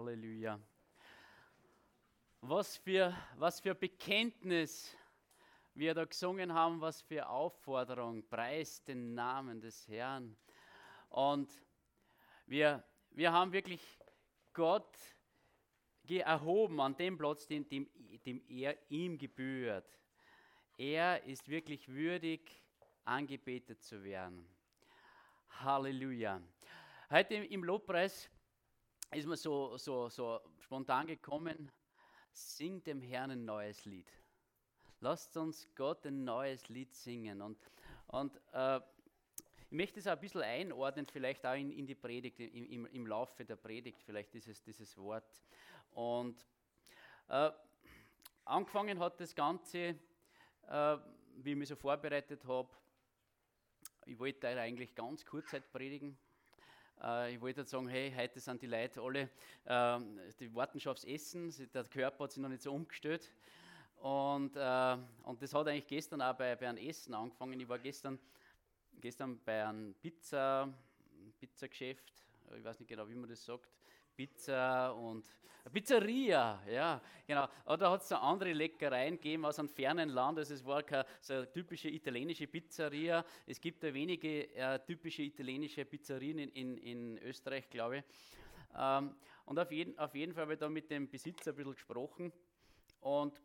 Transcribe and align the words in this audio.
Halleluja. 0.00 0.58
Was 2.40 2.78
für, 2.78 3.14
was 3.36 3.60
für 3.60 3.74
Bekenntnis 3.74 4.96
wir 5.74 5.92
da 5.92 6.06
gesungen 6.06 6.54
haben, 6.54 6.80
was 6.80 7.02
für 7.02 7.28
Aufforderung. 7.28 8.26
Preis 8.26 8.82
den 8.82 9.12
Namen 9.12 9.60
des 9.60 9.86
Herrn. 9.88 10.38
Und 11.10 11.50
wir, 12.46 12.82
wir 13.10 13.30
haben 13.30 13.52
wirklich 13.52 13.82
Gott 14.54 14.96
erhoben 16.08 16.80
an 16.80 16.96
dem 16.96 17.18
Platz, 17.18 17.46
dem, 17.46 17.68
dem, 17.68 17.86
dem 18.24 18.42
er 18.48 18.78
ihm 18.88 19.18
gebührt. 19.18 20.00
Er 20.78 21.22
ist 21.24 21.46
wirklich 21.46 21.86
würdig, 21.88 22.50
angebetet 23.04 23.82
zu 23.82 24.02
werden. 24.02 24.48
Halleluja. 25.62 26.40
Heute 27.10 27.34
im 27.34 27.64
Lobpreis 27.64 28.30
ist 29.18 29.26
mir 29.26 29.36
so, 29.36 29.76
so, 29.76 30.08
so 30.08 30.40
spontan 30.60 31.06
gekommen, 31.06 31.70
singt 32.32 32.86
dem 32.86 33.00
Herrn 33.00 33.32
ein 33.32 33.44
neues 33.44 33.84
Lied. 33.84 34.10
Lasst 35.00 35.36
uns 35.36 35.68
Gott 35.74 36.06
ein 36.06 36.24
neues 36.24 36.68
Lied 36.68 36.94
singen. 36.94 37.40
Und, 37.40 37.58
und 38.08 38.40
äh, 38.52 38.80
ich 39.70 39.76
möchte 39.76 40.00
es 40.00 40.06
auch 40.06 40.12
ein 40.12 40.20
bisschen 40.20 40.42
einordnen, 40.42 41.06
vielleicht 41.06 41.44
auch 41.46 41.54
in, 41.54 41.70
in 41.70 41.86
die 41.86 41.94
Predigt, 41.94 42.38
im, 42.40 42.66
im, 42.66 42.86
im, 42.86 43.06
Laufe 43.06 43.44
der 43.44 43.56
Predigt, 43.56 44.02
vielleicht 44.02 44.34
dieses, 44.34 44.62
dieses 44.62 44.96
Wort. 44.98 45.40
Und 45.92 46.44
äh, 47.28 47.50
angefangen 48.44 48.98
hat 48.98 49.20
das 49.20 49.34
Ganze, 49.34 49.98
äh, 50.68 50.96
wie 51.36 51.50
ich 51.50 51.56
mich 51.56 51.68
so 51.68 51.76
vorbereitet 51.76 52.44
habe. 52.46 52.68
Ich 54.06 54.18
wollte 54.18 54.48
eigentlich 54.48 54.94
ganz 54.94 55.24
kurz 55.24 55.54
predigen, 55.72 56.18
ich 57.30 57.40
wollte 57.40 57.64
sagen, 57.64 57.88
hey, 57.88 58.12
heute 58.14 58.40
sind 58.40 58.60
die 58.60 58.66
Leute 58.66 59.00
alle, 59.00 59.30
äh, 59.64 59.98
die 60.38 60.54
warten 60.54 60.78
schon 60.78 60.92
aufs 60.92 61.04
Essen, 61.04 61.50
der 61.72 61.84
Körper 61.84 62.24
hat 62.24 62.32
sich 62.32 62.42
noch 62.42 62.50
nicht 62.50 62.62
so 62.62 62.72
umgestellt. 62.74 63.30
Und, 63.96 64.54
äh, 64.56 64.96
und 65.22 65.40
das 65.40 65.54
hat 65.54 65.66
eigentlich 65.68 65.86
gestern 65.86 66.20
auch 66.20 66.34
bei, 66.34 66.54
bei 66.56 66.68
einem 66.68 66.76
Essen 66.78 67.14
angefangen. 67.14 67.58
Ich 67.58 67.68
war 67.68 67.78
gestern, 67.78 68.18
gestern 69.00 69.40
bei 69.44 69.66
einem 69.66 69.94
Pizza, 69.94 70.68
Pizzageschäft, 71.38 72.12
ich 72.54 72.64
weiß 72.64 72.78
nicht 72.80 72.88
genau, 72.88 73.08
wie 73.08 73.14
man 73.14 73.30
das 73.30 73.44
sagt, 73.44 73.70
Pizza 74.20 74.92
und 74.92 75.24
Pizzeria, 75.72 76.62
ja, 76.70 77.00
genau. 77.26 77.48
Da 77.64 77.90
hat 77.90 78.02
es 78.02 78.08
so 78.10 78.16
andere 78.16 78.52
Leckereien 78.52 79.14
gegeben 79.14 79.46
aus 79.46 79.58
einem 79.58 79.70
fernen 79.70 80.10
Land. 80.10 80.38
Also 80.38 80.52
es 80.52 80.62
war 80.66 80.82
keine 80.82 81.06
so 81.22 81.32
eine 81.32 81.50
typische 81.50 81.88
italienische 81.88 82.46
Pizzeria. 82.46 83.24
Es 83.46 83.58
gibt 83.58 83.82
ja 83.82 83.94
wenige 83.94 84.54
äh, 84.54 84.78
typische 84.84 85.22
italienische 85.22 85.86
Pizzerien 85.86 86.38
in, 86.38 86.50
in, 86.50 86.76
in 86.76 87.18
Österreich, 87.22 87.70
glaube 87.70 87.98
ich. 87.98 88.04
Ähm, 88.76 89.16
und 89.46 89.58
auf 89.58 89.72
jeden, 89.72 89.98
auf 89.98 90.14
jeden 90.14 90.34
Fall 90.34 90.42
habe 90.42 90.52
ich 90.52 90.58
da 90.58 90.68
mit 90.68 90.90
dem 90.90 91.08
Besitzer 91.08 91.52
ein 91.52 91.56
bisschen 91.56 91.72
gesprochen. 91.72 92.30
Und, 93.00 93.40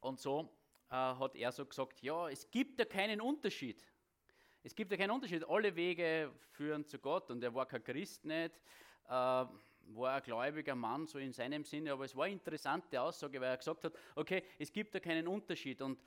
und 0.00 0.18
so 0.18 0.48
äh, 0.88 0.94
hat 0.94 1.36
er 1.36 1.52
so 1.52 1.66
gesagt, 1.66 2.00
ja, 2.00 2.30
es 2.30 2.50
gibt 2.50 2.78
ja 2.78 2.86
keinen 2.86 3.20
Unterschied. 3.20 3.84
Es 4.62 4.74
gibt 4.74 4.90
ja 4.90 4.96
keinen 4.96 5.10
Unterschied. 5.10 5.46
Alle 5.46 5.76
Wege 5.76 6.32
führen 6.52 6.86
zu 6.86 6.98
Gott. 6.98 7.30
Und 7.30 7.44
er 7.44 7.54
war 7.54 7.66
kein 7.66 7.84
Christ 7.84 8.24
nicht. 8.24 8.58
Äh, 9.08 9.44
war 9.88 10.16
ein 10.16 10.22
gläubiger 10.22 10.74
Mann, 10.74 11.06
so 11.06 11.18
in 11.18 11.32
seinem 11.32 11.64
Sinne, 11.64 11.92
aber 11.92 12.04
es 12.04 12.16
war 12.16 12.24
eine 12.24 12.34
interessante 12.34 13.00
Aussage, 13.00 13.40
weil 13.40 13.50
er 13.50 13.56
gesagt 13.56 13.84
hat, 13.84 13.92
okay, 14.14 14.42
es 14.58 14.72
gibt 14.72 14.94
da 14.94 15.00
keinen 15.00 15.28
Unterschied. 15.28 15.80
Und, 15.82 15.98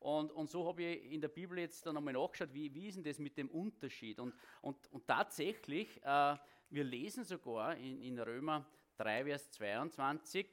und, 0.00 0.32
und 0.32 0.50
so 0.50 0.66
habe 0.66 0.82
ich 0.82 1.12
in 1.12 1.20
der 1.20 1.28
Bibel 1.28 1.58
jetzt 1.58 1.86
dann 1.86 1.96
einmal 1.96 2.14
nachgeschaut, 2.14 2.52
wie, 2.52 2.72
wie 2.74 2.88
ist 2.88 2.96
denn 2.96 3.04
das 3.04 3.18
mit 3.18 3.36
dem 3.36 3.48
Unterschied? 3.50 4.20
Und, 4.20 4.34
und, 4.62 4.76
und 4.92 5.06
tatsächlich, 5.06 6.00
äh, 6.02 6.36
wir 6.70 6.84
lesen 6.84 7.24
sogar 7.24 7.76
in, 7.76 8.00
in 8.02 8.18
Römer 8.18 8.66
3, 8.98 9.24
Vers 9.24 9.50
22, 9.52 10.46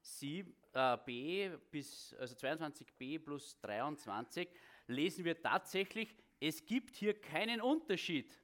7, 0.00 0.54
äh, 0.72 0.98
b 1.04 1.50
bis, 1.70 2.14
also 2.18 2.34
22b 2.34 3.18
plus 3.20 3.58
23, 3.60 4.48
lesen 4.88 5.24
wir 5.24 5.40
tatsächlich, 5.40 6.14
es 6.40 6.64
gibt 6.64 6.96
hier 6.96 7.20
keinen 7.20 7.60
Unterschied. 7.60 8.41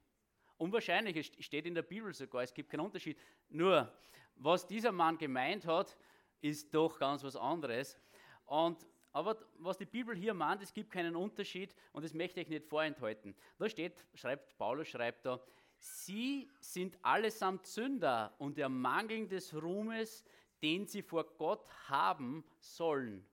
Unwahrscheinlich, 0.58 1.16
es 1.16 1.44
steht 1.44 1.66
in 1.66 1.74
der 1.74 1.82
Bibel 1.82 2.12
sogar, 2.12 2.42
es 2.42 2.52
gibt 2.52 2.69
keinen 2.69 2.80
Unterschied. 2.80 3.16
Nur, 3.48 3.92
was 4.34 4.66
dieser 4.66 4.91
Mann 4.91 5.16
gemeint 5.16 5.64
hat, 5.66 5.96
ist 6.41 6.74
doch 6.74 6.98
ganz 6.98 7.22
was 7.22 7.36
anderes. 7.36 7.96
Und, 8.44 8.84
aber 9.12 9.38
was 9.58 9.78
die 9.78 9.86
Bibel 9.86 10.16
hier 10.16 10.34
meint, 10.34 10.60
es 10.60 10.74
gibt 10.74 10.91
keinen 10.91 11.14
Unterschied 11.14 11.74
und 11.92 12.04
das 12.04 12.12
möchte 12.12 12.41
ich 12.41 12.48
nicht 12.48 12.66
vorenthalten. 12.66 13.36
Da 13.58 13.69
steht, 13.69 14.04
schreibt 14.14 14.58
Paulus, 14.58 14.88
schreibt 14.88 15.26
da, 15.26 15.41
sie 15.78 16.50
sind 16.60 16.98
allesamt 17.02 17.66
Sünder 17.66 18.34
und 18.38 18.58
ermangeln 18.58 19.28
des 19.28 19.54
Ruhmes, 19.54 20.25
den 20.60 20.86
sie 20.86 21.02
vor 21.02 21.25
Gott 21.36 21.64
haben 21.88 22.44
sollen. 22.58 23.25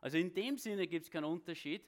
Also 0.00 0.18
in 0.18 0.34
dem 0.34 0.58
Sinne 0.58 0.88
gibt 0.88 1.04
es 1.04 1.10
keinen 1.12 1.26
Unterschied. 1.26 1.82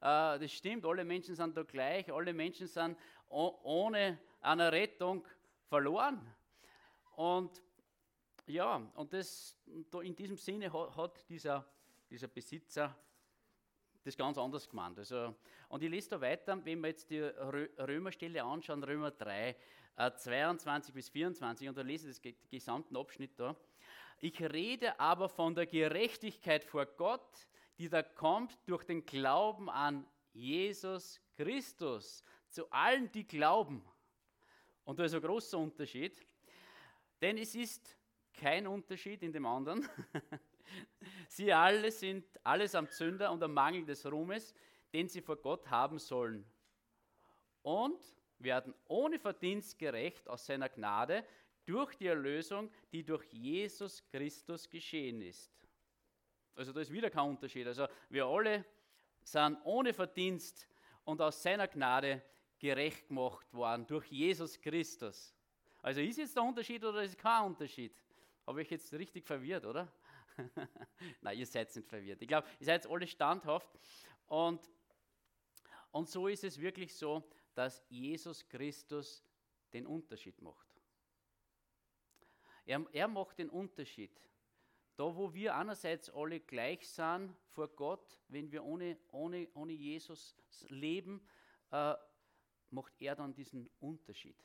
Äh, 0.00 0.38
das 0.40 0.52
stimmt, 0.52 0.84
alle 0.84 1.04
Menschen 1.04 1.36
sind 1.36 1.56
da 1.56 1.62
gleich, 1.62 2.12
alle 2.12 2.34
Menschen 2.34 2.66
sind 2.66 2.98
ohne 3.28 4.18
einer 4.42 4.72
Rettung 4.72 5.26
verloren. 5.68 6.20
Und 7.16 7.62
ja, 8.46 8.76
und 8.94 9.12
das, 9.12 9.56
in 10.02 10.16
diesem 10.16 10.36
Sinne 10.36 10.72
hat 10.72 11.28
dieser, 11.28 11.64
dieser 12.10 12.28
Besitzer 12.28 12.94
das 14.04 14.16
ganz 14.16 14.36
anders 14.36 14.68
gemeint. 14.68 14.98
Also, 14.98 15.34
und 15.68 15.82
ich 15.82 15.90
lese 15.90 16.10
da 16.10 16.20
weiter, 16.20 16.58
wenn 16.64 16.80
wir 16.80 16.88
jetzt 16.88 17.08
die 17.10 17.20
Römerstelle 17.20 18.42
anschauen, 18.42 18.82
Römer 18.82 19.12
3, 19.12 19.56
22 20.16 20.90
äh, 20.90 20.94
bis 20.94 21.08
24, 21.08 21.68
und 21.68 21.76
da 21.76 21.82
lese 21.82 22.10
ich 22.10 22.20
den 22.20 22.34
gesamten 22.50 22.96
Abschnitt 22.96 23.38
da. 23.38 23.54
Ich 24.18 24.40
rede 24.40 24.98
aber 24.98 25.28
von 25.28 25.54
der 25.54 25.66
Gerechtigkeit 25.66 26.64
vor 26.64 26.86
Gott, 26.86 27.48
die 27.78 27.88
da 27.88 28.02
kommt 28.02 28.58
durch 28.66 28.84
den 28.84 29.04
Glauben 29.04 29.70
an 29.70 30.06
Jesus 30.32 31.20
Christus. 31.36 32.24
Zu 32.48 32.70
allen, 32.70 33.10
die 33.12 33.26
glauben. 33.26 33.84
Und 34.84 34.98
da 34.98 35.04
ist 35.04 35.14
ein 35.14 35.22
großer 35.22 35.58
Unterschied, 35.58 36.20
denn 37.20 37.38
es 37.38 37.54
ist 37.54 37.96
kein 38.32 38.66
Unterschied 38.66 39.22
in 39.22 39.32
dem 39.32 39.46
anderen. 39.46 39.88
sie 41.28 41.52
alle 41.52 41.90
sind 41.90 42.24
allesamt 42.44 42.92
Sünder 42.92 43.30
und 43.30 43.42
am 43.42 43.54
Mangel 43.54 43.84
des 43.84 44.04
Ruhmes, 44.10 44.54
den 44.92 45.08
sie 45.08 45.20
vor 45.20 45.36
Gott 45.36 45.70
haben 45.70 45.98
sollen. 45.98 46.44
Und 47.62 48.00
werden 48.38 48.74
ohne 48.88 49.18
Verdienst 49.18 49.78
gerecht 49.78 50.28
aus 50.28 50.46
seiner 50.46 50.68
Gnade 50.68 51.24
durch 51.64 51.94
die 51.94 52.08
Erlösung, 52.08 52.70
die 52.90 53.04
durch 53.04 53.24
Jesus 53.32 54.04
Christus 54.10 54.68
geschehen 54.68 55.22
ist. 55.22 55.52
Also 56.54 56.72
da 56.72 56.80
ist 56.80 56.92
wieder 56.92 57.08
kein 57.08 57.30
Unterschied. 57.30 57.66
Also 57.66 57.86
wir 58.08 58.26
alle 58.26 58.64
sind 59.22 59.58
ohne 59.64 59.94
Verdienst 59.94 60.68
und 61.04 61.20
aus 61.20 61.42
seiner 61.42 61.68
Gnade 61.68 62.22
gerecht 62.62 63.08
gemacht 63.08 63.52
worden 63.52 63.84
durch 63.88 64.06
Jesus 64.06 64.60
Christus. 64.60 65.34
Also 65.82 66.00
ist 66.00 66.16
jetzt 66.16 66.36
der 66.36 66.44
Unterschied 66.44 66.84
oder 66.84 67.02
ist 67.02 67.18
kein 67.18 67.46
Unterschied? 67.46 67.92
Habe 68.46 68.62
ich 68.62 68.70
jetzt 68.70 68.92
richtig 68.92 69.26
verwirrt, 69.26 69.66
oder? 69.66 69.92
Nein, 71.20 71.38
ihr 71.38 71.46
seid 71.46 71.74
nicht 71.74 71.88
verwirrt. 71.88 72.22
Ich 72.22 72.28
glaube, 72.28 72.46
ihr 72.60 72.66
seid 72.66 72.86
alle 72.86 73.08
standhaft. 73.08 73.68
Und, 74.28 74.70
und 75.90 76.08
so 76.08 76.28
ist 76.28 76.44
es 76.44 76.60
wirklich 76.60 76.94
so, 76.94 77.28
dass 77.52 77.84
Jesus 77.88 78.48
Christus 78.48 79.24
den 79.72 79.84
Unterschied 79.84 80.40
macht. 80.40 80.68
Er, 82.64 82.86
er 82.92 83.08
macht 83.08 83.40
den 83.40 83.50
Unterschied. 83.50 84.22
Da, 84.94 85.16
wo 85.16 85.34
wir 85.34 85.56
einerseits 85.56 86.10
alle 86.10 86.38
gleich 86.38 86.88
sind 86.88 87.34
vor 87.48 87.66
Gott, 87.74 88.20
wenn 88.28 88.52
wir 88.52 88.62
ohne, 88.62 88.98
ohne, 89.10 89.48
ohne 89.54 89.72
Jesus 89.72 90.36
leben, 90.68 91.26
äh, 91.72 91.94
macht 92.72 92.94
er 93.00 93.14
dann 93.14 93.34
diesen 93.34 93.68
Unterschied. 93.80 94.36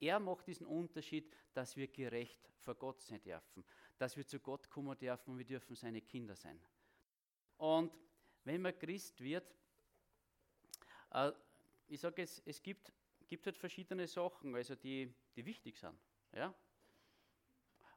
Er 0.00 0.20
macht 0.20 0.46
diesen 0.46 0.66
Unterschied, 0.66 1.32
dass 1.52 1.76
wir 1.76 1.88
gerecht 1.88 2.50
vor 2.60 2.74
Gott 2.74 3.00
sein 3.00 3.20
dürfen, 3.20 3.64
dass 3.96 4.16
wir 4.16 4.26
zu 4.26 4.38
Gott 4.38 4.68
kommen 4.70 4.96
dürfen 4.96 5.30
und 5.30 5.38
wir 5.38 5.44
dürfen 5.44 5.74
seine 5.74 6.00
Kinder 6.02 6.36
sein. 6.36 6.60
Und 7.56 7.92
wenn 8.44 8.62
man 8.62 8.78
Christ 8.78 9.20
wird, 9.20 9.56
äh, 11.10 11.32
ich 11.88 12.00
sage 12.00 12.22
es, 12.22 12.40
es 12.44 12.62
gibt, 12.62 12.92
gibt 13.26 13.46
halt 13.46 13.56
verschiedene 13.56 14.06
Sachen, 14.06 14.54
also 14.54 14.74
die, 14.74 15.12
die 15.34 15.44
wichtig 15.44 15.78
sind. 15.78 15.98
Ja? 16.32 16.54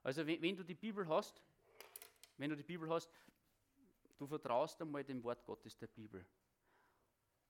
Also 0.01 0.25
wenn, 0.25 0.41
wenn 0.41 0.55
du 0.55 0.63
die 0.63 0.75
Bibel 0.75 1.07
hast, 1.07 1.41
wenn 2.37 2.49
du 2.49 2.55
die 2.55 2.63
Bibel 2.63 2.89
hast, 2.89 3.11
du 4.17 4.25
vertraust 4.25 4.81
einmal 4.81 5.03
dem 5.03 5.23
Wort 5.23 5.43
Gottes 5.45 5.77
der 5.77 5.87
Bibel. 5.87 6.25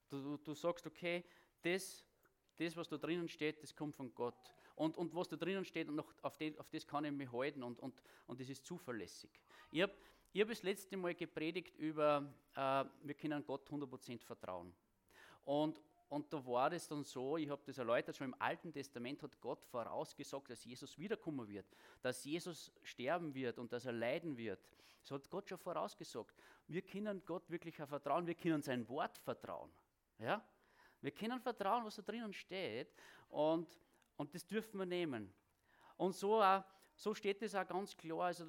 Du, 0.08 0.20
du, 0.22 0.36
du 0.36 0.54
sagst, 0.54 0.86
okay, 0.86 1.24
das, 1.62 2.04
das, 2.58 2.76
was 2.76 2.88
da 2.88 2.96
drinnen 2.98 3.28
steht, 3.28 3.62
das 3.62 3.74
kommt 3.74 3.96
von 3.96 4.14
Gott. 4.14 4.54
Und, 4.74 4.96
und 4.96 5.14
was 5.14 5.28
da 5.28 5.36
drinnen 5.36 5.64
steht, 5.64 5.90
noch, 5.90 6.12
auf, 6.22 6.36
den, 6.36 6.58
auf 6.58 6.68
das 6.70 6.86
kann 6.86 7.04
ich 7.04 7.12
mich 7.12 7.30
halten 7.30 7.62
und, 7.62 7.78
und, 7.80 8.02
und 8.26 8.40
das 8.40 8.48
ist 8.48 8.64
zuverlässig. 8.64 9.30
Ich 9.70 9.82
habe 9.82 9.92
ich 10.34 10.40
hab 10.40 10.48
das 10.48 10.62
letzte 10.62 10.96
Mal 10.96 11.14
gepredigt 11.14 11.76
über, 11.76 12.32
äh, 12.54 12.84
wir 13.02 13.14
können 13.14 13.44
Gott 13.44 13.68
100% 13.68 14.24
vertrauen. 14.24 14.72
Und, 15.44 15.78
und 16.08 16.32
da 16.32 16.46
war 16.46 16.70
das 16.70 16.88
dann 16.88 17.04
so, 17.04 17.36
ich 17.36 17.50
habe 17.50 17.60
das 17.66 17.76
erläutert, 17.76 18.16
schon 18.16 18.28
im 18.28 18.40
Alten 18.40 18.72
Testament 18.72 19.22
hat 19.22 19.38
Gott 19.42 19.62
vorausgesagt, 19.66 20.50
dass 20.50 20.64
Jesus 20.64 20.98
wiederkommen 20.98 21.46
wird, 21.48 21.66
dass 22.00 22.24
Jesus 22.24 22.72
sterben 22.82 23.34
wird 23.34 23.58
und 23.58 23.72
dass 23.72 23.84
er 23.84 23.92
leiden 23.92 24.38
wird. 24.38 24.60
Das 25.02 25.10
hat 25.10 25.28
Gott 25.28 25.50
schon 25.50 25.58
vorausgesagt. 25.58 26.34
Wir 26.66 26.80
können 26.80 27.22
Gott 27.26 27.50
wirklich 27.50 27.76
vertrauen, 27.76 28.26
wir 28.26 28.34
können 28.34 28.62
sein 28.62 28.88
Wort 28.88 29.18
vertrauen. 29.18 29.70
Ja? 30.18 30.42
Wir 31.02 31.10
können 31.10 31.40
vertrauen, 31.40 31.84
was 31.84 31.96
da 31.96 32.02
drinnen 32.02 32.32
steht 32.32 32.94
und, 33.28 33.68
und 34.16 34.34
das 34.34 34.46
dürfen 34.46 34.78
wir 34.78 34.86
nehmen. 34.86 35.32
Und 35.96 36.14
so, 36.14 36.40
auch, 36.42 36.64
so 36.94 37.14
steht 37.14 37.42
es 37.42 37.54
auch 37.54 37.66
ganz 37.66 37.96
klar, 37.96 38.26
also, 38.26 38.46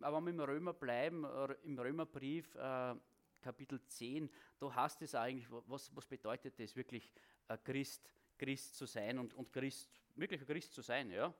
aber 0.00 0.24
wenn 0.24 0.36
wir 0.36 0.44
im 0.44 0.50
Römer 0.50 0.72
bleiben, 0.72 1.24
äh, 1.24 1.54
im 1.64 1.78
Römerbrief, 1.78 2.54
äh, 2.54 2.94
Kapitel 3.40 3.82
10, 3.84 4.30
da 4.58 4.74
heißt 4.74 5.02
es 5.02 5.14
eigentlich, 5.14 5.46
was, 5.66 5.94
was 5.94 6.06
bedeutet 6.06 6.58
das 6.58 6.76
wirklich, 6.76 7.12
äh, 7.48 7.58
Christ, 7.58 8.12
Christ 8.38 8.76
zu 8.76 8.86
sein 8.86 9.18
und, 9.18 9.34
und 9.34 9.52
Christ, 9.52 10.00
wirklich 10.14 10.40
ein 10.40 10.46
Christ 10.46 10.72
zu 10.72 10.82
sein, 10.82 11.10
ja. 11.10 11.34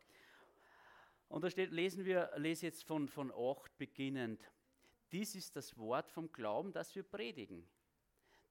Und 1.29 1.43
da 1.45 1.51
steht, 1.51 1.71
lesen 1.71 2.05
wir, 2.05 2.33
lese 2.37 2.67
jetzt 2.67 2.83
von, 2.83 3.07
von 3.07 3.33
8 3.33 3.79
beginnend. 3.79 4.43
Dies 5.13 5.37
ist 5.37 5.55
das 5.55 5.77
Wort 5.79 6.11
vom 6.11 6.33
Glauben, 6.33 6.73
das 6.73 6.95
wir 6.97 7.05
predigen. 7.05 7.69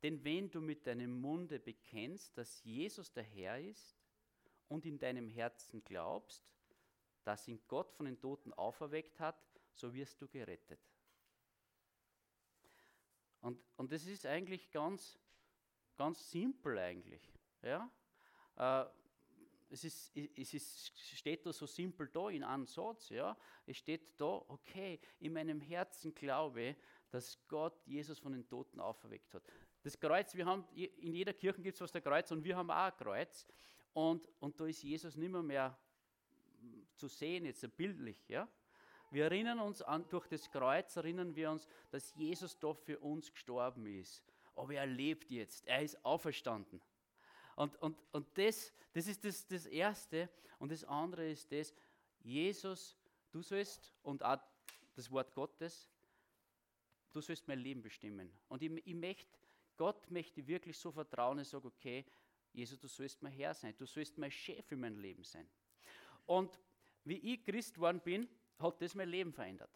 Denn 0.01 0.23
wenn 0.23 0.49
du 0.49 0.61
mit 0.61 0.87
deinem 0.87 1.19
Munde 1.19 1.59
bekennst, 1.59 2.37
dass 2.37 2.63
Jesus 2.63 3.11
der 3.11 3.23
Herr 3.23 3.59
ist 3.59 3.97
und 4.67 4.85
in 4.85 4.97
deinem 4.97 5.27
Herzen 5.27 5.83
glaubst, 5.83 6.53
dass 7.23 7.47
ihn 7.47 7.61
Gott 7.67 7.91
von 7.91 8.05
den 8.05 8.19
Toten 8.19 8.53
auferweckt 8.53 9.19
hat, 9.19 9.37
so 9.73 9.93
wirst 9.93 10.21
du 10.21 10.27
gerettet. 10.27 10.79
Und, 13.41 13.61
und 13.77 13.91
das 13.91 14.05
ist 14.05 14.25
eigentlich 14.25 14.71
ganz, 14.71 15.17
ganz 15.95 16.29
simpel 16.29 16.77
eigentlich. 16.77 17.31
Ja? 17.61 17.91
Äh, 18.55 18.85
es, 19.69 19.83
ist, 19.83 20.15
es 20.15 20.53
ist, 20.53 20.97
steht 20.97 21.45
da 21.45 21.53
so 21.53 21.65
simpel 21.65 22.07
da 22.09 22.29
in 22.29 22.43
einem 22.43 22.65
Satz. 22.65 23.09
Ja? 23.09 23.37
Es 23.65 23.77
steht 23.77 24.19
da, 24.19 24.43
okay, 24.47 24.99
in 25.19 25.33
meinem 25.33 25.61
Herzen 25.61 26.13
glaube, 26.13 26.75
dass 27.09 27.37
Gott 27.47 27.85
Jesus 27.85 28.19
von 28.19 28.33
den 28.33 28.47
Toten 28.47 28.79
auferweckt 28.79 29.33
hat. 29.33 29.43
Das 29.81 29.99
Kreuz, 29.99 30.35
wir 30.35 30.45
haben, 30.45 30.65
in 30.75 31.13
jeder 31.13 31.33
Kirche 31.33 31.61
gibt 31.61 31.75
es 31.75 31.81
was 31.81 31.91
der 31.91 32.01
Kreuz 32.01 32.31
und 32.31 32.43
wir 32.43 32.55
haben 32.55 32.69
auch 32.69 32.75
ein 32.75 32.97
Kreuz. 32.97 33.47
Und, 33.93 34.27
und 34.39 34.59
da 34.59 34.65
ist 34.65 34.83
Jesus 34.83 35.15
nicht 35.15 35.31
mehr, 35.31 35.41
mehr 35.41 35.77
zu 36.95 37.07
sehen, 37.07 37.45
jetzt 37.45 37.65
bildlich. 37.77 38.17
Ja? 38.27 38.47
Wir 39.11 39.25
erinnern 39.25 39.59
uns 39.59 39.81
an, 39.81 40.07
durch 40.09 40.27
das 40.27 40.49
Kreuz 40.51 40.95
erinnern 40.95 41.35
wir 41.35 41.49
uns, 41.49 41.67
dass 41.89 42.13
Jesus 42.15 42.59
doch 42.59 42.77
für 42.77 42.99
uns 42.99 43.31
gestorben 43.31 43.85
ist. 43.87 44.23
Aber 44.55 44.73
er 44.73 44.85
lebt 44.85 45.31
jetzt, 45.31 45.65
er 45.65 45.81
ist 45.81 46.03
auferstanden. 46.05 46.81
Und, 47.55 47.75
und, 47.81 47.97
und 48.11 48.37
das, 48.37 48.73
das 48.93 49.07
ist 49.07 49.23
das, 49.23 49.47
das 49.47 49.65
Erste. 49.65 50.29
Und 50.59 50.71
das 50.71 50.83
andere 50.83 51.29
ist 51.29 51.51
das, 51.51 51.73
Jesus, 52.21 52.97
du 53.31 53.41
sollst, 53.41 53.93
und 54.03 54.23
auch 54.23 54.37
das 54.95 55.09
Wort 55.09 55.33
Gottes, 55.33 55.89
du 57.11 57.21
sollst 57.21 57.47
mein 57.47 57.59
Leben 57.59 57.81
bestimmen. 57.81 58.31
Und 58.47 58.61
ich, 58.61 58.71
ich 58.85 58.95
möchte, 58.95 59.25
Gott 59.79 60.11
möchte 60.11 60.45
wirklich 60.45 60.77
so 60.77 60.91
vertrauen 60.91 61.39
und 61.39 61.45
sage, 61.45 61.65
okay, 61.65 62.05
Jesus, 62.51 62.77
du 62.77 62.89
sollst 62.89 63.23
mein 63.23 63.31
Herr 63.31 63.53
sein, 63.53 63.73
du 63.77 63.85
sollst 63.85 64.17
mein 64.17 64.29
Chef 64.29 64.69
in 64.73 64.81
meinem 64.81 64.99
Leben 64.99 65.23
sein. 65.23 65.49
Und 66.25 66.59
wie 67.05 67.15
ich 67.15 67.45
Christ 67.45 67.75
geworden 67.75 68.01
bin, 68.01 68.27
hat 68.57 68.81
das 68.81 68.93
mein 68.93 69.07
Leben 69.07 69.31
verändert. 69.31 69.71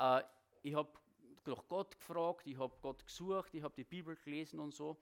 Äh, 0.00 0.22
ich 0.62 0.74
habe 0.74 0.90
nach 1.44 1.64
Gott 1.68 1.96
gefragt, 1.96 2.44
ich 2.48 2.58
habe 2.58 2.76
Gott 2.82 3.06
gesucht, 3.06 3.54
ich 3.54 3.62
habe 3.62 3.74
die 3.76 3.84
Bibel 3.84 4.16
gelesen 4.16 4.58
und 4.58 4.74
so. 4.74 5.00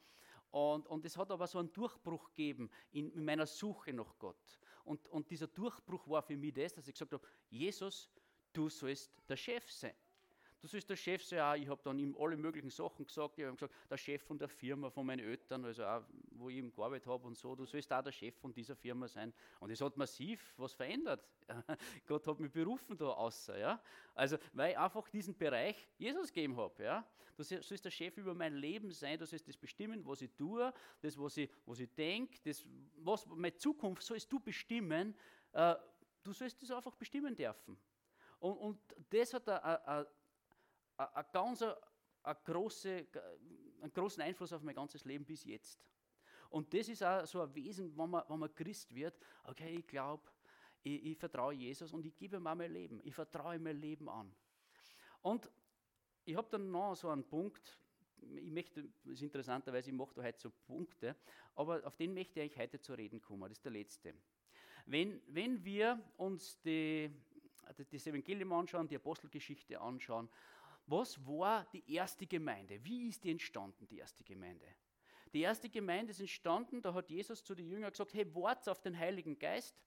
Und, 0.51 0.87
und 0.89 1.03
es 1.07 1.17
hat 1.17 1.31
aber 1.31 1.47
so 1.47 1.59
einen 1.59 1.73
Durchbruch 1.73 2.29
gegeben 2.29 2.71
in, 2.93 3.11
in 3.13 3.25
meiner 3.25 3.47
Suche 3.47 3.95
nach 3.95 4.19
Gott. 4.19 4.61
Und, 4.85 5.09
und 5.09 5.31
dieser 5.31 5.47
Durchbruch 5.47 6.07
war 6.07 6.23
für 6.23 6.37
mich 6.37 6.53
das, 6.53 6.75
dass 6.75 6.87
ich 6.87 6.93
gesagt 6.93 7.15
habe, 7.15 7.27
Jesus, 7.49 8.11
du 8.53 8.69
sollst 8.69 9.11
der 9.27 9.39
Chef 9.39 9.73
sein. 9.73 9.95
Du 10.65 10.69
sollst 10.69 10.89
der 10.89 10.97
Chef 10.97 11.23
sein, 11.23 11.41
auch, 11.41 11.55
ich 11.57 11.69
habe 11.69 11.83
dann 11.85 11.99
ihm 11.99 12.17
alle 12.19 12.39
möglichen 12.39 12.71
Sachen 12.71 13.05
gesagt. 13.05 13.39
Ich 13.39 13.45
habe 13.45 13.55
gesagt, 13.55 13.75
der 13.91 13.99
Chef 13.99 14.23
von 14.23 14.39
der 14.39 14.49
Firma, 14.49 14.89
von 14.89 15.05
meinen 15.05 15.19
Eltern, 15.23 15.63
also 15.63 15.85
auch, 15.85 16.03
wo 16.31 16.49
ich 16.49 16.57
eben 16.57 16.73
gearbeitet 16.73 17.07
habe 17.07 17.27
und 17.27 17.37
so, 17.37 17.55
du 17.55 17.67
sollst 17.67 17.93
auch 17.93 18.03
der 18.03 18.13
Chef 18.13 18.35
von 18.37 18.51
dieser 18.51 18.75
Firma 18.75 19.07
sein. 19.07 19.35
Und 19.61 19.71
es 19.71 19.83
hat 19.83 19.95
massiv 19.99 20.55
was 20.57 20.73
verändert. 20.73 21.29
Gott 22.07 22.27
hat 22.27 22.41
mich 22.41 22.51
berufen 22.51 22.97
da 22.97 23.11
außer, 23.11 23.59
ja. 23.59 23.79
Also, 24.15 24.39
weil 24.55 24.71
ich 24.71 24.79
einfach 24.79 25.07
diesen 25.11 25.37
Bereich 25.37 25.87
Jesus 25.99 26.33
gegeben 26.33 26.57
habe, 26.57 26.83
ja. 26.83 27.07
Du 27.37 27.43
sollst 27.43 27.85
der 27.85 27.91
Chef 27.91 28.17
über 28.17 28.33
mein 28.33 28.55
Leben 28.55 28.91
sein, 28.91 29.19
du 29.19 29.27
sollst 29.27 29.47
das 29.47 29.59
bestimmen, 29.59 30.01
was 30.07 30.23
ich 30.23 30.31
tue, 30.31 30.73
das, 31.03 31.19
was 31.19 31.37
ich, 31.37 31.51
was 31.67 31.79
ich 31.79 31.95
denke, 31.95 32.39
das, 32.43 32.65
was 32.97 33.27
meine 33.27 33.55
Zukunft 33.55 34.03
sollst 34.03 34.33
du 34.33 34.41
bestimmen. 34.41 35.15
Äh, 35.53 35.75
du 36.23 36.33
sollst 36.33 36.63
das 36.63 36.71
einfach 36.71 36.97
bestimmen 36.97 37.37
dürfen. 37.37 37.77
Und, 38.39 38.57
und 38.57 38.79
das 39.11 39.35
hat 39.35 39.47
eine 39.47 39.87
eine 39.87 40.07
ganz 41.33 41.63
eine 41.63 42.37
große, 42.45 43.07
einen 43.81 43.93
großen 43.93 44.23
Einfluss 44.23 44.53
auf 44.53 44.63
mein 44.63 44.75
ganzes 44.75 45.05
Leben 45.05 45.25
bis 45.25 45.45
jetzt. 45.45 45.85
Und 46.51 46.73
das 46.73 46.89
ist 46.89 47.03
auch 47.03 47.27
so 47.27 47.43
ein 47.43 47.55
Wesen, 47.55 47.97
wenn 47.97 48.11
man, 48.11 48.23
wenn 48.29 48.39
man 48.39 48.55
Christ 48.55 48.95
wird, 48.95 49.19
okay, 49.45 49.77
ich 49.79 49.87
glaube, 49.87 50.23
ich, 50.83 51.05
ich, 51.05 51.19
vertraue 51.19 51.55
Jesus 51.55 51.93
und 51.93 52.07
ich 52.07 52.15
gebe 52.17 52.37
ihm 52.37 52.47
auch 52.47 52.55
mein 52.55 52.73
Leben. 52.73 53.01
Ich 53.03 53.15
vertraue 53.15 53.59
mein 53.59 53.81
Leben 53.81 54.09
an. 54.09 54.33
Und 55.23 55.51
ich 56.25 56.37
habe 56.37 56.49
dann 56.51 56.71
noch 56.71 56.95
so 56.95 57.09
einen 57.09 57.25
Punkt, 57.25 57.79
ich 58.21 58.51
möchte, 58.51 58.85
das 59.05 59.15
ist 59.15 59.23
interessanterweise, 59.23 59.91
ich 59.91 59.97
mache 59.97 60.15
da 60.15 60.23
heute 60.23 60.41
so 60.41 60.51
Punkte, 60.67 61.17
aber 61.55 61.85
auf 61.85 61.97
den 61.97 62.15
möchte 62.15 62.41
ich 62.41 62.57
heute 62.57 62.81
zu 62.81 62.95
reden 62.95 63.21
kommen, 63.21 63.43
das 63.43 63.53
ist 63.53 63.65
der 63.65 63.73
letzte. 63.73 64.15
Wenn, 64.87 65.21
wenn 65.29 65.65
wir 65.65 66.01
uns 66.17 66.61
die, 66.61 67.11
das 67.91 68.07
Evangelium 68.07 68.53
anschauen, 68.53 68.87
die 68.87 68.97
Apostelgeschichte 68.97 69.81
anschauen, 69.81 70.29
was 70.87 71.25
war 71.27 71.65
die 71.73 71.93
erste 71.93 72.27
Gemeinde? 72.27 72.85
Wie 72.85 73.09
ist 73.09 73.25
die 73.25 73.31
entstanden, 73.31 73.87
die 73.89 73.99
erste 73.99 74.23
Gemeinde? 74.23 74.67
Die 75.33 75.41
erste 75.41 75.69
Gemeinde 75.69 76.13
ist 76.13 76.21
entstanden, 76.21 76.81
da 76.83 76.95
hat 76.95 77.11
Jesus 77.11 77.43
zu 77.43 77.55
den 77.55 77.69
Jüngern 77.69 77.91
gesagt, 77.91 78.15
hey, 78.15 78.33
wart 78.35 78.69
auf 78.69 78.81
den 78.81 78.97
Heiligen 78.97 79.39
Geist. 79.39 79.83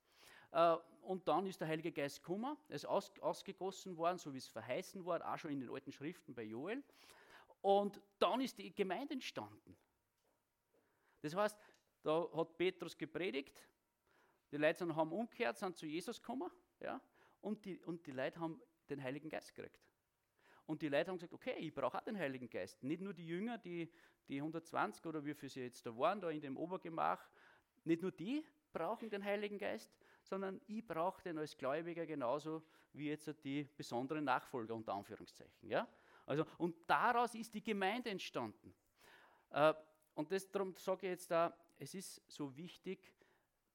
Äh, 0.52 0.76
und 1.02 1.28
dann 1.28 1.46
ist 1.46 1.62
der 1.62 1.68
Heilige 1.68 1.92
Geist 1.92 2.22
gekommen, 2.22 2.58
er 2.68 2.76
ist 2.76 2.86
aus, 2.86 3.12
ausgegossen 3.22 3.96
worden, 3.96 4.18
so 4.18 4.34
wie 4.34 4.40
es 4.40 4.48
verheißen 4.48 5.06
war, 5.06 5.26
auch 5.26 5.38
schon 5.38 5.52
in 5.52 5.62
den 5.62 5.70
alten 5.70 5.92
Schriften 5.92 6.36
bei 6.36 6.44
Joel. 6.44 6.84
Und 7.62 8.02
dann 8.20 8.42
ist 8.42 8.58
die 8.58 8.74
Gemeinde 8.74 9.14
entstanden. 9.14 9.78
Das 11.22 11.36
heißt, 11.36 11.58
da 12.04 12.28
hat 12.36 12.58
Petrus 12.58 12.98
gepredigt, 12.98 13.68
die 14.52 14.58
Leute 14.58 14.96
haben 14.96 15.12
umgekehrt, 15.12 15.58
sind 15.58 15.78
zu 15.78 15.86
Jesus 15.86 16.22
gekommen, 16.22 16.50
ja, 16.80 17.02
und, 17.42 17.66
die, 17.66 17.80
und 17.80 18.06
die 18.06 18.12
Leute 18.12 18.40
haben 18.40 18.62
den 18.90 19.02
Heiligen 19.02 19.30
Geist 19.30 19.54
gekriegt. 19.54 19.87
Und 20.68 20.81
die 20.81 20.90
Leute 20.90 21.09
haben 21.09 21.18
gesagt, 21.18 21.33
okay, 21.33 21.56
ich 21.57 21.74
brauche 21.74 21.97
auch 21.97 22.04
den 22.04 22.18
Heiligen 22.18 22.50
Geist. 22.50 22.83
Nicht 22.83 23.02
nur 23.02 23.14
die 23.14 23.26
Jünger, 23.26 23.57
die, 23.57 23.90
die 24.28 24.38
120 24.38 25.06
oder 25.06 25.24
wie 25.26 25.33
viele 25.33 25.50
sie 25.50 25.62
jetzt 25.62 25.86
da 25.86 25.97
waren, 25.97 26.19
da 26.21 26.30
in 26.30 26.42
dem 26.42 26.57
Obergemach, 26.57 27.26
nicht 27.86 28.02
nur 28.02 28.12
die 28.12 28.45
brauchen 28.74 29.09
den 29.09 29.24
Heiligen 29.24 29.57
Geist, 29.57 29.90
sondern 30.21 30.59
ich 30.68 30.86
brauche 30.86 31.24
den 31.24 31.38
als 31.38 31.57
Gläubiger 31.57 32.06
genauso 32.06 32.64
wie 32.92 33.07
jetzt 33.07 33.33
die 33.45 33.64
besonderen 33.78 34.26
Nachfolger 34.26 34.76
unter 34.76 34.94
Anführungszeichen. 34.94 35.69
Ja? 35.69 35.88
Also, 36.26 36.45
und 36.57 36.76
daraus 36.86 37.33
ist 37.33 37.54
die 37.54 37.64
Gemeinde 37.64 38.09
entstanden. 38.09 38.76
Äh, 39.52 39.74
und 40.16 40.31
das, 40.31 40.50
darum 40.52 40.76
sage 40.76 41.07
ich 41.07 41.12
jetzt 41.12 41.31
da, 41.31 41.57
es 41.78 41.94
ist 41.94 42.21
so 42.28 42.56
wichtig, 42.57 43.14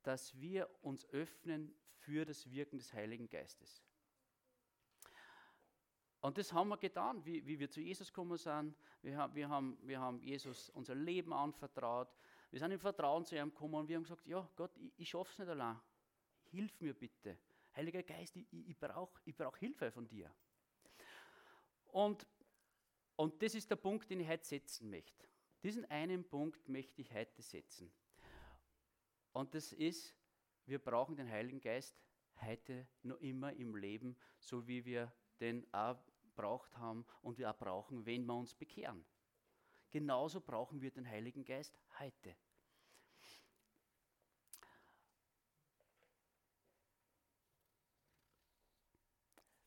dass 0.02 0.38
wir 0.38 0.68
uns 0.82 1.08
öffnen 1.10 1.74
für 1.94 2.26
das 2.26 2.50
Wirken 2.50 2.78
des 2.78 2.92
Heiligen 2.92 3.28
Geistes. 3.28 3.82
Und 6.22 6.38
das 6.38 6.52
haben 6.52 6.68
wir 6.68 6.76
getan, 6.76 7.24
wie, 7.24 7.44
wie 7.44 7.58
wir 7.58 7.68
zu 7.68 7.80
Jesus 7.80 8.06
gekommen 8.06 8.38
sind. 8.38 8.76
Wir, 9.02 9.16
haben, 9.16 9.34
wir, 9.34 9.48
haben, 9.48 9.76
wir 9.82 10.00
haben 10.00 10.22
Jesus 10.22 10.70
unser 10.70 10.94
Leben 10.94 11.32
anvertraut. 11.32 12.14
Wir 12.52 12.60
sind 12.60 12.70
im 12.70 12.78
Vertrauen 12.78 13.24
zu 13.24 13.36
ihm 13.36 13.50
gekommen 13.50 13.74
und 13.74 13.88
wir 13.88 13.96
haben 13.96 14.04
gesagt, 14.04 14.24
ja 14.28 14.48
Gott, 14.54 14.70
ich, 14.76 14.92
ich 14.98 15.08
schaffe 15.08 15.32
es 15.32 15.38
nicht 15.40 15.48
allein. 15.48 15.80
Hilf 16.44 16.80
mir 16.80 16.94
bitte. 16.94 17.36
Heiliger 17.74 18.04
Geist, 18.04 18.36
ich, 18.36 18.46
ich 18.52 18.78
brauche 18.78 19.20
ich 19.24 19.34
brauch 19.34 19.56
Hilfe 19.56 19.90
von 19.90 20.06
dir. 20.06 20.32
Und, 21.86 22.24
und 23.16 23.42
das 23.42 23.56
ist 23.56 23.68
der 23.68 23.76
Punkt, 23.76 24.08
den 24.08 24.20
ich 24.20 24.28
heute 24.28 24.44
setzen 24.44 24.90
möchte. 24.90 25.26
Diesen 25.64 25.84
einen 25.90 26.22
Punkt 26.22 26.68
möchte 26.68 27.00
ich 27.00 27.12
heute 27.12 27.42
setzen. 27.42 27.92
Und 29.32 29.54
das 29.54 29.72
ist, 29.72 30.14
wir 30.66 30.78
brauchen 30.78 31.16
den 31.16 31.28
Heiligen 31.28 31.60
Geist 31.60 32.00
heute 32.40 32.86
noch 33.02 33.18
immer 33.18 33.52
im 33.54 33.74
Leben, 33.74 34.16
so 34.38 34.68
wie 34.68 34.84
wir 34.84 35.12
den 35.40 35.66
auch 35.74 35.98
braucht 36.34 36.76
haben 36.76 37.04
und 37.22 37.38
wir 37.38 37.50
auch 37.50 37.56
brauchen, 37.56 38.04
wenn 38.06 38.24
wir 38.24 38.34
uns 38.34 38.54
bekehren. 38.54 39.04
Genauso 39.90 40.40
brauchen 40.40 40.80
wir 40.80 40.90
den 40.90 41.08
Heiligen 41.08 41.44
Geist 41.44 41.78
heute. 41.98 42.34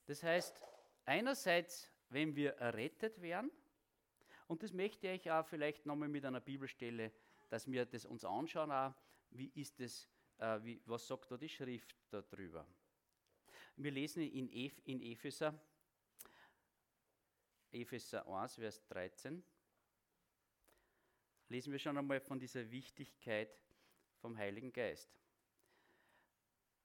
Das 0.07 0.21
heißt, 0.21 0.61
einerseits, 1.05 1.91
wenn 2.09 2.35
wir 2.35 2.51
errettet 2.57 3.21
werden, 3.21 3.51
und 4.47 4.61
das 4.61 4.73
möchte 4.73 5.07
ich 5.07 5.31
auch 5.31 5.45
vielleicht 5.45 5.85
nochmal 5.85 6.07
mit 6.07 6.23
einer 6.23 6.39
Bibelstelle 6.39 7.11
dass 7.49 7.71
wir 7.71 7.85
das 7.85 8.05
uns 8.05 8.25
anschauen, 8.25 8.71
auch, 8.71 8.93
wie 9.31 9.51
ist 9.55 9.79
das, 9.79 10.09
äh, 10.37 10.59
wie, 10.63 10.81
was 10.85 11.07
sagt 11.07 11.31
da 11.31 11.37
die 11.37 11.49
Schrift 11.49 11.95
darüber. 12.09 12.65
Wir 13.77 13.91
lesen 13.91 14.23
in, 14.23 14.49
Eph 14.49 14.81
in 14.85 15.01
Epheser, 15.01 15.59
Epheser 17.75 18.25
1, 18.27 18.55
Vers 18.55 18.85
13, 18.87 19.43
lesen 21.49 21.71
wir 21.71 21.79
schon 21.79 21.97
einmal 21.97 22.21
von 22.21 22.39
dieser 22.39 22.71
Wichtigkeit 22.71 23.49
vom 24.17 24.37
Heiligen 24.37 24.71
Geist. 24.71 25.19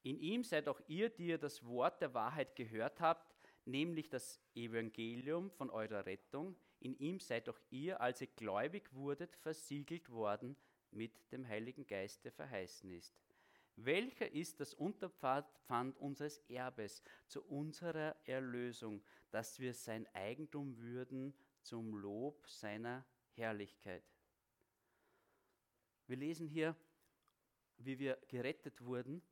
In 0.03 0.19
ihm 0.19 0.43
seid 0.43 0.67
auch 0.67 0.81
ihr, 0.87 1.09
die 1.09 1.27
ihr 1.27 1.37
das 1.37 1.63
Wort 1.63 2.01
der 2.01 2.13
Wahrheit 2.13 2.55
gehört 2.55 2.99
habt, 2.99 3.35
nämlich 3.65 4.09
das 4.09 4.41
Evangelium 4.55 5.49
von 5.51 5.69
eurer 5.69 6.05
Rettung. 6.05 6.55
In 6.79 6.95
ihm 6.97 7.19
seid 7.19 7.47
auch 7.47 7.59
ihr, 7.69 8.01
als 8.01 8.21
ihr 8.21 8.27
gläubig 8.27 8.91
wurdet, 8.93 9.35
versiegelt 9.37 10.09
worden 10.09 10.57
mit 10.89 11.31
dem 11.31 11.47
Heiligen 11.47 11.85
Geist, 11.85 12.25
der 12.25 12.31
verheißen 12.31 12.91
ist. 12.91 13.15
Welcher 13.75 14.31
ist 14.31 14.59
das 14.59 14.73
Unterpfand 14.73 15.97
unseres 15.97 16.37
Erbes 16.49 17.01
zu 17.27 17.43
unserer 17.43 18.15
Erlösung, 18.25 19.03
dass 19.29 19.59
wir 19.59 19.73
sein 19.73 20.07
Eigentum 20.13 20.77
würden 20.77 21.33
zum 21.61 21.95
Lob 21.95 22.47
seiner 22.47 23.05
Herrlichkeit? 23.33 24.03
Wir 26.07 26.17
lesen 26.17 26.47
hier, 26.47 26.75
wie 27.77 27.97
wir 27.97 28.17
gerettet 28.27 28.81
wurden 28.83 29.23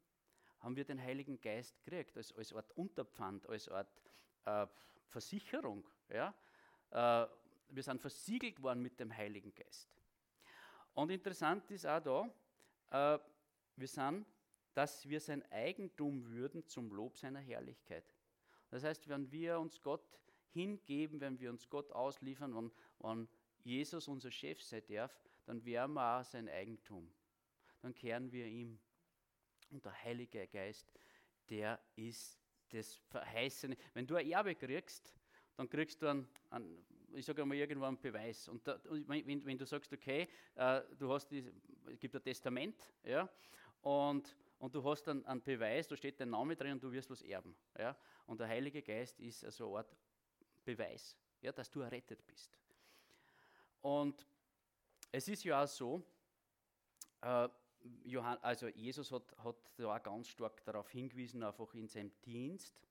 haben 0.60 0.76
wir 0.76 0.86
den 0.86 1.02
Heiligen 1.02 1.40
Geist 1.40 1.76
gekriegt, 1.84 2.18
als, 2.18 2.34
als 2.36 2.54
Art 2.54 2.72
Unterpfand, 2.72 3.48
als 3.48 3.70
Art 3.70 3.88
äh, 4.46 4.68
Versicherung. 5.08 5.88
Ja? 6.10 6.34
Äh, 6.92 7.28
wir 7.70 7.84
sind 7.84 8.02
versiegelt 8.02 8.62
worden 8.62 8.82
mit 8.82 9.00
dem 9.00 9.16
Heiligen 9.16 9.54
Geist. 9.54 9.90
Und 10.94 11.12
interessant 11.12 11.70
ist 11.72 11.86
auch 11.86 12.32
da, 12.90 13.16
äh, 13.16 13.20
wir 13.80 13.88
sind, 13.88 14.26
dass 14.74 15.08
wir 15.08 15.20
sein 15.20 15.44
Eigentum 15.52 16.26
würden 16.28 16.66
zum 16.68 16.92
Lob 16.92 17.18
seiner 17.18 17.40
Herrlichkeit. 17.40 18.06
Das 18.70 18.84
heißt, 18.84 19.08
wenn 19.10 19.32
wir 19.32 19.60
uns 19.60 19.82
Gott 19.82 20.20
hingeben, 20.52 21.20
wenn 21.20 21.40
wir 21.40 21.50
uns 21.50 21.70
Gott 21.70 21.92
ausliefern, 21.92 22.56
wenn, 22.56 22.72
wenn 23.00 23.28
Jesus 23.64 24.08
unser 24.08 24.32
Chef 24.32 24.62
sein 24.62 24.84
darf, 24.88 25.20
dann 25.46 25.64
wären 25.66 25.94
wir 25.94 26.20
auch 26.20 26.24
sein 26.24 26.48
Eigentum. 26.48 27.12
Dann 27.82 27.94
kehren 27.96 28.32
wir 28.32 28.46
ihm. 28.46 28.80
Und 29.72 29.86
der 29.86 30.04
Heilige 30.04 30.48
Geist, 30.48 30.94
der 31.50 31.80
ist 31.96 32.40
das 32.70 32.96
Verheißene. 33.10 33.76
Wenn 33.94 34.06
du 34.06 34.16
ein 34.16 34.30
Erbe 34.30 34.56
kriegst, 34.56 35.16
dann 35.56 35.70
kriegst 35.70 36.02
du 36.02 36.08
einen, 36.08 36.28
einen 36.50 36.86
ich 37.14 37.26
sage 37.26 37.42
einmal 37.42 37.58
irgendwann 37.58 37.96
einen 37.96 38.02
Beweis. 38.02 38.48
Und 38.48 38.68
da, 38.68 38.80
wenn, 39.08 39.46
wenn, 39.46 39.58
du 39.58 39.66
sagst, 39.66 39.92
okay, 39.92 40.28
äh, 40.56 40.82
du 40.98 41.12
hast 41.12 41.32
es 41.32 42.00
gibt 42.00 42.16
ein 42.16 42.24
Testament, 42.24 42.94
ja, 43.04 43.30
und, 43.82 44.36
und 44.60 44.76
du 44.76 44.84
hast 44.84 45.04
dann 45.04 45.26
einen 45.26 45.42
Beweis, 45.42 45.88
da 45.88 45.96
steht 45.96 46.20
dein 46.20 46.30
Name 46.30 46.56
drin 46.56 46.74
und 46.74 46.84
du 46.84 46.92
wirst 46.92 47.10
was 47.10 47.22
erben. 47.22 47.56
Ja, 47.78 47.96
und 48.28 48.40
der 48.40 48.48
Heilige 48.48 48.82
Geist 48.82 49.20
ist 49.20 49.44
also 49.44 49.70
eine 49.70 49.78
Art 49.80 49.98
Beweis, 50.66 51.18
ja, 51.42 51.52
dass 51.52 51.70
du 51.70 51.82
errettet 51.82 52.26
bist. 52.26 52.58
Und 53.82 54.26
es 55.12 55.28
ist 55.28 55.44
ja 55.44 55.64
auch 55.64 55.68
so, 55.68 56.04
äh, 57.22 57.48
Johann, 58.04 58.38
also 58.42 58.68
Jesus 58.68 59.12
hat, 59.12 59.36
hat 59.38 59.56
da 59.78 59.96
auch 59.96 60.04
ganz 60.04 60.28
stark 60.28 60.64
darauf 60.66 60.90
hingewiesen, 60.90 61.44
einfach 61.44 61.74
in 61.74 61.88
seinem 61.88 62.12
Dienst, 62.26 62.82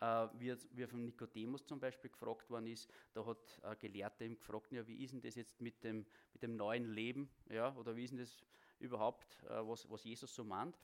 äh, 0.00 0.28
wie, 0.34 0.56
wie 0.72 0.86
von 0.86 1.04
Nikodemus 1.04 1.66
zum 1.66 1.80
Beispiel 1.80 2.10
gefragt 2.10 2.48
worden 2.48 2.68
ist, 2.68 2.88
da 3.12 3.26
hat 3.26 3.60
ein 3.62 3.78
Gelehrter 3.78 4.24
ihm 4.24 4.38
gefragt, 4.38 4.72
ja, 4.72 4.86
wie 4.86 5.02
ist 5.02 5.12
denn 5.12 5.20
das 5.20 5.34
jetzt 5.34 5.60
mit 5.60 5.82
dem, 5.84 6.06
mit 6.32 6.42
dem 6.42 6.56
neuen 6.56 6.92
Leben, 6.92 7.28
ja, 7.48 7.74
oder 7.76 7.96
wie 7.96 8.04
ist 8.04 8.12
denn 8.12 8.18
das 8.18 8.38
überhaupt, 8.80 9.42
äh, 9.44 9.66
was, 9.66 9.88
was 9.90 10.04
Jesus 10.04 10.34
so 10.34 10.44
meint. 10.44 10.76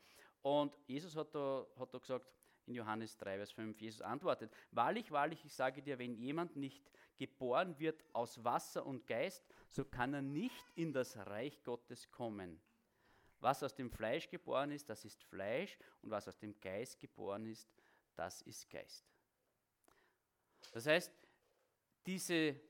Und 0.43 0.79
Jesus 0.87 1.17
hat 1.17 1.35
da, 1.35 1.67
hat 1.79 1.93
da 1.93 1.99
gesagt, 1.99 2.26
in 2.67 2.75
Johannes 2.75 3.17
3, 3.17 3.37
Vers 3.37 3.53
5, 3.53 3.81
Jesus 3.81 4.00
antwortet, 4.00 4.53
wahrlich, 4.73 5.11
wahrlich, 5.11 5.45
ich 5.45 5.55
sage 5.55 5.83
dir, 5.83 5.99
wenn 5.99 6.15
jemand 6.15 6.57
nicht 6.57 6.91
geboren 7.17 7.79
wird 7.79 8.05
aus 8.12 8.43
Wasser 8.45 8.85
und 8.85 9.07
Geist, 9.07 9.45
so 9.69 9.85
kann 9.85 10.15
er 10.15 10.23
nicht 10.23 10.65
in 10.75 10.93
das 10.93 11.17
Reich 11.17 11.62
Gottes 11.62 12.11
kommen. 12.11 12.61
Was 13.38 13.62
aus 13.62 13.75
dem 13.75 13.91
Fleisch 13.91 14.29
geboren 14.29 14.71
ist, 14.73 14.88
das 14.88 15.05
ist 15.05 15.23
Fleisch, 15.25 15.79
und 16.03 16.11
was 16.11 16.26
aus 16.26 16.38
dem 16.38 16.59
Geist 16.61 16.99
geboren 16.99 17.47
ist, 17.47 17.69
das 18.15 18.43
ist 18.43 18.69
Geist. 18.69 19.05
Das 20.73 20.87
heißt, 20.87 21.12
diese, 22.07 22.61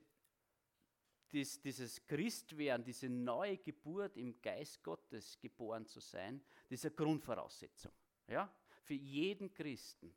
dies, 1.31 1.59
dieses 1.61 2.05
Christwerden, 2.05 2.83
diese 2.83 3.09
neue 3.09 3.57
Geburt 3.57 4.17
im 4.17 4.41
Geist 4.41 4.83
Gottes 4.83 5.39
geboren 5.39 5.85
zu 5.85 5.99
sein, 5.99 6.41
das 6.69 6.79
ist 6.79 6.85
eine 6.85 6.95
Grundvoraussetzung. 6.95 7.91
Ja? 8.27 8.51
Für 8.83 8.93
jeden 8.93 9.53
Christen. 9.53 10.13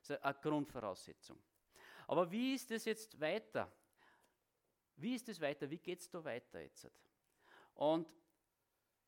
Das 0.00 0.10
ist 0.10 0.24
eine 0.24 0.38
Grundvoraussetzung. 0.40 1.38
Aber 2.06 2.30
wie 2.30 2.54
ist 2.54 2.70
es 2.70 2.84
jetzt 2.84 3.20
weiter? 3.20 3.72
Wie 4.96 5.14
ist 5.14 5.28
es 5.28 5.40
weiter? 5.40 5.68
Wie 5.70 5.78
geht 5.78 6.00
es 6.00 6.10
da 6.10 6.22
weiter 6.22 6.60
jetzt? 6.60 6.90
Und 7.74 8.14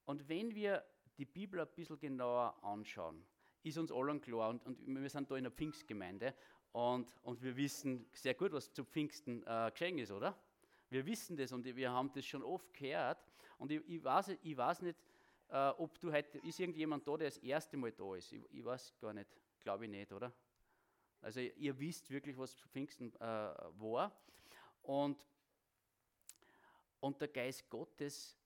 und 0.07 0.29
wenn 0.29 0.55
wir 0.55 0.85
die 1.17 1.25
Bibel 1.25 1.61
ein 1.61 1.69
bisschen 1.75 1.99
genauer 1.99 2.63
anschauen, 2.63 3.25
ist 3.63 3.79
uns 3.79 3.91
allen 3.91 4.21
klar, 4.21 4.51
und, 4.51 4.65
und 4.67 4.87
wir 4.87 5.09
sind 5.09 5.31
da 5.31 5.37
in 5.37 5.47
einer 5.47 5.55
Pfingstgemeinde 5.55 6.35
und, 6.73 7.09
und 7.23 7.43
wir 7.43 7.57
wissen 7.57 8.07
sehr 8.13 8.35
gut, 8.35 8.53
was 8.53 8.73
zu 8.73 8.85
Pfingsten 8.85 9.43
äh, 9.47 9.71
geschehen 9.71 9.99
ist, 9.99 10.11
oder? 10.11 10.39
Wir 10.95 11.05
wissen 11.07 11.37
das 11.37 11.51
und 11.51 11.65
wir 11.65 11.91
haben 11.91 12.13
das 12.13 12.25
schon 12.25 12.45
oft 12.45 12.73
gehört. 12.73 13.19
Und 13.59 13.73
ich, 13.73 13.83
ich, 13.89 14.05
weiß, 14.05 14.29
ich 14.41 14.57
weiß 14.57 14.83
nicht, 14.83 14.97
äh, 15.49 15.71
ob 15.71 15.99
du 15.99 16.13
heute, 16.13 16.39
ist 16.39 16.61
irgendjemand 16.61 17.05
da, 17.05 17.17
der 17.17 17.31
das 17.31 17.39
erste 17.39 17.77
Mal 17.77 17.91
da 17.91 18.15
ist? 18.15 18.33
Ich, 18.33 18.41
ich 18.53 18.65
weiß 18.65 18.95
gar 19.01 19.13
nicht, 19.13 19.29
glaube 19.59 19.87
ich 19.87 19.91
nicht, 19.91 20.13
oder? 20.13 20.33
Also 21.21 21.41
ihr 21.41 21.77
wisst 21.81 22.09
wirklich, 22.11 22.39
was 22.39 22.55
Pfingsten 22.55 23.13
äh, 23.17 23.19
war. 23.19 24.17
Und, 24.83 25.27
und 27.01 27.21
der 27.21 27.27
Geist 27.27 27.69
Gottes 27.69 28.39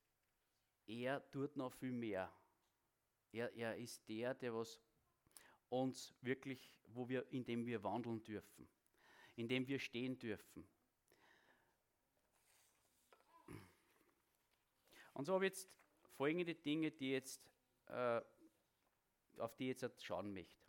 er 0.86 1.30
tut 1.30 1.54
noch 1.54 1.74
viel 1.74 1.92
mehr. 1.92 2.32
Er, 3.30 3.52
er 3.52 3.76
ist 3.76 4.08
der, 4.08 4.32
der 4.32 4.54
was 4.54 4.80
uns 5.68 6.14
wirklich, 6.22 6.80
wo 6.86 7.06
wir, 7.10 7.30
in 7.30 7.44
dem 7.44 7.66
wir 7.66 7.82
wandeln 7.82 8.24
dürfen, 8.24 8.66
in 9.36 9.48
dem 9.48 9.68
wir 9.68 9.78
stehen 9.78 10.18
dürfen. 10.18 10.66
Und 15.18 15.24
so 15.24 15.34
habe 15.34 15.46
ich 15.46 15.50
jetzt 15.50 15.68
folgende 16.16 16.54
Dinge, 16.54 16.92
die 16.92 17.10
jetzt, 17.10 17.42
äh, 17.88 18.20
auf 19.38 19.56
die 19.56 19.72
ich 19.72 19.80
jetzt 19.80 20.04
schauen 20.04 20.32
möchte. 20.32 20.62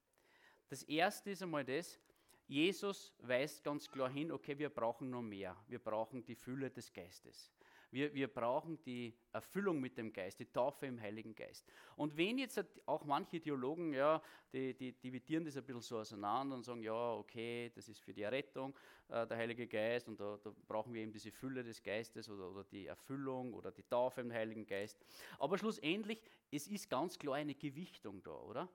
Das 0.70 0.82
erste 0.82 1.30
ist 1.30 1.44
einmal 1.44 1.64
das, 1.64 2.00
Jesus 2.48 3.14
weist 3.20 3.64
ganz 3.64 3.92
klar 3.92 4.10
hin, 4.10 4.32
okay, 4.32 4.58
wir 4.58 4.70
brauchen 4.70 5.12
noch 5.12 5.22
mehr. 5.22 5.56
Wir 5.68 5.78
brauchen 5.78 6.26
die 6.26 6.34
Fülle 6.34 6.72
des 6.72 6.92
Geistes. 6.92 7.52
Wir, 7.92 8.14
wir 8.14 8.28
brauchen 8.28 8.82
die 8.84 9.14
Erfüllung 9.32 9.80
mit 9.80 9.98
dem 9.98 10.14
Geist, 10.14 10.40
die 10.40 10.52
Taufe 10.52 10.86
im 10.86 11.00
Heiligen 11.02 11.34
Geist. 11.36 11.66
Und 11.96 12.16
wenn 12.18 12.38
jetzt 12.38 12.64
auch 12.86 13.04
manche 13.04 13.40
Theologen, 13.40 13.94
ja, 13.94 14.22
die, 14.54 14.76
die 14.76 14.94
dividieren 14.94 15.44
das 15.46 15.58
ein 15.58 15.64
bisschen 15.64 15.82
so 15.82 15.98
auseinander 15.98 16.56
und 16.56 16.64
sagen, 16.64 16.82
ja, 16.82 17.14
okay, 17.14 17.72
das 17.74 17.90
ist 17.90 18.00
für 18.00 18.14
die 18.14 18.22
Errettung 18.22 18.76
äh, 19.08 19.26
der 19.26 19.38
Heilige 19.38 19.68
Geist 19.68 20.08
und 20.08 20.20
da, 20.20 20.38
da, 20.44 20.54
brauchen 20.68 20.94
wir 20.94 21.02
eben 21.02 21.12
diese 21.12 21.32
Fülle 21.32 21.64
des 21.64 21.82
Geistes 21.82 22.30
oder, 22.30 22.52
oder 22.52 22.64
die 22.64 22.86
Erfüllung 22.86 23.54
oder 23.54 23.72
die 23.72 23.84
Taufe 23.84 24.22
im 24.22 24.32
Heiligen 24.32 24.66
Geist. 24.68 25.00
Aber 25.40 25.58
schlussendlich, 25.58 26.22
es 26.52 26.68
ist 26.68 26.90
ganz 26.90 27.18
klar 27.18 27.36
eine 27.36 27.56
Gewichtung 27.56 28.22
da, 28.24 28.36
oder? 28.36 28.70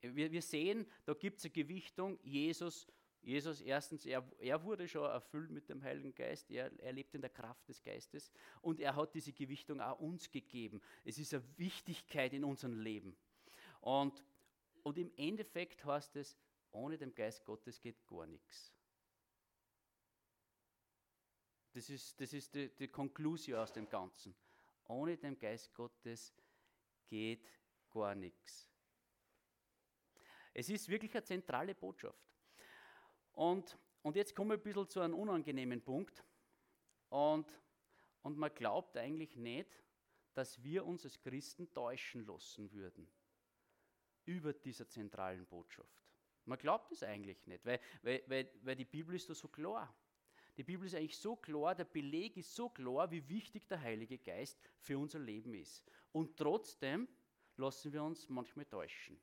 Wir, 0.00 0.30
wir 0.30 0.42
sehen, 0.42 0.86
da 1.04 1.14
gibt 1.14 1.38
es 1.38 1.44
eine 1.44 1.52
Gewichtung, 1.52 2.18
Jesus 2.22 2.86
Jesus, 3.24 3.62
erstens, 3.62 4.04
er, 4.04 4.22
er, 4.38 4.62
wurde 4.64 4.86
schon 4.86 5.04
erfüllt 5.04 5.50
mit 5.50 5.70
dem 5.70 5.82
Heiligen 5.82 6.14
Geist, 6.14 6.50
er, 6.50 6.70
er 6.78 6.92
lebt 6.92 7.14
in 7.14 7.22
der 7.22 7.30
Kraft 7.30 7.66
des 7.66 7.82
Geistes 7.82 8.30
und 8.60 8.80
er 8.80 8.94
hat 8.94 9.14
diese 9.14 9.32
Gewichtung 9.32 9.80
auch 9.80 9.98
uns 9.98 10.30
gegeben. 10.30 10.82
Es 11.04 11.16
ist 11.16 11.32
eine 11.32 11.42
Wichtigkeit 11.56 12.34
in 12.34 12.44
unserem 12.44 12.78
Leben. 12.78 13.16
Und, 13.80 14.22
und 14.82 14.98
im 14.98 15.10
Endeffekt 15.16 15.84
heißt 15.86 16.16
es, 16.16 16.36
ohne 16.70 16.98
den 16.98 17.14
Geist 17.14 17.44
Gottes 17.46 17.80
geht 17.80 18.06
gar 18.06 18.26
nichts. 18.26 18.74
Das 21.72 21.88
ist, 21.88 22.20
das 22.20 22.32
ist 22.34 22.54
die, 22.54 22.68
die 22.76 22.88
Konklusion 22.88 23.58
aus 23.58 23.72
dem 23.72 23.88
Ganzen. 23.88 24.34
Ohne 24.84 25.16
den 25.16 25.38
Geist 25.38 25.72
Gottes 25.72 26.34
geht 27.08 27.48
gar 27.90 28.14
nichts. 28.14 28.68
Es 30.52 30.68
ist 30.68 30.88
wirklich 30.88 31.12
eine 31.14 31.24
zentrale 31.24 31.74
Botschaft. 31.74 32.33
Und, 33.34 33.78
und 34.02 34.16
jetzt 34.16 34.34
kommen 34.34 34.50
wir 34.50 34.56
ein 34.56 34.62
bisschen 34.62 34.88
zu 34.88 35.00
einem 35.00 35.14
unangenehmen 35.14 35.82
Punkt. 35.82 36.24
Und, 37.08 37.60
und 38.22 38.38
man 38.38 38.54
glaubt 38.54 38.96
eigentlich 38.96 39.36
nicht, 39.36 39.82
dass 40.34 40.62
wir 40.62 40.84
uns 40.84 41.04
als 41.04 41.20
Christen 41.20 41.72
täuschen 41.72 42.26
lassen 42.26 42.72
würden 42.72 43.08
über 44.24 44.52
dieser 44.52 44.88
zentralen 44.88 45.46
Botschaft. 45.46 46.02
Man 46.44 46.58
glaubt 46.58 46.92
es 46.92 47.02
eigentlich 47.02 47.46
nicht, 47.46 47.64
weil, 47.64 47.80
weil, 48.02 48.22
weil, 48.26 48.50
weil 48.62 48.76
die 48.76 48.84
Bibel 48.84 49.14
ist 49.14 49.30
da 49.30 49.34
so 49.34 49.48
klar. 49.48 49.94
Die 50.56 50.64
Bibel 50.64 50.86
ist 50.86 50.94
eigentlich 50.94 51.18
so 51.18 51.36
klar, 51.36 51.74
der 51.74 51.84
Beleg 51.84 52.36
ist 52.36 52.54
so 52.54 52.68
klar, 52.68 53.10
wie 53.10 53.28
wichtig 53.28 53.66
der 53.66 53.80
Heilige 53.80 54.18
Geist 54.18 54.60
für 54.78 54.98
unser 54.98 55.18
Leben 55.18 55.54
ist. 55.54 55.84
Und 56.12 56.36
trotzdem 56.36 57.08
lassen 57.56 57.92
wir 57.92 58.02
uns 58.02 58.28
manchmal 58.28 58.66
täuschen. 58.66 59.20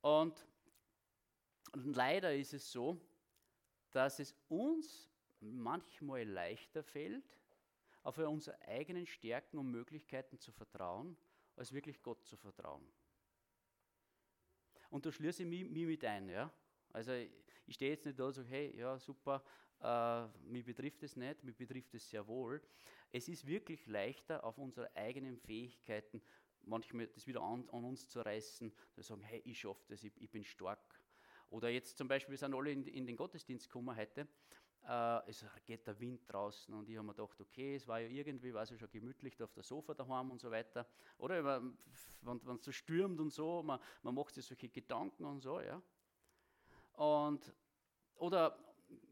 Und, 0.00 0.46
und 1.74 1.94
leider 1.94 2.34
ist 2.34 2.54
es 2.54 2.70
so, 2.70 3.00
dass 3.90 4.18
es 4.18 4.34
uns 4.48 5.10
manchmal 5.40 6.24
leichter 6.24 6.82
fällt, 6.82 7.38
auf 8.02 8.18
unsere 8.18 8.60
eigenen 8.62 9.06
Stärken 9.06 9.58
und 9.58 9.70
Möglichkeiten 9.70 10.38
zu 10.38 10.52
vertrauen, 10.52 11.16
als 11.56 11.72
wirklich 11.72 12.02
Gott 12.02 12.24
zu 12.24 12.36
vertrauen. 12.36 12.86
Und 14.90 15.06
da 15.06 15.12
schließe 15.12 15.42
ich 15.42 15.48
mich, 15.48 15.64
mich 15.68 15.86
mit 15.86 16.04
ein. 16.04 16.28
Ja? 16.28 16.52
Also 16.92 17.12
ich 17.12 17.74
stehe 17.74 17.92
jetzt 17.92 18.04
nicht 18.04 18.18
da 18.18 18.26
und 18.26 18.32
sage, 18.32 18.48
hey, 18.48 18.76
ja, 18.76 18.98
super, 18.98 19.42
äh, 19.80 20.26
mich 20.46 20.64
betrifft 20.64 21.02
es 21.02 21.16
nicht, 21.16 21.42
mich 21.42 21.56
betrifft 21.56 21.94
es 21.94 22.08
sehr 22.08 22.26
wohl. 22.26 22.62
Es 23.10 23.28
ist 23.28 23.46
wirklich 23.46 23.86
leichter, 23.86 24.44
auf 24.44 24.58
unsere 24.58 24.94
eigenen 24.94 25.38
Fähigkeiten 25.38 26.22
manchmal 26.66 27.06
das 27.08 27.26
wieder 27.26 27.42
an, 27.42 27.68
an 27.70 27.84
uns 27.84 28.08
zu 28.08 28.20
reißen, 28.20 28.72
zu 28.92 29.02
sagen, 29.02 29.22
hey, 29.22 29.42
ich 29.44 29.58
schaffe 29.58 29.84
das, 29.88 30.04
ich, 30.04 30.12
ich, 30.20 30.30
bin 30.30 30.44
stark. 30.44 31.03
Oder 31.54 31.68
jetzt 31.68 31.96
zum 31.96 32.08
Beispiel, 32.08 32.32
wir 32.32 32.38
sind 32.38 32.52
alle 32.52 32.72
in, 32.72 32.84
in 32.88 33.06
den 33.06 33.16
Gottesdienst 33.16 33.68
gekommen 33.68 33.96
heute, 33.96 34.26
äh, 34.88 35.30
es 35.30 35.44
geht 35.64 35.86
der 35.86 35.98
Wind 36.00 36.22
draußen 36.26 36.74
und 36.74 36.88
ich 36.88 36.96
habe 36.96 37.06
mir 37.06 37.14
gedacht, 37.14 37.40
okay, 37.40 37.76
es 37.76 37.86
war 37.86 38.00
ja 38.00 38.08
irgendwie, 38.08 38.52
war 38.52 38.64
es 38.64 38.70
ja 38.70 38.76
schon 38.76 38.90
gemütlich 38.90 39.36
da 39.36 39.44
auf 39.44 39.52
der 39.52 39.62
Sofa 39.62 39.94
daheim 39.94 40.32
und 40.32 40.40
so 40.40 40.50
weiter. 40.50 40.84
Oder 41.16 41.44
wenn 41.44 41.78
es 42.58 42.64
so 42.64 42.72
stürmt 42.72 43.20
und 43.20 43.30
so, 43.30 43.62
man, 43.62 43.78
man 44.02 44.16
macht 44.16 44.34
sich 44.34 44.44
solche 44.44 44.68
Gedanken 44.68 45.24
und 45.24 45.42
so, 45.42 45.60
ja. 45.60 45.80
Und, 46.94 47.54
oder 48.16 48.58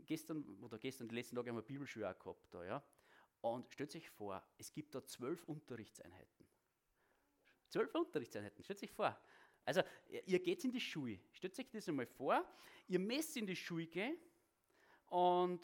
gestern, 0.05 0.45
oder 0.63 0.81
gestern, 0.81 1.07
die 1.07 1.15
letzten 1.15 1.37
Tage 1.37 1.49
haben 1.49 1.57
wir 1.57 1.63
Bibelschule 1.63 2.11
auch 2.11 2.19
gehabt 2.19 2.53
da, 2.53 2.65
ja. 2.65 2.83
Und 3.41 3.71
stellt 3.71 3.93
sich 3.93 4.11
vor, 4.11 4.43
es 4.59 4.73
gibt 4.73 4.97
da 4.97 5.07
zwölf 5.07 5.45
Unterrichtseinheiten. 5.45 6.45
Zwölf 7.69 7.95
Unterrichtseinheiten, 7.95 8.65
stellt 8.65 8.81
sich 8.81 8.91
vor. 8.91 9.17
Also, 9.65 9.83
ihr 10.27 10.41
geht 10.41 10.65
in 10.65 10.73
die 10.73 10.81
Schule, 10.81 11.21
stellt 11.33 11.55
sich 11.55 11.69
das 11.71 11.89
einmal 11.89 12.07
vor, 12.07 12.45
ihr 12.89 12.99
müsst 12.99 13.37
in 13.37 13.47
die 13.47 13.57
Schule 13.57 13.87
gehen 13.87 14.17
und, 15.07 15.61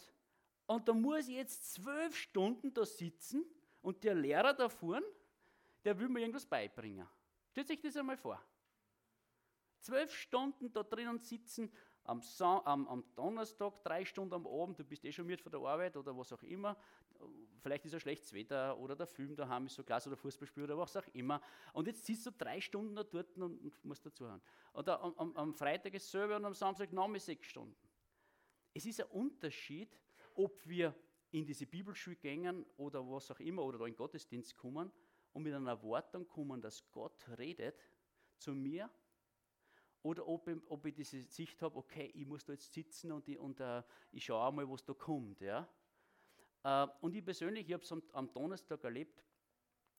und 0.66 0.88
da 0.88 0.92
muss 0.92 1.28
ich 1.28 1.36
jetzt 1.36 1.74
zwölf 1.74 2.16
Stunden 2.16 2.72
da 2.72 2.86
sitzen 2.86 3.44
und 3.82 4.04
der 4.04 4.14
Lehrer 4.14 4.54
da 4.54 4.68
vorne, 4.68 5.06
der 5.84 5.98
will 5.98 6.08
mir 6.08 6.20
irgendwas 6.20 6.46
beibringen. 6.46 7.08
Stellt 7.50 7.68
sich 7.68 7.80
das 7.80 7.96
einmal 7.96 8.16
vor. 8.16 8.40
Zwölf 9.80 10.14
Stunden 10.14 10.72
da 10.72 10.82
drinnen 10.82 11.18
sitzen, 11.18 11.72
am, 12.08 12.22
am, 12.64 12.88
am, 12.88 13.04
Donnerstag 13.14 13.82
drei 13.84 14.04
Stunden 14.04 14.34
am 14.34 14.46
Abend, 14.46 14.78
du 14.78 14.84
bist 14.84 15.04
eh 15.04 15.12
schon 15.12 15.26
mit 15.26 15.40
von 15.40 15.52
der 15.52 15.60
Arbeit 15.60 15.96
oder 15.96 16.16
was 16.16 16.32
auch 16.32 16.42
immer, 16.42 16.76
vielleicht 17.60 17.84
ist 17.84 17.94
ein 17.94 18.00
schlechtes 18.00 18.32
Wetter 18.32 18.78
oder 18.78 18.96
der 18.96 19.06
Film 19.06 19.36
daheim 19.36 19.66
ist 19.66 19.74
so 19.74 19.84
klasse 19.84 20.08
oder 20.08 20.16
Fußballspiel 20.16 20.64
oder 20.64 20.78
was 20.78 20.96
auch 20.96 21.06
immer. 21.12 21.40
Und 21.74 21.86
jetzt 21.86 22.06
sitzt 22.06 22.24
du 22.26 22.30
drei 22.30 22.60
Stunden 22.60 22.94
da 22.96 23.04
dort 23.04 23.36
und, 23.36 23.58
und 23.58 23.84
musst 23.84 24.06
dazuhören. 24.06 24.40
Oder 24.72 25.00
am, 25.02 25.14
am, 25.18 25.36
am, 25.36 25.54
Freitag 25.54 25.94
ist 25.94 26.10
selber 26.10 26.36
und 26.36 26.46
am 26.46 26.54
Samstag 26.54 26.92
nochmal 26.92 27.20
sechs 27.20 27.46
Stunden. 27.46 27.76
Es 28.72 28.86
ist 28.86 29.00
ein 29.00 29.08
Unterschied, 29.08 29.98
ob 30.34 30.66
wir 30.66 30.94
in 31.30 31.44
diese 31.44 31.66
Bibelschule 31.66 32.16
gehen 32.16 32.64
oder 32.78 33.06
was 33.06 33.30
auch 33.30 33.40
immer 33.40 33.64
oder 33.64 33.78
da 33.78 33.84
in 33.84 33.92
den 33.92 33.98
Gottesdienst 33.98 34.56
kommen 34.56 34.90
und 35.34 35.42
mit 35.42 35.52
einer 35.52 35.70
Erwartung 35.70 36.26
kommen, 36.26 36.62
dass 36.62 36.90
Gott 36.90 37.28
redet 37.36 37.78
zu 38.38 38.54
mir 38.54 38.88
oder 40.02 40.26
ob 40.26 40.48
ich, 40.48 40.56
ob 40.68 40.86
ich 40.86 40.94
diese 40.94 41.22
Sicht 41.24 41.60
habe, 41.62 41.76
okay, 41.76 42.10
ich 42.14 42.26
muss 42.26 42.44
da 42.44 42.52
jetzt 42.52 42.72
sitzen 42.72 43.12
und 43.12 43.28
ich, 43.28 43.38
und, 43.38 43.60
uh, 43.60 43.82
ich 44.12 44.24
schaue 44.24 44.52
mal, 44.52 44.68
was 44.68 44.84
da 44.84 44.94
kommt. 44.94 45.40
Ja? 45.40 45.68
Uh, 46.64 46.86
und 47.00 47.14
ich 47.14 47.24
persönlich, 47.24 47.66
ich 47.66 47.72
habe 47.72 47.82
es 47.82 47.90
am, 47.90 48.02
am, 48.12 48.32
Donnerstag 48.32 48.82
erlebt, 48.84 49.24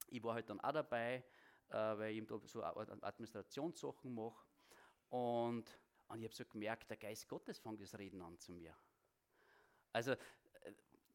ich 0.07 0.23
war 0.23 0.35
halt 0.35 0.49
dann 0.49 0.59
auch 0.61 0.71
dabei, 0.71 1.23
uh, 1.69 1.97
weil 1.97 2.15
ich 2.15 2.25
da 2.25 2.39
so 2.45 2.63
Administrationssachen 2.63 4.13
mache. 4.13 4.45
Und, 5.09 5.65
und 6.07 6.19
ich 6.19 6.25
habe 6.25 6.35
so 6.35 6.45
gemerkt, 6.45 6.89
der 6.89 6.97
Geist 6.97 7.27
Gottes 7.27 7.59
fängt 7.59 7.81
das 7.81 7.97
Reden 7.97 8.21
an 8.21 8.37
zu 8.37 8.53
mir. 8.53 8.75
Also, 9.91 10.15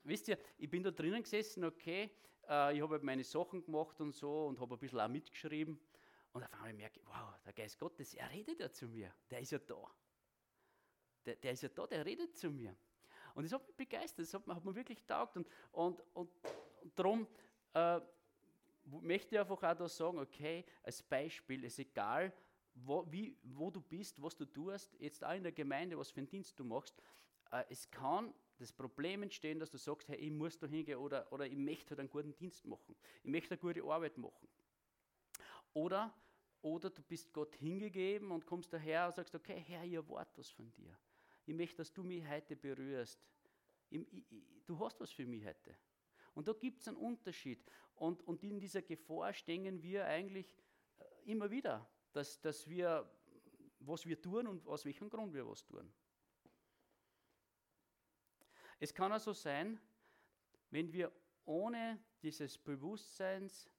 wisst 0.03 0.29
ihr, 0.29 0.39
ich 0.59 0.69
bin 0.69 0.83
da 0.83 0.91
drinnen 0.91 1.23
gesessen, 1.23 1.65
okay, 1.65 2.11
ich 2.43 2.49
habe 2.49 2.89
halt 2.91 3.03
meine 3.05 3.25
Sachen 3.25 3.65
gemacht 3.65 4.01
und 4.01 4.13
so 4.13 4.47
und 4.47 4.61
habe 4.61 4.75
ein 4.75 4.79
bisschen 4.79 5.01
auch 5.01 5.09
mitgeschrieben. 5.09 5.81
Und 6.35 6.43
auf 6.43 6.53
einmal 6.55 6.75
merke 6.75 6.99
ich, 6.99 7.07
wow, 7.07 7.33
der 7.47 7.53
Geist 7.53 7.79
Gottes, 7.79 8.13
er 8.15 8.29
redet 8.29 8.59
ja 8.59 8.71
zu 8.71 8.89
mir. 8.89 9.15
Der 9.31 9.39
ist 9.39 9.53
ja 9.53 9.59
da. 9.59 9.89
Der, 11.25 11.37
der 11.37 11.53
ist 11.53 11.63
ja 11.63 11.69
da, 11.69 11.87
der 11.87 12.05
redet 12.05 12.37
zu 12.37 12.51
mir. 12.51 12.77
Und 13.35 13.45
das 13.45 13.53
hat 13.53 13.65
mich 13.67 13.77
begeistert, 13.77 14.27
das 14.27 14.35
hat, 14.35 14.47
hat 14.49 14.65
mir 14.65 14.75
wirklich 14.75 15.05
taugt. 15.05 15.37
Und, 15.37 15.47
und, 15.71 16.01
und, 16.13 16.29
und 16.83 16.99
darum 16.99 17.29
äh, 17.73 18.01
möchte 18.85 19.37
ich 19.37 19.41
einfach 19.41 19.63
auch 19.63 19.77
da 19.77 19.89
sagen, 19.89 20.19
okay, 20.19 20.65
als 20.83 21.03
Beispiel, 21.05 21.63
ist 21.63 21.79
egal, 21.79 22.33
wo, 22.75 23.07
wie, 23.09 23.37
wo 23.45 23.71
du 23.71 23.81
bist, 23.81 24.21
was 24.21 24.37
du 24.37 24.45
tust, 24.45 24.93
jetzt 24.99 25.25
auch 25.25 25.35
in 25.35 25.45
der 25.45 25.53
Gemeinde, 25.53 25.97
was 25.97 26.11
für 26.11 26.19
einen 26.19 26.29
Dienst 26.29 26.59
du 26.59 26.65
machst, 26.65 27.01
äh, 27.53 27.63
es 27.69 27.89
kann 27.89 28.35
das 28.59 28.73
Problem 28.73 29.23
entstehen, 29.23 29.61
dass 29.61 29.71
du 29.71 29.79
sagst, 29.79 30.09
hey, 30.09 30.17
ich 30.17 30.33
muss 30.33 30.59
da 30.59 30.67
hingehen 30.67 30.99
oder, 30.99 31.33
oder 31.33 31.47
ich 31.47 31.57
möchte 31.57 31.91
halt 31.91 32.01
einen 32.01 32.11
guten 32.11 32.35
Dienst 32.35 32.67
machen. 32.67 32.97
Ich 33.23 33.31
möchte 33.31 33.55
eine 33.55 33.61
gute 33.61 33.85
Arbeit 33.85 34.19
machen. 34.19 34.49
Oder, 35.73 36.13
oder 36.65 36.89
du 36.89 37.03
bist 37.03 37.31
Gott 37.35 37.55
hingegeben 37.57 38.31
und 38.31 38.47
kommst 38.47 38.73
daher 38.73 39.07
und 39.07 39.15
sagst, 39.15 39.35
okay, 39.35 39.63
Herr, 39.67 39.85
ich 39.85 39.93
erwarte 39.93 40.39
was 40.39 40.49
von 40.49 40.73
dir. 40.73 40.99
Ich 41.45 41.55
möchte, 41.55 41.77
dass 41.77 41.93
du 41.93 42.03
mich 42.03 42.27
heute 42.27 42.57
berührst. 42.57 43.23
Du 44.65 44.79
hast 44.79 44.99
was 44.99 45.13
für 45.13 45.27
mich 45.27 45.45
heute. 45.45 45.77
Und 46.33 46.49
da 46.49 46.55
gibt 46.55 46.81
es 46.81 46.89
einen 46.89 46.97
Unterschied. 46.97 47.63
Und, 47.97 48.23
und 48.23 48.43
in 48.43 48.59
dieser 48.59 48.81
Gefahr 48.81 49.35
stehen 49.35 49.83
wir 49.83 50.07
eigentlich 50.07 50.57
äh, 50.99 51.31
immer 51.31 51.51
wieder, 51.51 51.87
dass, 52.13 52.41
dass 52.41 52.67
wir, 52.67 53.09
was 53.81 54.07
wir 54.07 54.21
tun 54.21 54.47
und 54.47 54.67
aus 54.67 54.87
welchem 54.87 55.11
Grund 55.11 55.35
wir 55.35 55.47
was 55.47 55.67
tun. 55.67 55.93
Es 58.81 58.95
kann 58.95 59.13
also 59.13 59.35
sein, 59.35 59.79
wenn 60.71 60.91
wir 60.95 61.13
ohne 61.45 62.03
dieses 62.23 62.57
Bewusstseins 62.57 63.71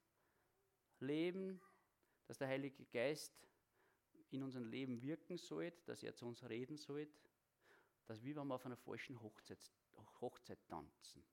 leben, 1.00 1.60
dass 2.28 2.38
der 2.38 2.48
Heilige 2.48 2.86
Geist 2.86 3.34
in 4.32 4.44
unserem 4.44 4.66
Leben 4.66 5.02
wirken 5.02 5.38
soll, 5.38 5.72
dass 5.86 6.04
er 6.04 6.16
zu 6.16 6.28
uns 6.28 6.44
reden 6.48 6.78
soll, 6.78 7.08
dass 8.06 8.24
wir 8.24 8.36
wenn 8.36 8.48
wir 8.48 8.56
auf 8.56 8.66
einer 8.66 8.78
falschen 8.78 9.22
Hochzeit, 9.22 9.60
Hochzeit 10.22 10.60
tanzen. 10.68 11.26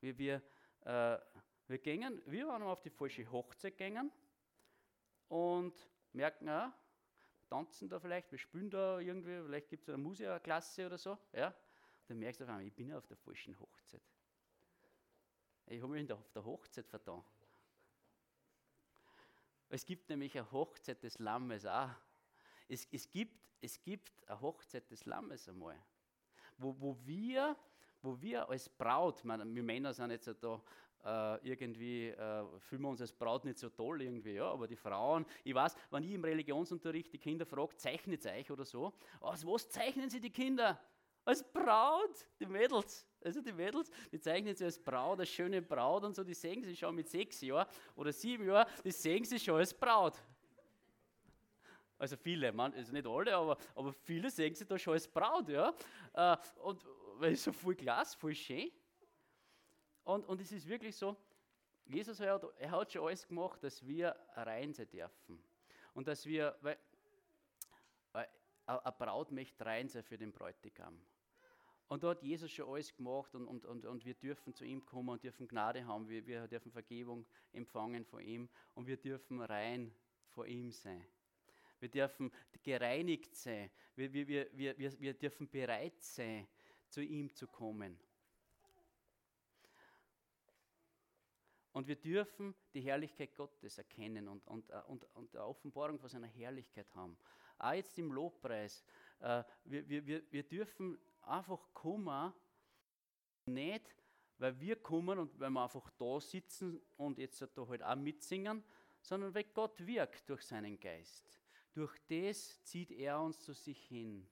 Wir, 0.00 0.16
wir, 0.18 0.42
äh, 0.82 1.18
wir, 1.66 1.78
gingen, 1.78 2.22
wir 2.26 2.48
waren 2.48 2.62
auf 2.62 2.82
die 2.82 2.90
falsche 2.90 3.30
Hochzeit 3.30 3.76
gegangen 3.76 4.12
und 5.28 5.88
merken, 6.12 6.48
auch, 6.48 6.72
tanzen 7.48 7.88
da 7.88 7.98
vielleicht, 7.98 8.30
wir 8.30 8.38
spielen 8.38 8.70
da 8.70 8.98
irgendwie, 9.00 9.42
vielleicht 9.42 9.68
gibt 9.68 9.84
es 9.84 9.88
eine 9.88 9.98
Musikklasse 9.98 10.86
oder 10.86 10.98
so. 10.98 11.18
Ja? 11.32 11.54
dann 12.06 12.18
merkst 12.18 12.40
du 12.40 12.44
auf 12.44 12.50
einmal, 12.50 12.66
ich 12.66 12.74
bin 12.74 12.92
auf 12.92 13.06
der 13.06 13.16
falschen 13.16 13.58
Hochzeit. 13.58 14.02
Ich 15.66 15.82
habe 15.82 15.92
mich 15.92 16.12
auf 16.12 16.30
der 16.30 16.44
Hochzeit 16.44 16.86
vertan. 16.86 17.24
Es 19.68 19.84
gibt 19.84 20.08
nämlich 20.08 20.36
eine 20.38 20.50
Hochzeit 20.52 21.02
des 21.02 21.18
Lammes 21.18 21.66
auch. 21.66 21.90
Es, 22.68 22.86
es, 22.92 23.08
gibt, 23.10 23.34
es 23.60 23.80
gibt 23.82 24.12
eine 24.28 24.40
Hochzeit 24.40 24.90
des 24.90 25.04
Lammes 25.06 25.48
einmal, 25.48 25.76
wo, 26.58 26.74
wo, 26.78 26.96
wir, 27.04 27.56
wo 28.02 28.20
wir 28.20 28.48
als 28.48 28.68
Braut, 28.68 29.24
meine, 29.24 29.44
wir 29.54 29.62
Männer 29.62 29.92
sind 29.92 30.10
jetzt 30.10 30.28
da 30.40 30.62
äh, 31.04 31.48
irgendwie, 31.48 32.08
äh, 32.08 32.44
fühlen 32.58 32.82
wir 32.82 32.88
uns 32.90 33.00
als 33.00 33.12
Braut 33.12 33.44
nicht 33.44 33.58
so 33.58 33.68
toll 33.68 34.02
irgendwie, 34.02 34.34
ja, 34.34 34.50
aber 34.50 34.66
die 34.66 34.76
Frauen, 34.76 35.24
ich 35.44 35.54
weiß, 35.54 35.74
wenn 35.90 36.02
ich 36.02 36.12
im 36.12 36.24
Religionsunterricht 36.24 37.12
die 37.12 37.18
Kinder 37.18 37.46
frage, 37.46 37.76
zeichnet 37.76 38.24
es 38.24 38.32
euch 38.32 38.50
oder 38.50 38.64
so, 38.64 38.92
aus 39.20 39.46
was 39.46 39.68
zeichnen 39.68 40.10
sie 40.10 40.20
die 40.20 40.30
Kinder? 40.30 40.80
Als 41.24 41.42
Braut, 41.42 42.26
die 42.38 42.46
Mädels. 42.46 43.04
Also 43.26 43.40
die 43.40 43.52
Mädels, 43.52 43.90
die 44.12 44.20
zeichnen 44.20 44.54
sich 44.54 44.64
als 44.64 44.78
Braut, 44.78 45.18
als 45.18 45.28
schöne 45.28 45.60
Braut 45.60 46.04
und 46.04 46.14
so, 46.14 46.22
die 46.22 46.32
sehen 46.32 46.62
sich 46.62 46.78
schon 46.78 46.94
mit 46.94 47.08
sechs 47.08 47.40
Jahren 47.40 47.66
oder 47.96 48.12
sieben 48.12 48.46
Jahren, 48.46 48.70
die 48.84 48.92
sehen 48.92 49.24
sich 49.24 49.42
schon 49.42 49.56
als 49.56 49.74
Braut. 49.74 50.22
Also 51.98 52.16
viele, 52.16 52.52
man, 52.52 52.72
also 52.72 52.92
nicht 52.92 53.04
alle, 53.04 53.34
aber, 53.34 53.58
aber 53.74 53.92
viele 53.92 54.30
sehen 54.30 54.54
sich 54.54 54.68
da 54.68 54.78
schon 54.78 54.92
als 54.92 55.08
Braut, 55.08 55.48
ja. 55.48 55.74
Äh, 56.12 56.36
und 56.62 56.84
weil 57.14 57.32
es 57.32 57.42
so 57.42 57.52
viel 57.52 57.74
Glas, 57.74 58.14
voll 58.14 58.34
schön. 58.36 58.70
Und, 60.04 60.24
und 60.26 60.40
es 60.40 60.52
ist 60.52 60.68
wirklich 60.68 60.94
so, 60.94 61.16
Jesus 61.84 62.20
hat, 62.20 62.44
er 62.58 62.70
hat 62.70 62.92
schon 62.92 63.08
alles 63.08 63.26
gemacht, 63.26 63.60
dass 63.64 63.84
wir 63.84 64.14
rein 64.34 64.72
sein 64.72 64.88
dürfen. 64.88 65.42
Und 65.94 66.06
dass 66.06 66.24
wir, 66.26 66.56
weil, 66.60 66.78
weil 68.12 68.28
eine 68.66 68.94
Braut 68.96 69.32
möchte 69.32 69.66
rein 69.66 69.88
sein 69.88 70.04
für 70.04 70.16
den 70.16 70.30
Bräutigam. 70.30 71.00
Und 71.88 72.02
da 72.02 72.10
hat 72.10 72.22
Jesus 72.22 72.50
schon 72.50 72.68
alles 72.68 72.94
gemacht 72.96 73.34
und, 73.34 73.46
und, 73.46 73.64
und, 73.64 73.84
und 73.86 74.04
wir 74.04 74.14
dürfen 74.14 74.52
zu 74.54 74.64
ihm 74.64 74.84
kommen 74.84 75.10
und 75.10 75.22
dürfen 75.22 75.46
Gnade 75.46 75.86
haben. 75.86 76.08
Wir, 76.08 76.26
wir 76.26 76.48
dürfen 76.48 76.72
Vergebung 76.72 77.24
empfangen 77.52 78.04
von 78.04 78.20
ihm 78.20 78.48
und 78.74 78.86
wir 78.86 78.96
dürfen 78.96 79.40
rein 79.40 79.94
vor 80.30 80.46
ihm 80.46 80.72
sein. 80.72 81.06
Wir 81.78 81.88
dürfen 81.88 82.32
gereinigt 82.62 83.36
sein. 83.36 83.70
Wir, 83.94 84.12
wir, 84.12 84.26
wir, 84.26 84.78
wir, 84.78 85.00
wir 85.00 85.14
dürfen 85.14 85.48
bereit 85.48 86.02
sein, 86.02 86.48
zu 86.88 87.02
ihm 87.02 87.32
zu 87.32 87.46
kommen. 87.46 87.98
Und 91.72 91.86
wir 91.86 91.96
dürfen 91.96 92.54
die 92.72 92.80
Herrlichkeit 92.80 93.34
Gottes 93.34 93.76
erkennen 93.76 94.28
und, 94.28 94.46
und, 94.46 94.70
äh, 94.70 94.80
und, 94.86 95.04
und 95.14 95.36
Offenbarung 95.36 95.98
von 95.98 96.08
seiner 96.08 96.26
Herrlichkeit 96.26 96.92
haben. 96.94 97.18
Auch 97.58 97.74
jetzt 97.74 97.98
im 97.98 98.10
Lobpreis. 98.12 98.82
Äh, 99.20 99.44
wir, 99.64 100.06
wir, 100.06 100.32
wir 100.32 100.42
dürfen 100.42 100.98
einfach 101.26 101.68
kommen, 101.72 102.32
nicht 103.46 103.96
weil 104.38 104.58
wir 104.60 104.76
kommen 104.76 105.18
und 105.18 105.38
weil 105.40 105.50
wir 105.50 105.62
einfach 105.62 105.90
da 105.98 106.20
sitzen 106.20 106.80
und 106.96 107.18
jetzt 107.18 107.40
da 107.40 107.66
halt 107.68 107.82
auch 107.82 107.96
mitsingen, 107.96 108.62
sondern 109.00 109.34
weil 109.34 109.44
Gott 109.44 109.84
wirkt 109.86 110.28
durch 110.28 110.42
seinen 110.42 110.78
Geist. 110.78 111.40
Durch 111.72 111.96
das 112.08 112.62
zieht 112.64 112.90
er 112.90 113.20
uns 113.20 113.40
zu 113.40 113.52
sich 113.52 113.86
hin. 113.86 114.26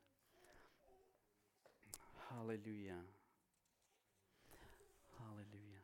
Halleluja. 2.31 3.05
Halleluja. 5.19 5.81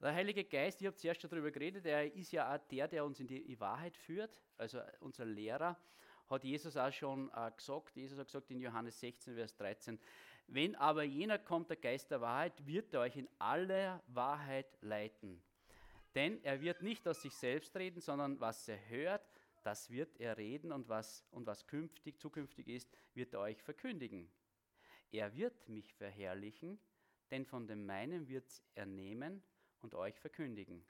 Der 0.00 0.14
Heilige 0.14 0.44
Geist, 0.44 0.80
ich 0.80 0.86
habe 0.86 0.96
zuerst 0.96 1.20
schon 1.20 1.30
darüber 1.30 1.50
geredet, 1.50 1.86
er 1.86 2.12
ist 2.12 2.32
ja 2.32 2.54
auch 2.54 2.58
der, 2.68 2.88
der 2.88 3.04
uns 3.04 3.20
in 3.20 3.28
die 3.28 3.58
Wahrheit 3.60 3.96
führt, 3.96 4.42
also 4.58 4.80
unser 5.00 5.24
Lehrer 5.24 5.78
hat 6.32 6.44
Jesus 6.44 6.76
auch 6.76 6.92
schon 6.92 7.30
äh, 7.34 7.50
gesagt. 7.56 7.94
Jesus 7.96 8.18
hat 8.18 8.26
gesagt 8.26 8.50
in 8.50 8.60
Johannes 8.60 8.98
16, 8.98 9.34
Vers 9.34 9.54
13, 9.56 9.98
wenn 10.48 10.74
aber 10.76 11.02
jener 11.02 11.38
kommt, 11.38 11.70
der 11.70 11.76
Geist 11.76 12.10
der 12.10 12.20
Wahrheit, 12.20 12.66
wird 12.66 12.92
er 12.94 13.00
euch 13.00 13.16
in 13.16 13.28
alle 13.38 14.02
Wahrheit 14.08 14.66
leiten. 14.80 15.42
Denn 16.14 16.42
er 16.44 16.60
wird 16.60 16.82
nicht 16.82 17.06
aus 17.08 17.22
sich 17.22 17.34
selbst 17.34 17.74
reden, 17.76 18.00
sondern 18.00 18.38
was 18.40 18.68
er 18.68 18.88
hört, 18.88 19.26
das 19.62 19.90
wird 19.90 20.18
er 20.20 20.36
reden 20.36 20.72
und 20.72 20.88
was, 20.88 21.24
und 21.30 21.46
was 21.46 21.66
künftig, 21.66 22.18
zukünftig 22.18 22.68
ist, 22.68 22.90
wird 23.14 23.32
er 23.32 23.40
euch 23.40 23.62
verkündigen. 23.62 24.30
Er 25.10 25.34
wird 25.36 25.68
mich 25.68 25.94
verherrlichen, 25.94 26.78
denn 27.30 27.46
von 27.46 27.66
dem 27.66 27.86
meinen 27.86 28.28
wird 28.28 28.62
er 28.74 28.86
nehmen 28.86 29.42
und 29.80 29.94
euch 29.94 30.18
verkündigen. 30.18 30.84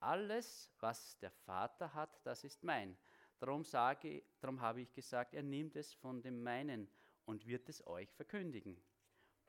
Alles, 0.00 0.70
was 0.80 1.18
der 1.18 1.30
Vater 1.30 1.94
hat, 1.94 2.20
das 2.24 2.44
ist 2.44 2.62
mein. 2.64 2.96
Darum, 3.38 3.64
sage, 3.64 4.22
darum 4.40 4.60
habe 4.60 4.80
ich 4.80 4.92
gesagt, 4.92 5.34
er 5.34 5.42
nimmt 5.42 5.76
es 5.76 5.92
von 5.92 6.22
dem 6.22 6.42
meinen 6.42 6.88
und 7.26 7.46
wird 7.46 7.68
es 7.68 7.86
euch 7.86 8.10
verkündigen. 8.12 8.80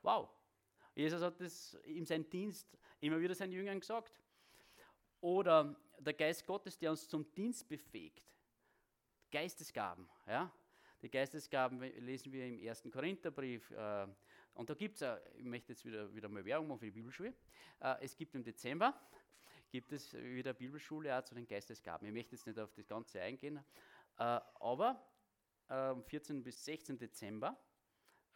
Wow! 0.02 0.28
Jesus 0.94 1.22
hat 1.22 1.40
das 1.40 1.74
in 1.84 2.04
seinem 2.04 2.28
Dienst 2.28 2.76
immer 3.00 3.20
wieder 3.20 3.34
seinen 3.34 3.52
Jüngern 3.52 3.80
gesagt. 3.80 4.20
Oder 5.20 5.76
der 5.98 6.12
Geist 6.12 6.44
Gottes, 6.46 6.76
der 6.76 6.90
uns 6.90 7.08
zum 7.08 7.32
Dienst 7.34 7.68
befähigt. 7.68 8.34
Geistesgaben. 9.30 10.08
Ja? 10.26 10.52
Die 11.02 11.10
Geistesgaben 11.10 11.80
lesen 11.80 12.32
wir 12.32 12.46
im 12.46 12.58
ersten 12.58 12.90
Korintherbrief. 12.90 13.70
Äh, 13.70 14.06
und 14.54 14.68
da 14.68 14.74
gibt 14.74 15.00
es, 15.00 15.20
ich 15.36 15.44
möchte 15.44 15.72
jetzt 15.72 15.84
wieder, 15.84 16.12
wieder 16.12 16.28
mal 16.28 16.44
Werbung 16.44 16.68
machen 16.68 16.80
für 16.80 16.86
die 16.86 16.92
Bibelschule. 16.92 17.32
Äh, 17.80 17.94
es 18.00 18.16
gibt 18.16 18.34
im 18.34 18.42
Dezember 18.42 19.00
gibt 19.70 19.92
es 19.92 20.12
wieder 20.14 20.52
Bibelschule 20.52 21.16
auch 21.16 21.22
zu 21.22 21.34
den 21.34 21.46
Geistesgaben. 21.46 22.06
Ich 22.06 22.14
möchte 22.14 22.36
jetzt 22.36 22.46
nicht 22.46 22.58
auf 22.58 22.72
das 22.72 22.86
Ganze 22.86 23.20
eingehen, 23.20 23.58
äh, 24.18 24.22
aber 24.22 25.02
am 25.68 26.02
14. 26.02 26.42
bis 26.42 26.64
16. 26.64 26.98
Dezember 26.98 27.56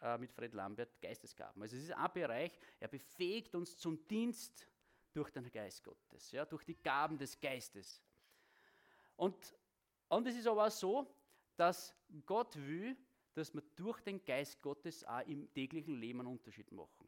äh, 0.01 0.17
mit 0.17 0.31
Fred 0.31 0.53
Lambert 0.53 1.01
Geistesgaben. 1.01 1.61
Also 1.61 1.75
es 1.75 1.83
ist 1.83 1.93
ein 1.93 2.13
Bereich, 2.13 2.51
er 2.79 2.87
befähigt 2.87 3.55
uns 3.55 3.77
zum 3.77 4.07
Dienst 4.07 4.67
durch 5.13 5.31
den 5.31 5.49
Geist 5.51 5.83
Gottes, 5.83 6.31
ja, 6.31 6.45
durch 6.45 6.63
die 6.63 6.75
Gaben 6.75 7.17
des 7.17 7.39
Geistes. 7.39 8.01
Und, 9.15 9.55
und 10.09 10.27
es 10.27 10.35
ist 10.35 10.47
aber 10.47 10.67
auch 10.67 10.71
so, 10.71 11.07
dass 11.55 11.95
Gott 12.25 12.55
will, 12.55 12.97
dass 13.33 13.53
wir 13.53 13.63
durch 13.75 14.01
den 14.01 14.23
Geist 14.25 14.61
Gottes 14.61 15.03
auch 15.03 15.25
im 15.27 15.51
täglichen 15.53 15.99
Leben 15.99 16.19
einen 16.19 16.29
Unterschied 16.29 16.71
machen. 16.71 17.07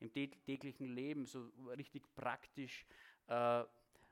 Im 0.00 0.12
täglichen 0.12 0.94
Leben, 0.94 1.26
so 1.26 1.50
richtig 1.66 2.04
praktisch 2.14 2.86
äh, 3.28 3.64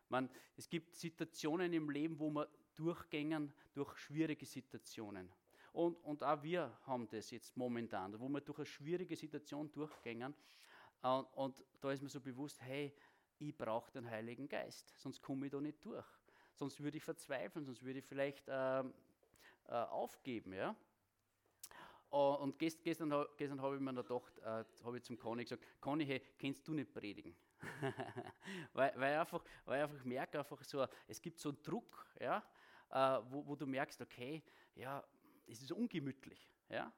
man, 0.08 0.30
es 0.56 0.68
gibt 0.68 0.94
Situationen 0.94 1.72
im 1.72 1.90
Leben, 1.90 2.18
wo 2.18 2.30
wir 2.30 2.48
durchgängen 2.74 3.52
durch 3.74 3.96
schwierige 3.98 4.46
Situationen. 4.46 5.30
Und, 5.72 5.96
und 6.04 6.22
auch 6.22 6.42
wir 6.42 6.78
haben 6.86 7.08
das 7.08 7.30
jetzt 7.30 7.56
momentan, 7.56 8.18
wo 8.18 8.28
wir 8.28 8.40
durch 8.40 8.58
eine 8.58 8.66
schwierige 8.66 9.16
Situation 9.16 9.70
durchgängen. 9.72 10.34
Äh, 11.02 11.08
und 11.08 11.62
da 11.80 11.92
ist 11.92 12.02
mir 12.02 12.08
so 12.08 12.20
bewusst, 12.20 12.60
hey, 12.62 12.94
ich 13.38 13.56
brauche 13.56 13.90
den 13.90 14.08
Heiligen 14.08 14.48
Geist, 14.48 14.94
sonst 14.98 15.20
komme 15.20 15.46
ich 15.46 15.52
da 15.52 15.60
nicht 15.60 15.84
durch. 15.84 16.06
Sonst 16.54 16.80
würde 16.82 16.96
ich 16.96 17.04
verzweifeln, 17.04 17.66
sonst 17.66 17.82
würde 17.82 17.98
ich 17.98 18.04
vielleicht 18.06 18.48
äh, 18.48 18.80
äh, 18.80 18.84
aufgeben. 19.68 20.54
Ja? 20.54 20.74
Uh, 22.10 22.36
und 22.36 22.58
gest, 22.58 22.82
gestern, 22.82 23.12
gestern 23.36 23.60
habe 23.60 23.74
ich 23.74 23.80
mir 23.82 23.92
noch 23.92 24.06
gedacht, 24.06 24.38
äh, 24.38 24.64
habe 24.84 24.96
ich 24.96 25.02
zum 25.02 25.18
Conny 25.18 25.42
gesagt, 25.42 25.64
Conny, 25.80 26.06
hey, 26.06 26.22
kennst 26.38 26.66
du 26.66 26.72
nicht 26.72 26.94
predigen? 26.94 27.36
weil, 28.72 28.92
weil, 28.96 29.12
ich 29.14 29.20
einfach, 29.20 29.44
weil 29.64 29.78
ich 29.78 29.90
einfach 29.90 30.04
merke, 30.04 30.38
einfach 30.38 30.62
so, 30.64 30.86
es 31.06 31.20
gibt 31.20 31.38
so 31.38 31.50
einen 31.50 31.62
Druck, 31.62 32.06
ja, 32.20 32.44
äh, 32.90 33.20
wo, 33.30 33.46
wo, 33.46 33.56
du 33.56 33.66
merkst, 33.66 34.00
okay, 34.00 34.42
ja, 34.74 35.04
es 35.46 35.62
ist 35.62 35.72
ungemütlich. 35.72 36.50
Ja. 36.68 36.92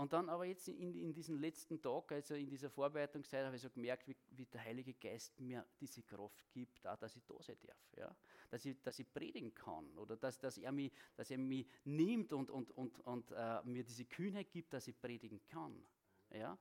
Und 0.00 0.14
dann 0.14 0.30
aber 0.30 0.46
jetzt 0.46 0.66
in, 0.66 0.94
in 0.94 1.12
diesem 1.12 1.38
letzten 1.38 1.82
Tag, 1.82 2.12
also 2.12 2.34
in 2.34 2.48
dieser 2.48 2.70
Vorbereitungszeit, 2.70 3.44
habe 3.44 3.56
ich 3.56 3.60
so 3.60 3.68
gemerkt, 3.68 4.08
wie, 4.08 4.16
wie, 4.30 4.46
der 4.46 4.64
Heilige 4.64 4.94
Geist 4.94 5.38
mir 5.38 5.66
diese 5.78 6.02
Kraft 6.02 6.50
gibt, 6.52 6.86
auch, 6.86 6.96
dass 6.96 7.16
ich 7.16 7.24
da 7.26 7.34
sein 7.42 7.58
darf. 7.66 7.92
Ja? 7.98 8.16
Dass, 8.48 8.64
ich, 8.64 8.80
dass 8.80 8.98
ich 8.98 9.12
predigen 9.12 9.52
kann 9.52 9.98
oder 9.98 10.16
dass, 10.16 10.38
dass, 10.38 10.56
er, 10.56 10.72
mich, 10.72 10.90
dass 11.16 11.30
er 11.30 11.36
mich 11.36 11.66
nimmt 11.84 12.32
und, 12.32 12.48
und, 12.48 12.70
und, 12.70 12.98
und 13.00 13.30
äh, 13.32 13.62
mir 13.64 13.84
diese 13.84 14.06
Kühnheit 14.06 14.50
gibt, 14.50 14.72
dass 14.72 14.88
ich 14.88 14.98
predigen 14.98 15.44
kann. 15.44 15.86
Ja? 16.30 16.56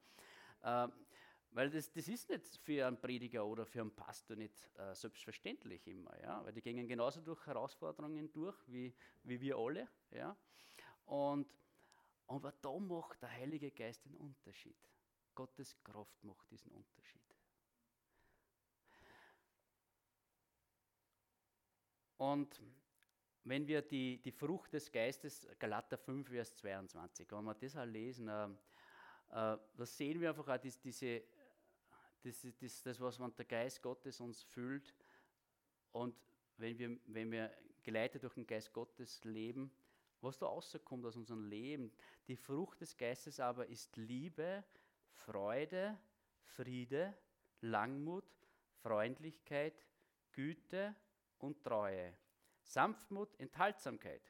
Äh, 0.62 0.89
weil 1.51 1.69
das, 1.69 1.91
das 1.91 2.07
ist 2.07 2.29
nicht 2.29 2.45
für 2.57 2.85
einen 2.85 2.99
Prediger 2.99 3.45
oder 3.45 3.65
für 3.65 3.81
einen 3.81 3.95
Pastor 3.95 4.35
nicht 4.35 4.69
äh, 4.77 4.93
selbstverständlich 4.93 5.88
immer, 5.88 6.19
ja? 6.21 6.43
weil 6.45 6.53
die 6.53 6.62
gehen 6.62 6.88
genauso 6.88 7.21
durch 7.21 7.45
Herausforderungen 7.45 8.31
durch 8.31 8.57
wie, 8.67 8.93
wie 9.23 9.41
wir 9.41 9.57
alle. 9.57 9.88
Ja? 10.12 10.38
Und, 11.05 11.51
aber 12.27 12.51
da 12.62 12.77
macht 12.77 13.21
der 13.21 13.31
Heilige 13.31 13.71
Geist 13.71 14.05
den 14.05 14.15
Unterschied. 14.15 14.77
Gottes 15.33 15.75
Kraft 15.83 16.23
macht 16.23 16.49
diesen 16.51 16.71
Unterschied. 16.71 17.21
Und 22.17 22.62
wenn 23.45 23.65
wir 23.65 23.81
die, 23.81 24.21
die 24.21 24.31
Frucht 24.31 24.73
des 24.73 24.91
Geistes, 24.91 25.47
Galater 25.57 25.97
5, 25.97 26.27
Vers 26.27 26.55
22, 26.57 27.31
wenn 27.31 27.45
wir 27.45 27.55
das 27.55 27.75
auch 27.75 27.85
lesen, 27.85 28.27
äh, 28.27 28.45
äh, 28.45 29.57
da 29.77 29.85
sehen 29.85 30.19
wir 30.19 30.29
einfach 30.29 30.47
auch 30.47 30.57
diese, 30.57 30.79
diese 30.79 31.23
das 32.23 32.43
ist 32.43 32.62
das, 32.62 32.84
das, 32.84 32.99
was 32.99 33.19
man 33.19 33.36
der 33.36 33.45
Geist 33.45 33.82
Gottes 33.82 34.19
uns 34.19 34.43
füllt. 34.43 34.93
Und 35.91 36.15
wenn 36.58 36.77
wir, 36.77 36.97
wenn 37.08 37.32
wir 37.32 37.51
geleitet 37.84 38.23
durch 38.23 38.34
den 38.34 38.45
Geist 38.45 38.73
Gottes 38.73 39.23
leben, 39.23 39.71
was 40.21 40.38
da 40.38 40.45
rauskommt 40.47 41.05
aus 41.05 41.15
unserem 41.15 41.45
Leben, 41.45 41.91
die 42.27 42.36
Frucht 42.36 42.82
des 42.82 42.97
Geistes 42.97 43.39
aber 43.39 43.67
ist 43.67 43.95
Liebe, 43.95 44.63
Freude, 45.13 45.97
Friede, 46.43 47.17
Langmut, 47.62 48.25
Freundlichkeit, 48.82 49.88
Güte 50.32 50.95
und 51.39 51.63
Treue, 51.63 52.13
Sanftmut, 52.63 53.39
Enthaltsamkeit. 53.39 54.21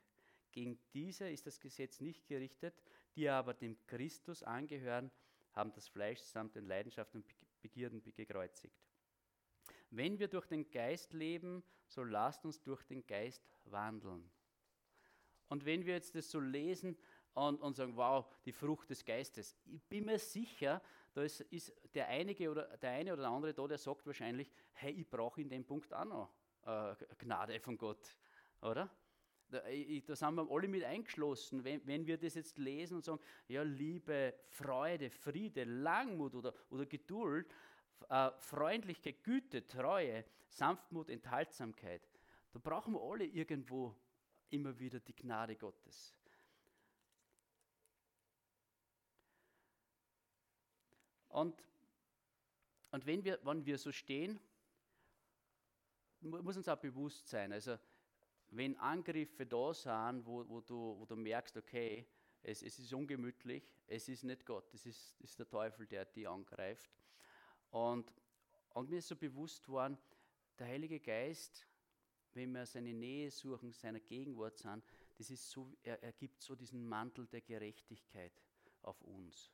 Gegen 0.51 0.79
diese 0.93 1.29
ist 1.29 1.45
das 1.45 1.59
Gesetz 1.59 1.99
nicht 2.01 2.27
gerichtet, 2.27 2.75
die 3.15 3.29
aber 3.29 3.53
dem 3.53 3.77
Christus 3.85 4.43
angehören, 4.43 5.11
haben 5.53 5.71
das 5.73 5.87
Fleisch 5.87 6.19
samt 6.19 6.55
den 6.55 6.65
Leidenschaften 6.65 7.21
und 7.21 7.27
Begierden 7.61 8.01
gekreuzigt. 8.01 8.75
Wenn 9.91 10.19
wir 10.19 10.27
durch 10.27 10.45
den 10.45 10.69
Geist 10.69 11.13
leben, 11.13 11.63
so 11.87 12.03
lasst 12.03 12.45
uns 12.45 12.61
durch 12.61 12.83
den 12.83 13.05
Geist 13.05 13.43
wandeln. 13.65 14.29
Und 15.47 15.65
wenn 15.65 15.85
wir 15.85 15.95
jetzt 15.95 16.15
das 16.15 16.29
so 16.29 16.39
lesen 16.39 16.95
und, 17.33 17.61
und 17.61 17.75
sagen, 17.75 17.95
wow, 17.95 18.25
die 18.45 18.51
Frucht 18.51 18.89
des 18.89 19.03
Geistes, 19.03 19.55
ich 19.65 19.81
bin 19.83 20.05
mir 20.05 20.19
sicher, 20.19 20.81
da 21.13 21.23
ist, 21.23 21.41
ist 21.41 21.73
der, 21.95 22.07
einige 22.07 22.51
oder, 22.51 22.77
der 22.77 22.91
eine 22.91 23.13
oder 23.13 23.23
der 23.23 23.31
andere 23.31 23.53
da, 23.53 23.67
der 23.67 23.77
sagt 23.79 24.05
wahrscheinlich, 24.05 24.51
hey, 24.73 24.91
ich 24.91 25.09
brauche 25.09 25.41
in 25.41 25.49
dem 25.49 25.65
Punkt 25.65 25.91
auch 25.93 26.05
noch 26.05 26.33
äh, 26.65 26.95
Gnade 27.17 27.59
von 27.59 27.77
Gott, 27.77 28.15
oder? 28.61 28.89
Da, 29.49 29.65
ich, 29.67 30.05
sind 30.05 30.35
wir 30.35 30.47
alle 30.51 30.67
mit 30.67 30.83
eingeschlossen, 30.83 31.63
wenn, 31.63 31.85
wenn, 31.87 32.05
wir 32.05 32.17
das 32.17 32.35
jetzt 32.35 32.57
lesen 32.59 32.95
und 32.97 33.05
sagen, 33.05 33.19
ja, 33.47 33.63
Liebe, 33.63 34.35
Freude, 34.49 35.09
Friede, 35.09 35.63
Langmut 35.63 36.35
oder, 36.35 36.53
oder 36.69 36.85
Geduld, 36.85 37.47
äh, 38.09 38.29
Freundlichkeit, 38.37 39.23
Güte, 39.23 39.65
Treue, 39.65 40.23
Sanftmut, 40.47 41.09
Enthaltsamkeit, 41.09 42.07
da 42.51 42.59
brauchen 42.59 42.93
wir 42.93 43.01
alle 43.01 43.25
irgendwo 43.25 43.95
immer 44.51 44.77
wieder 44.79 44.99
die 44.99 45.15
Gnade 45.15 45.55
Gottes. 45.55 46.15
Und, 51.29 51.63
und 52.91 53.05
wenn, 53.05 53.23
wir, 53.23 53.39
wenn 53.43 53.65
wir 53.65 53.77
so 53.77 53.91
stehen, 53.91 54.39
muss 56.21 56.57
uns 56.57 56.67
auch 56.67 56.77
bewusst 56.77 57.27
sein, 57.27 57.53
also 57.53 57.77
wenn 58.51 58.77
Angriffe 58.77 59.45
da 59.45 59.73
sind, 59.73 60.25
wo, 60.25 60.47
wo, 60.47 60.61
du, 60.61 60.97
wo 60.99 61.05
du 61.05 61.15
merkst, 61.15 61.57
okay, 61.57 62.05
Es, 62.41 62.63
es 62.63 62.79
ist 62.79 62.93
ungemütlich, 62.93 63.63
es 63.87 64.07
ist 64.07 64.23
nicht 64.23 64.45
Gott, 64.45 64.73
es 64.73 64.85
ist, 64.85 65.19
ist 65.19 65.37
der 65.37 65.49
Teufel, 65.49 65.85
der 65.85 66.05
die 66.05 66.25
angreift. 66.25 66.89
Und, 67.69 68.11
und 68.69 68.89
mir 68.89 68.99
ist 68.99 69.07
so 69.07 69.15
bewusst 69.15 69.67
worden, 69.67 69.97
der 70.57 70.67
Heilige 70.67 70.99
Geist, 70.99 71.67
wenn 72.33 72.53
wir 72.53 72.65
seine 72.65 72.93
Nähe 72.93 73.31
suchen, 73.31 73.71
seiner 73.73 73.99
Gegenwart 73.99 74.57
sind, 74.57 74.83
das 75.17 75.29
ist 75.29 75.49
so, 75.49 75.71
er, 75.83 76.01
er 76.01 76.13
gibt 76.13 76.41
so 76.41 76.55
diesen 76.55 76.87
Mantel 76.87 77.27
der 77.27 77.41
Gerechtigkeit 77.41 78.33
auf 78.81 79.01
uns. 79.01 79.51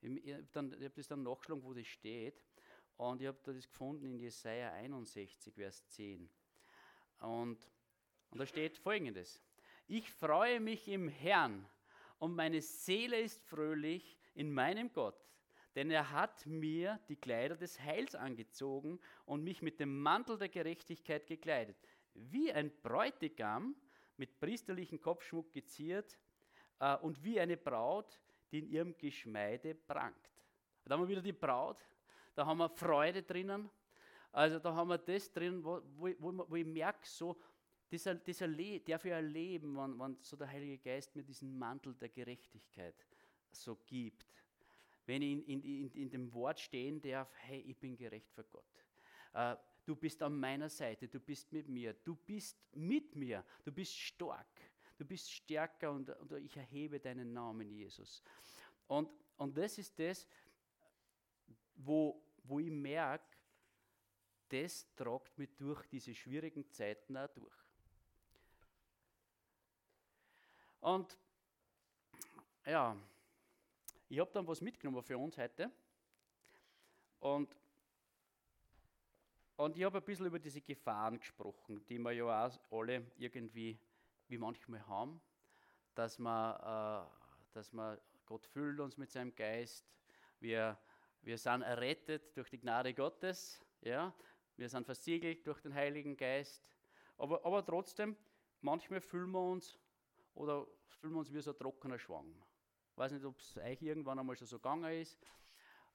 Ich, 0.00 0.32
habe 0.54 0.84
hab 0.84 0.94
das 0.94 1.08
dann 1.08 1.22
nachgeschlagen, 1.24 1.64
wo 1.64 1.74
das 1.74 1.86
steht. 1.86 2.44
Und 2.96 3.20
ich 3.20 3.26
habe 3.26 3.38
das 3.52 3.68
gefunden 3.68 4.04
in 4.04 4.18
Jesaja 4.18 4.72
61, 4.72 5.54
Vers 5.54 5.86
10. 5.88 6.28
Und, 7.20 7.58
und 8.30 8.38
da 8.38 8.46
steht 8.46 8.78
folgendes: 8.78 9.42
Ich 9.86 10.10
freue 10.10 10.60
mich 10.60 10.88
im 10.88 11.08
Herrn 11.08 11.66
und 12.18 12.34
meine 12.34 12.60
Seele 12.60 13.20
ist 13.20 13.42
fröhlich 13.44 14.18
in 14.34 14.52
meinem 14.52 14.92
Gott, 14.92 15.28
denn 15.74 15.90
er 15.90 16.10
hat 16.10 16.46
mir 16.46 17.00
die 17.08 17.16
Kleider 17.16 17.56
des 17.56 17.80
Heils 17.80 18.14
angezogen 18.14 18.98
und 19.24 19.44
mich 19.44 19.62
mit 19.62 19.80
dem 19.80 20.00
Mantel 20.00 20.38
der 20.38 20.48
Gerechtigkeit 20.48 21.26
gekleidet. 21.26 21.76
Wie 22.14 22.52
ein 22.52 22.72
Bräutigam 22.82 23.76
mit 24.16 24.38
priesterlichem 24.40 25.00
Kopfschmuck 25.00 25.52
geziert 25.52 26.18
äh, 26.80 26.96
und 26.96 27.22
wie 27.22 27.38
eine 27.40 27.56
Braut, 27.56 28.20
die 28.50 28.58
in 28.58 28.68
ihrem 28.68 28.96
Geschmeide 28.96 29.74
prangt. 29.74 30.30
Da 30.84 30.94
haben 30.94 31.02
wir 31.02 31.08
wieder 31.08 31.22
die 31.22 31.32
Braut, 31.32 31.86
da 32.34 32.46
haben 32.46 32.58
wir 32.58 32.68
Freude 32.68 33.22
drinnen. 33.22 33.70
Also 34.32 34.58
da 34.58 34.74
haben 34.74 34.88
wir 34.88 34.98
das 34.98 35.32
drin, 35.32 35.64
wo, 35.64 35.80
wo, 35.96 36.48
wo, 36.48 36.56
ich 36.56 36.66
merke, 36.66 37.06
so, 37.06 37.36
das, 37.90 38.04
das 38.04 38.40
erle 38.40 38.80
darf 38.80 39.04
ich 39.04 39.12
erleben, 39.12 39.76
wenn, 39.76 39.98
wenn 39.98 40.16
so 40.20 40.36
der 40.36 40.48
Heilige 40.48 40.78
Geist 40.78 41.14
mir 41.16 41.22
diesen 41.22 41.58
Mantel 41.58 41.94
der 41.94 42.10
Gerechtigkeit 42.10 42.94
so 43.50 43.76
gibt. 43.86 44.26
Wenn 45.06 45.22
ich 45.22 45.32
in, 45.32 45.42
in, 45.44 45.62
in, 45.62 45.90
in 45.92 46.10
dem 46.10 46.32
Wort 46.34 46.60
stehen 46.60 47.00
darf, 47.00 47.32
hey, 47.38 47.60
ich 47.60 47.78
bin 47.78 47.96
gerecht 47.96 48.30
für 48.30 48.44
Gott. 48.44 48.84
Äh, 49.32 49.56
du 49.86 49.96
bist 49.96 50.22
an 50.22 50.38
meiner 50.38 50.68
Seite, 50.68 51.08
du 51.08 51.18
bist 51.18 51.50
mit 51.50 51.66
mir, 51.66 51.94
du 52.04 52.14
bist 52.14 52.58
mit 52.74 53.16
mir, 53.16 53.42
du 53.64 53.72
bist 53.72 53.96
stark, 53.96 54.60
du 54.98 55.04
bist 55.06 55.32
stärker 55.32 55.90
und, 55.92 56.10
und 56.10 56.32
ich 56.32 56.54
erhebe 56.54 57.00
deinen 57.00 57.32
Namen, 57.32 57.70
Jesus. 57.70 58.22
Und, 58.86 59.08
und 59.38 59.56
das 59.56 59.78
ist 59.78 59.98
das, 59.98 60.28
wo, 61.76 62.22
wo 62.44 62.58
ich 62.58 62.70
merke, 62.70 63.37
das 64.48 64.86
tragt 64.96 65.36
mich 65.38 65.54
durch 65.56 65.86
diese 65.86 66.14
schwierigen 66.14 66.70
Zeiten 66.70 67.16
auch 67.16 67.28
durch. 67.28 67.56
Und 70.80 71.18
ja, 72.64 72.96
ich 74.08 74.18
habe 74.18 74.30
dann 74.32 74.46
was 74.46 74.60
mitgenommen 74.60 75.02
für 75.02 75.18
uns 75.18 75.36
heute. 75.36 75.70
Und, 77.20 77.56
und 79.56 79.76
ich 79.76 79.84
habe 79.84 79.98
ein 79.98 80.04
bisschen 80.04 80.26
über 80.26 80.38
diese 80.38 80.60
Gefahren 80.60 81.18
gesprochen, 81.18 81.84
die 81.86 81.98
wir 81.98 82.12
ja 82.12 82.46
auch 82.46 82.58
alle 82.70 83.10
irgendwie 83.16 83.78
wie 84.28 84.38
manchmal 84.38 84.86
haben, 84.86 85.20
dass 85.94 86.18
wir, 86.18 87.08
äh, 87.10 87.54
dass 87.54 87.72
wir 87.72 88.00
Gott 88.26 88.46
füllt 88.46 88.78
uns 88.80 88.96
mit 88.96 89.10
seinem 89.10 89.34
Geist, 89.34 89.84
wir, 90.40 90.78
wir 91.22 91.38
sind 91.38 91.62
errettet 91.62 92.36
durch 92.36 92.50
die 92.50 92.60
Gnade 92.60 92.94
Gottes, 92.94 93.64
ja, 93.80 94.14
wir 94.58 94.68
sind 94.68 94.84
versiegelt 94.84 95.46
durch 95.46 95.60
den 95.60 95.72
Heiligen 95.72 96.16
Geist, 96.16 96.68
aber, 97.16 97.44
aber 97.44 97.64
trotzdem, 97.64 98.16
manchmal 98.60 99.00
fühlen 99.00 99.30
wir 99.30 99.40
uns 99.40 99.78
oder 100.34 100.66
fühlen 100.88 101.14
wir 101.14 101.20
uns 101.20 101.32
wie 101.32 101.40
so 101.40 101.52
ein 101.52 101.58
trockener 101.58 101.98
Schwang. 101.98 102.34
Ich 102.90 102.96
weiß 102.96 103.12
nicht, 103.12 103.24
ob 103.24 103.38
es 103.38 103.56
euch 103.56 103.80
irgendwann 103.82 104.18
einmal 104.18 104.36
schon 104.36 104.48
so 104.48 104.58
gegangen 104.58 104.92
ist. 105.00 105.18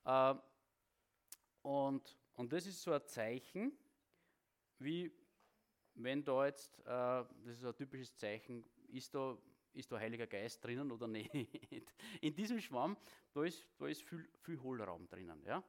Äh, 0.06 0.36
und, 1.62 2.18
und 2.36 2.54
das 2.54 2.66
ist 2.66 2.82
so 2.82 2.94
ein 2.94 3.06
Zeichen, 3.06 3.78
wie 4.80 5.12
wenn 5.96 6.24
da 6.24 6.46
jetzt, 6.46 6.80
äh, 6.80 6.84
das 6.86 7.58
ist 7.58 7.66
ein 7.66 7.76
typisches 7.76 8.16
Zeichen, 8.16 8.66
ist 8.88 9.14
da, 9.14 9.38
ist 9.74 9.92
da 9.92 10.00
Heiliger 10.00 10.28
Geist 10.28 10.64
drinnen 10.64 10.92
oder 10.92 11.08
nicht. 11.08 11.34
In 12.22 12.34
diesem 12.34 12.60
Schwamm, 12.60 12.98
da 13.34 13.44
ist, 13.44 13.68
da 13.78 13.88
ist 13.88 14.04
viel, 14.04 14.28
viel 14.40 14.62
Hohlraum 14.62 15.08
drinnen. 15.08 15.44
Ja? 15.46 15.64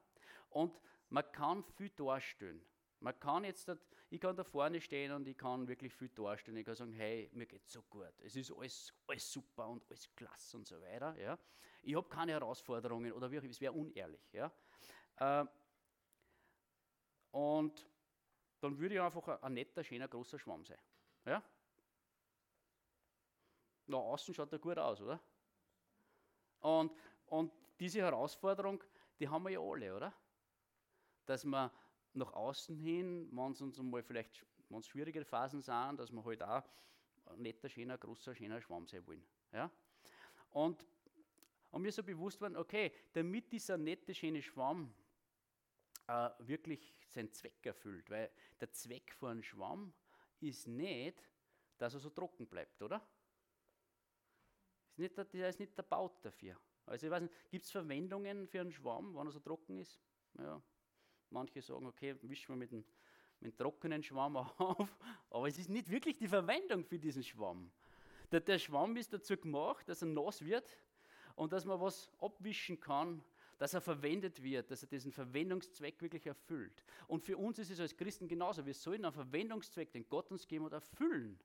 Und 0.50 0.80
man 1.10 1.30
kann 1.32 1.64
viel 1.64 1.90
darstellen. 1.90 2.64
Man 3.04 3.20
kann 3.20 3.44
jetzt, 3.44 3.70
ich 4.08 4.18
kann 4.18 4.34
da 4.34 4.42
vorne 4.44 4.80
stehen 4.80 5.12
und 5.12 5.28
ich 5.28 5.36
kann 5.36 5.68
wirklich 5.68 5.94
viel 5.94 6.08
darstellen. 6.08 6.56
Ich 6.56 6.64
kann 6.64 6.74
sagen, 6.74 6.92
hey, 6.94 7.28
mir 7.34 7.44
geht 7.44 7.68
so 7.68 7.82
gut. 7.82 8.14
Es 8.20 8.34
ist 8.34 8.50
alles, 8.50 8.94
alles 9.06 9.30
super 9.30 9.68
und 9.68 9.86
alles 9.90 10.08
klasse 10.16 10.56
und 10.56 10.66
so 10.66 10.80
weiter. 10.80 11.14
Ja? 11.18 11.38
Ich 11.82 11.94
habe 11.94 12.08
keine 12.08 12.32
Herausforderungen 12.32 13.12
oder 13.12 13.30
wie 13.30 13.38
auch, 13.38 13.42
es 13.42 13.60
wäre 13.60 13.74
unehrlich. 13.74 14.32
Ja? 14.32 14.50
Äh, 15.16 15.44
und 17.32 17.86
dann 18.60 18.78
würde 18.78 18.94
ich 18.94 19.00
einfach 19.02 19.42
ein, 19.42 19.52
netter, 19.52 19.84
schöner, 19.84 20.08
großer 20.08 20.38
Schwamm 20.38 20.64
sein. 20.64 20.78
Ja? 21.26 21.44
Nach 23.84 23.98
außen 23.98 24.32
schaut 24.32 24.50
er 24.50 24.58
gut 24.58 24.78
aus, 24.78 25.02
oder? 25.02 25.20
Und, 26.60 26.90
und 27.26 27.52
diese 27.78 28.00
Herausforderung, 28.00 28.82
die 29.20 29.28
haben 29.28 29.42
wir 29.42 29.50
ja 29.50 29.60
alle, 29.60 29.94
oder? 29.94 30.14
Dass 31.26 31.44
wir 31.44 31.70
nach 32.14 32.32
außen 32.32 32.76
hin, 32.76 33.28
wenn 33.32 33.52
es 33.52 33.60
uns 33.60 33.78
einmal 33.78 34.02
vielleicht 34.02 34.44
wenn 34.68 34.80
es 34.80 34.88
schwierige 34.88 35.24
Phasen 35.24 35.60
sind, 35.60 35.98
dass 35.98 36.10
wir 36.10 36.24
halt 36.24 36.42
auch 36.42 36.62
ein 37.26 37.42
netter, 37.42 37.68
schöner, 37.68 37.98
großer, 37.98 38.34
schöner 38.34 38.60
Schwamm 38.60 38.86
sein 38.86 39.06
wollen. 39.06 39.24
Ja? 39.52 39.70
Und, 40.50 40.86
und 41.70 41.82
mir 41.82 41.92
so 41.92 42.02
bewusst 42.02 42.40
worden, 42.40 42.56
okay, 42.56 42.92
damit 43.12 43.52
dieser 43.52 43.76
nette, 43.76 44.14
schöne 44.14 44.42
Schwamm 44.42 44.94
äh, 46.06 46.30
wirklich 46.40 46.94
seinen 47.08 47.32
Zweck 47.32 47.64
erfüllt, 47.64 48.10
weil 48.10 48.30
der 48.60 48.72
Zweck 48.72 49.14
von 49.14 49.30
einem 49.30 49.42
Schwamm 49.42 49.92
ist 50.40 50.66
nicht, 50.66 51.22
dass 51.78 51.94
er 51.94 52.00
so 52.00 52.10
trocken 52.10 52.46
bleibt, 52.46 52.82
oder? 52.82 53.06
Ist 54.96 54.98
nicht, 54.98 55.34
der 55.34 55.48
ist 55.48 55.60
nicht 55.60 55.76
der 55.76 55.82
Baut 55.82 56.24
dafür. 56.24 56.56
Also 56.86 57.06
ich 57.06 57.10
weiß 57.10 57.22
nicht, 57.22 57.34
gibt 57.50 57.64
es 57.64 57.70
Verwendungen 57.70 58.46
für 58.46 58.60
einen 58.60 58.70
Schwamm, 58.70 59.14
wenn 59.14 59.26
er 59.26 59.32
so 59.32 59.40
trocken 59.40 59.78
ist? 59.78 60.00
Ja, 60.38 60.62
Manche 61.34 61.60
sagen, 61.60 61.86
okay, 61.86 62.14
wischen 62.22 62.50
wir 62.50 62.56
mit 62.56 62.72
einem, 62.72 62.84
mit 63.40 63.50
einem 63.50 63.56
trockenen 63.56 64.02
Schwamm 64.02 64.36
auf, 64.58 64.96
aber 65.30 65.48
es 65.48 65.58
ist 65.58 65.68
nicht 65.68 65.90
wirklich 65.90 66.16
die 66.16 66.28
Verwendung 66.28 66.84
für 66.84 66.98
diesen 66.98 67.24
Schwamm. 67.24 67.70
Der, 68.30 68.40
der 68.40 68.58
Schwamm 68.58 68.96
ist 68.96 69.12
dazu 69.12 69.36
gemacht, 69.36 69.88
dass 69.88 70.00
er 70.00 70.08
nass 70.08 70.44
wird 70.44 70.78
und 71.34 71.52
dass 71.52 71.64
man 71.64 71.80
was 71.80 72.10
abwischen 72.20 72.78
kann, 72.78 73.22
dass 73.58 73.74
er 73.74 73.80
verwendet 73.80 74.42
wird, 74.42 74.70
dass 74.70 74.82
er 74.82 74.88
diesen 74.88 75.10
Verwendungszweck 75.10 76.00
wirklich 76.00 76.24
erfüllt. 76.26 76.84
Und 77.08 77.24
für 77.24 77.36
uns 77.36 77.58
ist 77.58 77.70
es 77.70 77.80
als 77.80 77.96
Christen 77.96 78.28
genauso. 78.28 78.64
Wir 78.64 78.74
sollen 78.74 79.04
einen 79.04 79.12
Verwendungszweck, 79.12 79.92
den 79.92 80.08
Gott 80.08 80.30
uns 80.30 80.46
geben, 80.46 80.64
und 80.64 80.72
erfüllen. 80.72 81.38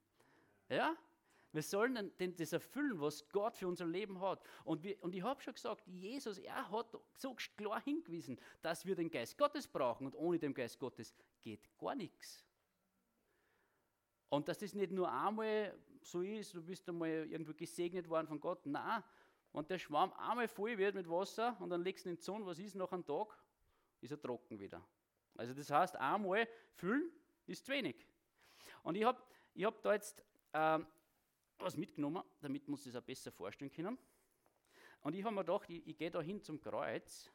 Ja? 0.70 0.96
Wir 1.52 1.64
sollen 1.64 2.12
den, 2.20 2.36
das 2.36 2.54
erfüllen, 2.54 3.00
was 3.02 3.28
Gott 3.30 3.56
für 3.56 3.68
unser 3.68 3.86
Leben 3.86 4.22
hat. 4.22 4.42
Und, 4.64 4.84
wir, 4.84 5.02
und 5.04 5.16
ich 5.16 5.24
habe 5.24 5.42
schon 5.42 5.54
gesagt, 5.54 5.88
Jesus, 5.88 6.38
er 6.38 6.70
hat 6.70 6.96
so 7.14 7.36
klar 7.58 7.82
hingewiesen, 7.82 8.40
dass 8.62 8.86
wir 8.86 8.96
den 8.96 9.10
Geist 9.10 9.38
Gottes 9.38 9.68
brauchen 9.68 10.06
und 10.06 10.16
ohne 10.16 10.38
den 10.38 10.54
Geist 10.54 10.78
Gottes 10.78 11.14
geht 11.42 11.68
gar 11.80 11.96
nichts. 11.96 12.46
Und 14.30 14.48
dass 14.48 14.60
das 14.60 14.76
nicht 14.76 14.92
nur 14.92 15.12
einmal 15.12 15.76
so 16.02 16.22
ist, 16.22 16.54
du 16.54 16.62
bist 16.62 16.88
einmal 16.88 17.10
irgendwo 17.10 17.54
gesegnet 17.54 18.08
worden 18.08 18.28
von 18.28 18.40
Gott. 18.40 18.64
Nein, 18.66 19.04
wenn 19.54 19.68
der 19.68 19.80
Schwamm 19.80 20.14
einmal 20.14 20.48
voll 20.48 20.78
wird 20.78 20.94
mit 20.94 21.10
Wasser 21.10 21.58
und 21.60 21.72
dann 21.72 21.84
legst 21.84 22.06
du 22.06 22.10
ihn 22.10 22.14
in 22.14 22.18
die 22.18 22.24
Sonne, 22.24 22.46
was 22.46 22.60
ist 22.60 22.76
nach 22.76 22.92
einem 22.92 23.06
Tag? 23.06 23.36
Ist 24.02 24.12
er 24.12 24.22
trocken 24.22 24.60
wieder. 24.60 24.86
Also 25.36 25.54
das 25.54 25.70
heißt, 25.70 25.96
einmal 25.96 26.48
füllen 26.76 27.12
ist 27.48 27.66
zu 27.66 27.72
wenig. 27.72 28.08
Und 28.84 28.96
ich 28.96 29.04
habe 29.04 29.22
ich 29.56 29.66
hab 29.66 29.82
da 29.82 29.94
jetzt 29.94 30.24
ähm, 30.54 30.86
was 31.62 31.78
mitgenommen, 31.78 32.24
damit 32.42 32.68
wir 32.68 32.74
uns 32.74 32.84
das 32.84 32.96
auch 32.96 33.02
besser 33.02 33.32
vorstellen 33.32 33.72
können. 33.72 33.98
Und 35.02 35.16
ich 35.16 35.24
habe 35.24 35.36
mir 35.36 35.46
gedacht, 35.46 35.70
ich, 35.70 35.86
ich 35.88 35.98
gehe 35.98 36.12
da 36.12 36.22
hin 36.22 36.42
zum 36.42 36.60
Kreuz 36.60 37.32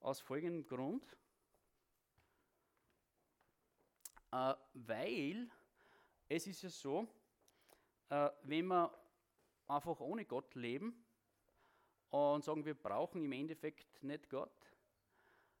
aus 0.00 0.20
folgendem 0.20 0.66
Grund, 0.66 1.04
äh, 4.32 4.54
weil 4.74 5.50
es 6.28 6.46
ist 6.46 6.62
ja 6.62 6.70
so, 6.70 7.08
äh, 8.08 8.30
wenn 8.42 8.66
wir 8.66 8.92
einfach 9.66 10.00
ohne 10.00 10.24
Gott 10.24 10.54
leben 10.54 11.04
und 12.10 12.44
sagen, 12.44 12.64
wir 12.64 12.74
brauchen 12.74 13.24
im 13.24 13.32
Endeffekt 13.32 14.02
nicht 14.02 14.28
Gott, 14.30 14.50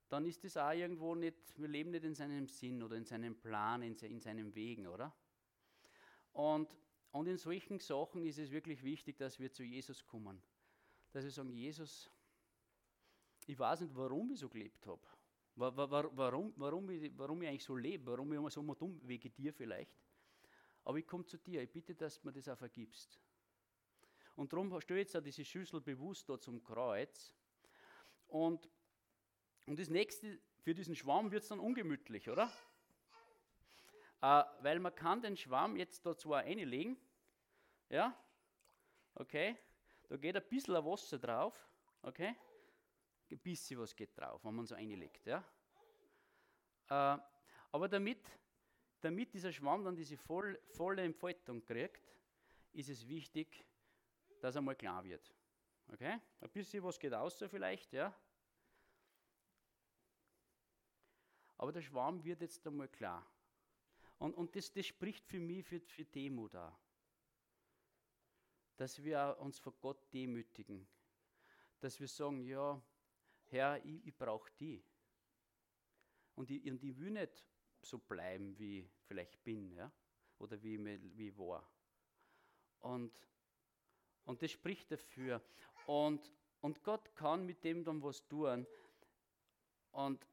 dann 0.08 0.24
ist 0.24 0.42
das 0.44 0.56
auch 0.56 0.72
irgendwo 0.72 1.14
nicht, 1.14 1.36
wir 1.58 1.68
leben 1.68 1.90
nicht 1.90 2.04
in 2.04 2.14
seinem 2.14 2.48
Sinn 2.48 2.82
oder 2.82 2.96
in 2.96 3.04
seinem 3.04 3.38
Plan, 3.38 3.82
in, 3.82 3.94
in 3.96 4.20
seinen 4.20 4.54
Wegen, 4.54 4.86
oder? 4.86 5.14
Und 6.32 6.74
und 7.10 7.26
in 7.26 7.38
solchen 7.38 7.78
Sachen 7.80 8.22
ist 8.22 8.38
es 8.38 8.50
wirklich 8.50 8.82
wichtig, 8.82 9.16
dass 9.16 9.38
wir 9.38 9.50
zu 9.52 9.64
Jesus 9.64 10.04
kommen. 10.04 10.42
Dass 11.12 11.24
wir 11.24 11.30
sagen, 11.30 11.50
Jesus, 11.50 12.10
ich 13.46 13.58
weiß 13.58 13.80
nicht, 13.80 13.94
warum 13.94 14.30
ich 14.30 14.40
so 14.40 14.48
gelebt 14.48 14.86
habe. 14.86 15.02
Warum, 15.54 16.52
warum, 16.56 16.90
ich, 16.90 17.10
warum 17.16 17.42
ich 17.42 17.48
eigentlich 17.48 17.64
so 17.64 17.74
lebe, 17.74 18.12
warum 18.12 18.32
ich 18.32 18.38
immer 18.38 18.50
so 18.50 18.62
dumm 18.74 19.00
vegetiere 19.02 19.52
vielleicht. 19.52 19.90
Aber 20.84 20.98
ich 20.98 21.06
komme 21.06 21.24
zu 21.24 21.36
dir, 21.38 21.62
ich 21.62 21.70
bitte, 21.70 21.94
dass 21.94 22.20
du 22.20 22.26
mir 22.28 22.32
das 22.32 22.48
auch 22.48 22.58
vergibst. 22.58 23.20
Und 24.36 24.52
darum 24.52 24.72
ich 24.78 24.88
jetzt 24.88 25.16
auch 25.16 25.22
diese 25.22 25.44
Schüssel 25.44 25.80
bewusst 25.80 26.28
da 26.28 26.38
zum 26.38 26.62
Kreuz. 26.62 27.34
Und, 28.28 28.68
und 29.66 29.78
das 29.78 29.88
nächste, 29.88 30.38
für 30.60 30.74
diesen 30.74 30.94
Schwamm 30.94 31.32
wird 31.32 31.42
es 31.42 31.48
dann 31.48 31.58
ungemütlich, 31.58 32.28
oder? 32.28 32.52
Äh, 34.20 34.44
weil 34.60 34.80
man 34.80 34.94
kann 34.94 35.22
den 35.22 35.36
Schwamm 35.36 35.76
jetzt 35.76 36.04
da 36.04 36.16
zwar 36.16 36.42
reinlegen, 36.42 36.96
ja, 37.88 38.16
okay, 39.14 39.56
da 40.08 40.16
geht 40.16 40.36
ein 40.36 40.48
bisschen 40.48 40.74
Wasser 40.84 41.18
drauf, 41.18 41.54
okay, 42.02 42.34
ein 43.30 43.38
bisschen 43.38 43.78
was 43.78 43.94
geht 43.94 44.18
drauf, 44.18 44.44
wenn 44.44 44.54
man 44.54 44.66
so 44.66 44.74
reinlegt, 44.74 45.26
ja. 45.26 45.44
Äh, 46.88 47.18
aber 47.70 47.88
damit, 47.88 48.28
damit 49.00 49.32
dieser 49.34 49.52
Schwamm 49.52 49.84
dann 49.84 49.94
diese 49.94 50.16
voll, 50.16 50.58
volle 50.70 51.02
Entfaltung 51.02 51.64
kriegt, 51.64 52.02
ist 52.72 52.88
es 52.88 53.06
wichtig, 53.06 53.64
dass 54.40 54.56
er 54.56 54.62
mal 54.62 54.74
klar 54.74 55.04
wird. 55.04 55.32
Okay? 55.92 56.18
Ein 56.40 56.50
bisschen 56.50 56.82
was 56.82 56.98
geht 56.98 57.14
aus 57.14 57.42
vielleicht, 57.48 57.92
ja. 57.92 58.14
Aber 61.56 61.72
der 61.72 61.82
Schwamm 61.82 62.22
wird 62.24 62.40
jetzt 62.40 62.66
einmal 62.66 62.88
klar. 62.88 63.26
Und, 64.18 64.34
und 64.34 64.54
das, 64.56 64.72
das 64.72 64.86
spricht 64.86 65.24
für 65.26 65.38
mich 65.38 65.64
für, 65.64 65.80
für 65.80 66.04
Demut 66.04 66.54
da. 66.54 66.76
Dass 68.76 69.02
wir 69.02 69.36
uns 69.40 69.58
vor 69.58 69.72
Gott 69.80 70.12
demütigen. 70.12 70.86
Dass 71.80 71.98
wir 72.00 72.08
sagen, 72.08 72.44
ja, 72.44 72.80
Herr, 73.46 73.84
ich, 73.84 74.06
ich 74.06 74.16
brauche 74.16 74.50
die. 74.58 74.82
Und 76.34 76.50
ich, 76.50 76.64
und 76.70 76.82
ich 76.82 76.96
will 76.98 77.10
nicht 77.10 77.44
so 77.82 77.98
bleiben, 77.98 78.58
wie 78.58 78.80
ich 78.80 78.90
vielleicht 79.06 79.42
bin, 79.42 79.72
ja? 79.72 79.90
oder 80.38 80.60
wie, 80.62 80.84
wie 80.84 81.28
ich 81.28 81.38
war. 81.38 81.68
Und, 82.80 83.12
und 84.24 84.42
das 84.42 84.50
spricht 84.52 84.90
dafür. 84.90 85.42
Und, 85.86 86.32
und 86.60 86.82
Gott 86.82 87.14
kann 87.14 87.46
mit 87.46 87.64
dem 87.64 87.84
dann 87.84 88.02
was 88.02 88.26
tun. 88.26 88.66
Und 89.92 90.26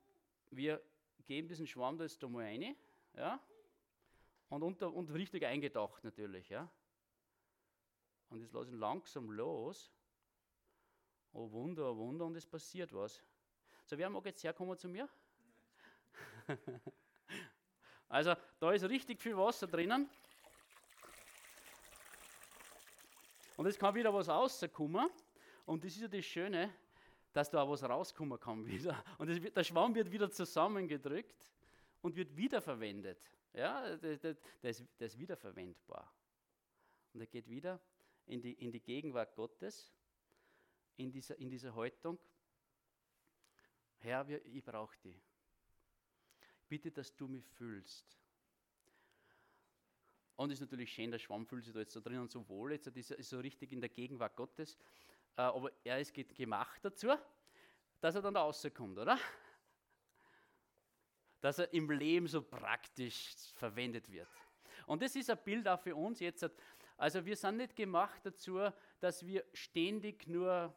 wir 0.51 0.81
geben 1.23 1.47
diesen 1.47 1.67
Schwamm 1.67 1.97
da 1.97 2.03
jetzt 2.03 2.21
da 2.21 2.27
mal 2.27 2.43
rein. 2.43 2.75
Ja? 3.15 3.39
Und, 4.49 4.63
unter, 4.63 4.93
und 4.93 5.11
richtig 5.11 5.45
eingedacht 5.45 6.03
natürlich. 6.03 6.49
Ja? 6.49 6.69
Und 8.29 8.41
das 8.41 8.51
lasse 8.51 8.71
ich 8.71 8.75
langsam 8.77 9.31
los. 9.31 9.91
Oh 11.33 11.51
Wunder, 11.51 11.91
oh 11.91 11.97
Wunder, 11.97 12.25
und 12.25 12.35
es 12.35 12.45
passiert 12.45 12.93
was. 12.93 13.21
So, 13.85 13.97
wer 13.97 14.09
mag 14.09 14.25
jetzt 14.25 14.43
herkommen 14.43 14.77
zu 14.77 14.87
mir? 14.87 15.09
also, 18.09 18.35
da 18.59 18.71
ist 18.71 18.83
richtig 18.83 19.21
viel 19.21 19.35
Wasser 19.35 19.67
drinnen. 19.67 20.09
Und 23.57 23.65
es 23.67 23.77
kann 23.77 23.95
wieder 23.95 24.13
was 24.13 24.29
rauskommen. 24.29 25.09
Und 25.65 25.83
das 25.83 25.93
ist 25.93 26.01
ja 26.01 26.07
das 26.07 26.25
Schöne, 26.25 26.73
dass 27.33 27.49
da 27.49 27.61
auch 27.61 27.69
was 27.69 27.83
rauskommen 27.83 28.39
kann 28.39 28.65
wieder. 28.65 29.03
Und 29.17 29.29
das, 29.29 29.39
der 29.39 29.63
Schwamm 29.63 29.93
wird 29.95 30.11
wieder 30.11 30.31
zusammengedrückt 30.31 31.51
und 32.01 32.15
wird 32.15 32.35
wiederverwendet. 32.35 33.19
Ja, 33.55 33.95
der, 33.95 34.17
der, 34.17 34.35
ist, 34.63 34.85
der 34.99 35.07
ist 35.07 35.17
wiederverwendbar. 35.17 36.13
Und 37.13 37.21
er 37.21 37.27
geht 37.27 37.47
wieder 37.47 37.79
in 38.25 38.41
die, 38.41 38.51
in 38.53 38.69
die 38.69 38.81
Gegenwart 38.81 39.33
Gottes, 39.33 39.93
in 40.97 41.09
dieser, 41.09 41.37
in 41.37 41.49
dieser 41.49 41.73
Haltung. 41.73 42.19
Herr, 43.99 44.27
ich 44.27 44.63
brauche 44.63 44.97
dich. 44.99 45.23
Bitte, 46.67 46.91
dass 46.91 47.15
du 47.15 47.29
mich 47.29 47.47
fühlst. 47.47 48.19
Und 50.35 50.51
es 50.51 50.55
ist 50.55 50.61
natürlich 50.61 50.91
schön, 50.91 51.11
der 51.11 51.19
Schwamm 51.19 51.45
fühlt 51.45 51.63
sich 51.63 51.73
da 51.73 51.79
jetzt 51.79 51.95
da 51.95 52.01
drinnen 52.01 52.27
so 52.27 52.45
wohl, 52.49 52.73
jetzt 52.73 52.87
ist 52.87 53.29
so 53.29 53.39
richtig 53.39 53.71
in 53.71 53.79
der 53.79 53.89
Gegenwart 53.89 54.35
Gottes. 54.35 54.77
Äh, 55.37 55.43
aber 55.43 55.71
er 55.85 56.01
ist 56.01 56.13
gemacht 56.13 56.83
dazu, 56.83 57.07
dass 58.01 58.15
er 58.15 58.21
dann 58.21 58.33
da 58.33 58.41
rauskommt, 58.41 58.97
oder? 58.97 59.17
Dass 61.45 61.59
er 61.59 61.71
im 61.75 61.91
Leben 61.91 62.27
so 62.27 62.41
praktisch 62.41 63.35
verwendet 63.53 64.11
wird. 64.11 64.27
Und 64.87 65.03
das 65.03 65.15
ist 65.15 65.29
ein 65.29 65.37
Bild 65.45 65.67
auch 65.67 65.79
für 65.79 65.95
uns 65.95 66.19
jetzt. 66.19 66.49
Also 66.97 67.23
wir 67.23 67.35
sind 67.35 67.57
nicht 67.57 67.75
gemacht 67.75 68.19
dazu, 68.23 68.59
dass 68.99 69.23
wir 69.23 69.45
ständig 69.53 70.25
nur 70.25 70.73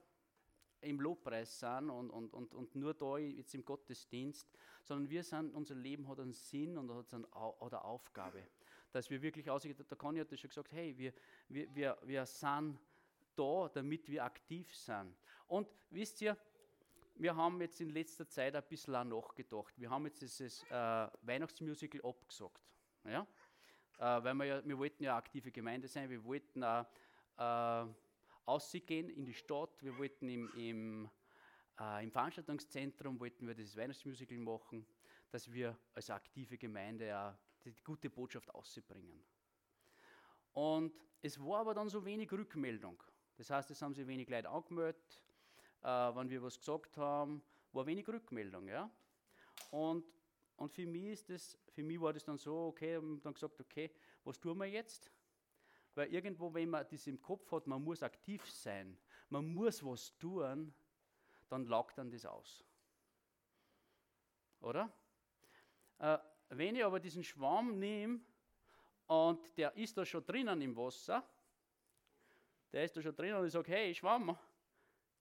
im 0.82 1.00
Lobpreis 1.00 1.58
sind 1.58 1.88
und, 1.88 2.10
und, 2.10 2.34
und, 2.34 2.52
und 2.52 2.74
nur 2.74 2.92
da 2.92 3.16
jetzt 3.16 3.54
im 3.54 3.64
Gottesdienst, 3.64 4.46
sondern 4.82 5.08
wir 5.08 5.24
sind, 5.24 5.54
unser 5.54 5.74
Leben 5.74 6.06
hat 6.06 6.20
einen 6.20 6.34
Sinn 6.34 6.76
und 6.76 6.92
hat 6.92 7.14
eine, 7.14 7.26
eine 7.32 7.82
Aufgabe 7.82 8.42
dass 8.90 9.08
wir 9.10 9.20
wirklich 9.20 9.48
aussehen, 9.50 9.76
der 9.76 9.96
Conny 9.96 10.18
hat 10.18 10.32
das 10.32 10.40
schon 10.40 10.48
gesagt, 10.48 10.72
hey, 10.72 10.96
wir, 10.96 11.12
wir, 11.48 11.74
wir, 11.74 11.98
wir 12.04 12.24
sind 12.26 12.78
da, 13.36 13.70
damit 13.72 14.08
wir 14.08 14.24
aktiv 14.24 14.74
sind. 14.74 15.14
Und 15.46 15.68
wisst 15.90 16.22
ihr, 16.22 16.38
wir 17.18 17.34
haben 17.34 17.60
jetzt 17.60 17.80
in 17.80 17.90
letzter 17.90 18.28
Zeit 18.28 18.54
ein 18.54 18.62
bisschen 18.68 18.94
auch 18.94 19.04
nachgedacht. 19.04 19.74
Wir 19.76 19.90
haben 19.90 20.06
jetzt 20.06 20.22
dieses 20.22 20.62
äh, 20.70 21.08
Weihnachtsmusical 21.22 22.00
abgesagt. 22.04 22.62
Ja? 23.04 23.26
Äh, 23.98 24.24
weil 24.24 24.34
wir 24.34 24.44
ja, 24.44 24.64
wir 24.64 24.78
wollten 24.78 25.02
ja 25.02 25.16
aktive 25.16 25.50
Gemeinde 25.50 25.88
sein, 25.88 26.08
wir 26.08 26.24
wollten 26.24 26.62
auch 26.62 26.86
äh, 27.36 27.86
ausgehen 28.44 29.08
in 29.08 29.24
die 29.24 29.34
Stadt, 29.34 29.82
wir 29.82 29.98
wollten 29.98 30.28
im, 30.28 30.50
im, 30.54 31.10
äh, 31.80 32.04
im 32.04 32.10
Veranstaltungszentrum 32.12 33.18
wollten 33.18 33.46
wir 33.46 33.54
dieses 33.54 33.76
Weihnachtsmusical 33.76 34.38
machen, 34.38 34.86
dass 35.30 35.52
wir 35.52 35.76
als 35.94 36.10
aktive 36.10 36.56
Gemeinde 36.56 37.16
auch 37.18 37.34
die 37.64 37.74
gute 37.82 38.08
Botschaft 38.08 38.54
auszubringen. 38.54 39.24
Und 40.52 40.94
es 41.20 41.38
war 41.38 41.60
aber 41.60 41.74
dann 41.74 41.88
so 41.88 42.04
wenig 42.04 42.30
Rückmeldung. 42.32 43.02
Das 43.36 43.50
heißt, 43.50 43.70
es 43.70 43.82
haben 43.82 43.94
sich 43.94 44.06
wenig 44.06 44.28
Leute 44.28 44.48
angemeldet, 44.48 45.22
äh, 45.82 45.86
wenn 45.86 46.28
wir 46.28 46.42
was 46.42 46.58
gesagt 46.58 46.96
haben, 46.96 47.42
war 47.72 47.86
wenig 47.86 48.08
Rückmeldung. 48.08 48.68
Ja? 48.68 48.90
Und, 49.70 50.04
und 50.56 50.70
für, 50.70 50.86
mich 50.86 51.04
ist 51.04 51.30
das, 51.30 51.58
für 51.68 51.82
mich 51.82 52.00
war 52.00 52.12
das 52.12 52.24
dann 52.24 52.38
so, 52.38 52.66
okay, 52.66 52.96
und 52.96 53.24
dann 53.24 53.34
gesagt, 53.34 53.60
okay, 53.60 53.90
was 54.24 54.38
tun 54.38 54.58
wir 54.58 54.66
jetzt? 54.66 55.10
Weil 55.94 56.12
irgendwo, 56.12 56.52
wenn 56.52 56.70
man 56.70 56.86
das 56.90 57.06
im 57.06 57.20
Kopf 57.20 57.50
hat, 57.52 57.66
man 57.66 57.82
muss 57.82 58.02
aktiv 58.02 58.48
sein, 58.50 58.98
man 59.28 59.46
muss 59.46 59.84
was 59.84 60.16
tun, 60.18 60.72
dann 61.48 61.66
laugt 61.66 61.98
dann 61.98 62.10
das 62.10 62.24
aus. 62.24 62.64
Oder? 64.60 64.92
Äh, 65.98 66.18
wenn 66.50 66.76
ich 66.76 66.84
aber 66.84 67.00
diesen 67.00 67.24
Schwamm 67.24 67.78
nehme 67.78 68.20
und 69.06 69.56
der 69.56 69.76
ist 69.76 69.96
da 69.96 70.04
schon 70.04 70.24
drinnen 70.24 70.60
im 70.60 70.76
Wasser, 70.76 71.22
der 72.72 72.84
ist 72.84 72.96
da 72.96 73.02
schon 73.02 73.14
drinnen 73.14 73.38
und 73.38 73.46
ich 73.46 73.52
sage, 73.52 73.72
hey 73.72 73.94
Schwamm, 73.94 74.36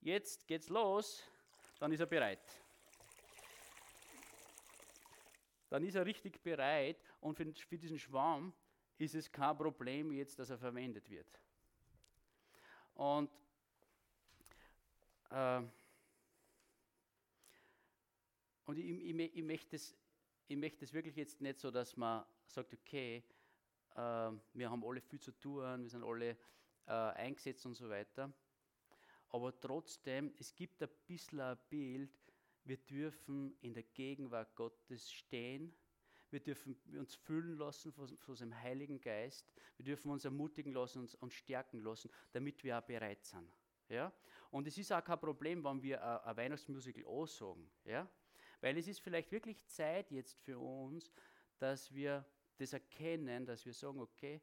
jetzt 0.02 0.48
geht's 0.48 0.70
los, 0.70 1.24
dann 1.80 1.92
ist 1.92 2.00
er 2.00 2.06
bereit. 2.06 2.40
Dann 5.70 5.84
ist 5.84 5.96
er 5.96 6.06
richtig 6.06 6.42
bereit 6.42 6.98
und 7.20 7.36
für, 7.36 7.54
für 7.54 7.78
diesen 7.78 8.00
Schwamm 8.00 8.54
ist 8.98 9.16
es 9.16 9.32
kein 9.32 9.58
Problem 9.58 10.12
jetzt, 10.12 10.40
dass 10.40 10.50
er 10.50 10.58
verwendet 10.58 11.10
wird. 11.10 11.28
Und 12.96 13.30
äh, 15.30 15.62
und 18.66 18.78
ich, 18.78 18.86
ich, 18.86 19.38
ich, 19.38 19.44
möchte 19.44 19.76
es 19.76 19.96
ich 20.48 20.58
möchte 20.58 20.86
es 20.86 20.94
wirklich 20.94 21.16
jetzt 21.16 21.42
nicht 21.42 21.60
so, 21.60 21.70
dass 21.70 21.98
man 21.98 22.26
sagt, 22.48 22.74
okay, 22.74 23.24
äh, 23.96 24.32
wir 24.54 24.70
haben 24.70 24.84
alle 24.86 25.02
viel 25.02 25.20
zu 25.20 25.32
tun, 25.32 25.84
wir 25.84 25.90
sind 25.90 26.04
alle 26.04 26.38
äh, 26.88 26.92
eingesetzt 26.92 27.66
und 27.66 27.76
so 27.76 27.90
weiter. 27.90 28.32
Aber 29.30 29.60
trotzdem, 29.60 30.34
es 30.40 30.56
gibt 30.56 30.82
ein 30.82 30.90
bisschen 31.06 31.40
ein 31.40 31.58
Bild, 31.70 32.12
wir 32.64 32.78
dürfen 32.78 33.58
in 33.62 33.74
der 33.74 33.84
Gegenwart 33.84 34.54
Gottes 34.56 35.12
stehen. 35.12 35.74
Wir 36.30 36.42
dürfen 36.42 36.76
uns 36.98 37.16
füllen 37.16 37.58
lassen 37.58 37.94
von, 37.94 38.08
von 38.18 38.36
seinem 38.36 38.62
Heiligen 38.62 39.00
Geist. 39.00 39.50
Wir 39.78 39.86
dürfen 39.86 40.12
uns 40.12 40.26
ermutigen 40.26 40.74
lassen 40.74 41.00
und 41.00 41.16
uns 41.16 41.34
stärken 41.34 41.80
lassen, 41.80 42.12
damit 42.34 42.62
wir 42.66 42.78
auch 42.78 42.84
bereit 42.84 43.24
sind. 43.24 43.50
Ja? 43.88 44.12
Und 44.52 44.68
es 44.68 44.78
ist 44.78 44.92
auch 44.92 45.04
kein 45.04 45.20
Problem, 45.20 45.64
wenn 45.64 45.82
wir 45.82 46.26
ein, 46.26 46.36
Weihnachtsmusical 46.36 47.06
ansagen. 47.08 47.70
Ja? 47.86 48.10
Weil 48.60 48.78
es 48.78 48.88
ist 48.88 49.00
vielleicht 49.00 49.32
wirklich 49.32 49.66
Zeit 49.68 50.12
jetzt 50.12 50.38
für 50.42 50.60
uns, 50.60 51.10
dass 51.58 51.94
wir 51.94 52.26
das 52.58 52.74
erkennen, 52.74 53.46
dass 53.46 53.66
wir 53.66 53.74
sagen, 53.74 54.02
okay, 54.02 54.42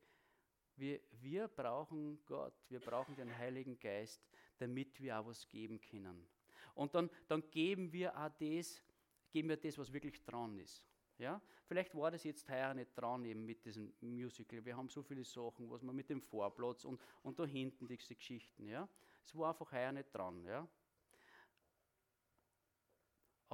wir, 0.76 1.00
wir 1.20 1.48
brauchen 1.48 2.24
Gott, 2.24 2.54
wir 2.68 2.80
brauchen 2.80 3.14
den 3.16 3.36
Heiligen 3.36 3.78
Geist, 3.78 4.22
damit 4.58 5.00
wir 5.00 5.18
auch 5.18 5.26
was 5.26 5.48
geben 5.48 5.80
können. 5.80 6.26
Und 6.74 6.94
dann, 6.94 7.10
dann 7.28 7.42
geben 7.50 7.92
wir 7.92 8.16
auch 8.16 8.30
das, 8.38 8.82
geben 9.30 9.48
wir 9.48 9.56
das, 9.56 9.78
was 9.78 9.92
wirklich 9.92 10.22
dran 10.24 10.58
ist. 10.58 10.86
Ja? 11.18 11.40
Vielleicht 11.66 11.94
war 11.94 12.10
das 12.10 12.24
jetzt 12.24 12.48
heuer 12.48 12.74
nicht 12.74 12.90
dran 12.96 13.24
eben 13.24 13.44
mit 13.44 13.64
diesem 13.64 13.92
Musical. 14.00 14.64
Wir 14.64 14.76
haben 14.76 14.88
so 14.88 15.02
viele 15.02 15.24
Sachen, 15.24 15.70
was 15.70 15.82
man 15.82 15.94
mit 15.94 16.10
dem 16.10 16.20
Vorplatz 16.20 16.84
und, 16.84 17.00
und 17.22 17.38
da 17.38 17.46
hinten 17.46 17.86
diese 17.86 18.14
Geschichten. 18.14 18.66
Ja? 18.66 18.88
Es 19.24 19.36
war 19.36 19.50
einfach 19.50 19.70
heuer 19.72 19.92
nicht 19.92 20.12
dran. 20.12 20.44
Ja? 20.44 20.68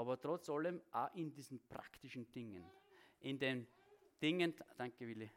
aber 0.00 0.18
trotz 0.18 0.48
allem 0.48 0.80
auch 0.92 1.14
in 1.14 1.30
diesen 1.30 1.60
praktischen 1.68 2.30
Dingen, 2.32 2.64
in 3.20 3.38
den 3.38 3.66
Dingen, 4.20 4.54
danke 4.78 5.06
Willi, 5.06 5.30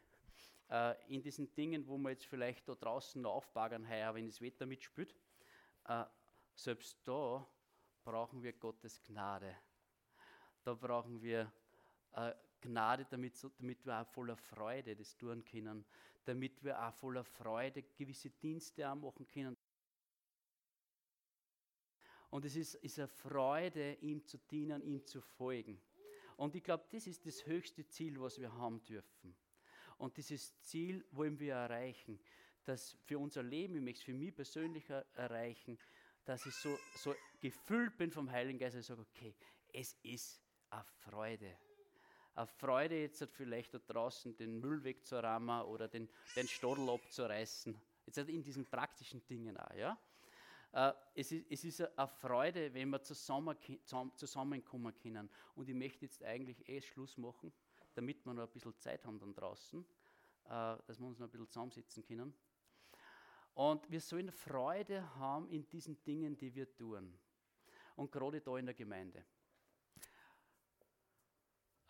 äh, 0.70 1.14
in 1.14 1.22
diesen 1.22 1.54
Dingen, 1.54 1.86
wo 1.86 1.98
wir 1.98 2.10
jetzt 2.10 2.24
vielleicht 2.24 2.66
da 2.66 2.74
draußen 2.74 3.24
aufbaggern 3.26 3.86
heuer, 3.86 4.14
wenn 4.14 4.26
das 4.26 4.40
Wetter 4.40 4.64
mitspielt, 4.64 5.14
äh, 5.86 6.04
selbst 6.54 6.98
da 7.04 7.46
brauchen 8.04 8.42
wir 8.42 8.52
Gottes 8.52 9.02
Gnade. 9.02 9.56
Da 10.62 10.74
brauchen 10.74 11.20
wir 11.20 11.52
äh, 12.12 12.32
Gnade, 12.60 13.06
damit, 13.10 13.34
damit 13.58 13.84
wir 13.84 14.00
auch 14.00 14.06
voller 14.06 14.36
Freude 14.36 14.96
das 14.96 15.16
tun 15.16 15.44
können, 15.44 15.84
damit 16.24 16.62
wir 16.64 16.80
auch 16.82 16.94
voller 16.94 17.24
Freude 17.24 17.82
gewisse 17.82 18.30
Dienste 18.30 18.90
auch 18.90 18.94
machen 18.94 19.26
können. 19.26 19.56
Und 22.30 22.44
es 22.44 22.56
ist, 22.56 22.74
ist 22.76 22.98
eine 22.98 23.08
Freude, 23.08 23.94
ihm 24.00 24.24
zu 24.26 24.38
dienen, 24.38 24.82
ihm 24.82 25.06
zu 25.06 25.20
folgen. 25.20 25.80
Und 26.36 26.56
ich 26.56 26.64
glaube, 26.64 26.84
das 26.90 27.06
ist 27.06 27.24
das 27.26 27.46
höchste 27.46 27.86
Ziel, 27.86 28.20
was 28.20 28.40
wir 28.40 28.52
haben 28.52 28.82
dürfen. 28.84 29.36
Und 29.98 30.16
dieses 30.16 30.60
Ziel 30.62 31.06
wollen 31.12 31.38
wir 31.38 31.54
erreichen, 31.54 32.18
dass 32.64 32.96
für 33.04 33.18
unser 33.18 33.42
Leben, 33.42 33.76
ich 33.76 33.82
möchte 33.82 34.00
es 34.00 34.04
für 34.04 34.14
mich 34.14 34.34
persönlich 34.34 34.88
erreichen, 35.14 35.78
dass 36.24 36.46
ich 36.46 36.54
so, 36.54 36.78
so 36.96 37.14
gefüllt 37.40 37.96
bin 37.96 38.10
vom 38.10 38.30
Heiligen 38.30 38.58
Geist, 38.58 38.74
dass 38.74 38.82
ich 38.82 38.86
sage, 38.86 39.02
okay, 39.02 39.34
es 39.72 39.94
ist 40.02 40.40
eine 40.70 40.84
Freude. 40.84 41.56
Eine 42.34 42.46
Freude, 42.46 43.00
jetzt 43.00 43.24
vielleicht 43.32 43.74
da 43.74 43.78
draußen 43.78 44.36
den 44.36 44.58
Müll 44.58 44.82
wegzurammen 44.82 45.62
oder 45.62 45.86
den, 45.88 46.08
den 46.34 46.48
Stodel 46.48 46.88
abzureißen. 46.88 47.78
Jetzt 48.06 48.18
in 48.18 48.42
diesen 48.42 48.66
praktischen 48.66 49.24
Dingen 49.26 49.56
auch, 49.56 49.74
ja. 49.74 49.98
Äh, 50.72 50.92
es, 51.14 51.30
ist, 51.30 51.46
es 51.50 51.64
ist 51.64 51.80
eine 51.96 52.08
Freude, 52.08 52.74
wenn 52.74 52.90
wir 52.90 53.02
zusammen, 53.02 53.56
zusammenkommen 54.16 54.92
können. 55.00 55.30
Und 55.54 55.68
ich 55.68 55.74
möchte 55.74 56.04
jetzt 56.04 56.22
eigentlich 56.24 56.68
eh 56.68 56.80
Schluss 56.80 57.16
machen, 57.16 57.52
damit 57.94 58.24
wir 58.26 58.34
noch 58.34 58.48
ein 58.48 58.52
bisschen 58.52 58.76
Zeit 58.78 59.04
haben 59.06 59.20
dann 59.20 59.34
draußen, 59.34 59.84
äh, 60.46 60.48
dass 60.48 60.98
wir 60.98 61.06
uns 61.06 61.20
noch 61.20 61.28
ein 61.28 61.30
bisschen 61.30 61.48
zusammensetzen 61.48 62.04
können. 62.04 62.34
Und 63.54 63.88
wir 63.88 64.00
sollen 64.00 64.32
Freude 64.32 65.14
haben 65.16 65.48
in 65.48 65.68
diesen 65.68 66.02
Dingen, 66.04 66.36
die 66.36 66.54
wir 66.54 66.74
tun. 66.76 67.16
Und 67.94 68.10
gerade 68.10 68.40
da 68.40 68.56
in 68.56 68.66
der 68.66 68.74
Gemeinde. 68.74 69.24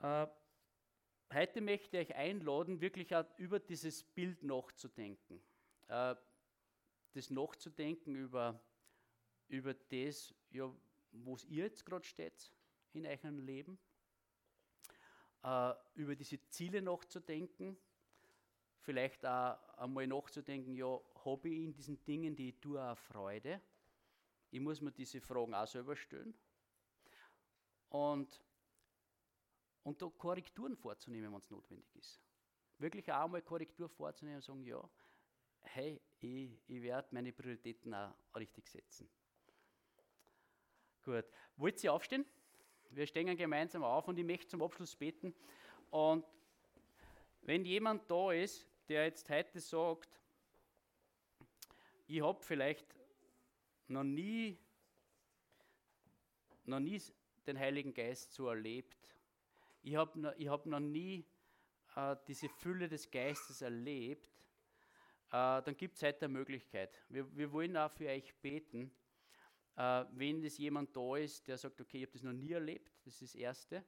Äh, 0.01 0.27
heute 1.33 1.62
möchte 1.62 1.99
ich 1.99 2.11
euch 2.11 2.17
einladen, 2.17 2.81
wirklich 2.83 3.17
auch 3.17 3.25
über 3.39 3.59
dieses 3.59 4.05
Bild 4.05 4.43
nachzudenken. 4.43 5.43
Äh, 5.89 6.15
das 7.15 7.31
nachzudenken 7.31 8.15
über, 8.15 8.61
über 9.49 9.73
das, 9.73 10.35
ja, 10.51 10.71
wo 11.12 11.39
ihr 11.49 11.65
jetzt 11.65 11.87
gerade 11.87 12.05
steht 12.05 12.53
in 12.93 13.07
eurem 13.07 13.39
Leben. 13.39 13.79
Äh, 15.43 15.73
über 15.95 16.15
diese 16.15 16.39
Ziele 16.49 16.83
nachzudenken. 16.83 17.79
Vielleicht 18.81 19.25
auch 19.25 19.57
einmal 19.79 20.07
nachzudenken, 20.07 20.75
ja, 20.75 21.01
habe 21.25 21.49
ich 21.49 21.64
in 21.64 21.72
diesen 21.72 22.05
Dingen, 22.05 22.35
die 22.35 22.51
ich 22.51 22.61
tue, 22.61 22.83
auch 22.83 22.99
Freude? 22.99 23.61
Ich 24.51 24.61
muss 24.61 24.81
mir 24.81 24.93
diese 24.93 25.20
Fragen 25.20 25.55
auch 25.55 25.66
selber 25.66 25.97
stellen. 25.97 26.35
Und 27.89 28.41
und 29.85 30.01
da 30.01 30.09
Korrekturen 30.09 30.77
vorzunehmen, 30.77 31.31
wenn 31.31 31.39
es 31.39 31.51
notwendig 31.51 31.95
ist. 31.95 32.18
Wirklich 32.79 33.12
auch 33.12 33.29
mal 33.29 33.43
Korrektur 33.43 33.89
vorzunehmen 33.89 34.37
und 34.37 34.43
sagen, 34.43 34.62
ja, 34.64 34.83
hey, 35.61 36.01
ich, 36.20 36.59
ich 36.66 36.83
werde 36.83 37.09
meine 37.12 37.33
Prioritäten 37.33 37.95
auch 37.95 38.14
richtig 38.35 38.66
setzen. 38.66 39.09
Gut, 41.03 41.27
wollt 41.57 41.85
ihr 41.85 41.93
aufstehen? 41.93 42.25
Wir 42.91 43.07
stehen 43.07 43.37
gemeinsam 43.37 43.85
auf 43.85 44.09
und 44.09 44.18
ich 44.18 44.25
möchte 44.25 44.49
zum 44.49 44.62
Abschluss 44.62 44.97
beten. 44.97 45.35
Und 45.91 46.25
wenn 47.43 47.64
jemand 47.64 48.11
da 48.11 48.33
ist, 48.33 48.66
der 48.89 49.05
jetzt 49.05 49.29
heute 49.29 49.61
sagt, 49.61 50.09
ich 52.07 52.23
habe 52.23 52.43
vielleicht 52.43 52.95
noch 53.89 54.05
nie, 54.05 54.59
noch 56.65 56.81
nie 56.81 57.01
den 57.47 57.59
Heiligen 57.59 57.95
Geist 57.95 58.33
so 58.33 58.49
erlebt, 58.49 58.97
ich 59.83 59.97
habe 59.97 60.19
noch, 60.19 60.33
hab 60.33 60.67
noch 60.67 60.81
nie 60.81 61.27
äh, 61.97 62.17
diese 62.27 62.49
Fülle 62.49 62.89
des 62.89 63.11
Geistes 63.11 63.61
erlebt, 63.61 64.31
äh, 65.29 65.63
dann 65.63 65.77
gibt 65.77 65.97
es 65.97 66.03
heute 66.03 66.25
eine 66.25 66.33
Möglichkeit. 66.33 67.03
Wir, 67.09 67.37
wir, 67.37 67.53
wollen 67.53 67.77
auch 67.77 67.91
für 67.91 68.09
euch 68.09 68.35
beten, 68.37 68.91
äh, 69.77 70.05
wenn 70.13 70.43
es 70.43 70.59
jemand 70.59 70.97
da 70.97 71.17
ist, 71.17 71.47
der 71.49 71.59
sagt, 71.59 71.81
okay, 71.81 71.99
ich 71.99 72.03
habe 72.05 72.13
das 72.13 72.23
noch 72.23 72.33
nie 72.33 72.53
erlebt, 72.53 72.93
das 73.05 73.21
ist 73.21 73.35
das 73.35 73.41
Erste. 73.41 73.85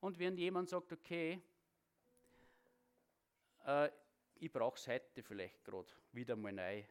Und 0.00 0.18
wenn 0.18 0.36
jemand 0.36 0.68
sagt, 0.68 0.92
okay, 0.92 1.42
äh, 3.64 3.90
ich 4.36 4.50
brauche 4.50 4.76
es 4.76 4.88
heute 4.88 5.22
vielleicht 5.22 5.64
gerade 5.64 5.92
wieder 6.12 6.36
mal 6.36 6.52
neu, 6.52 6.82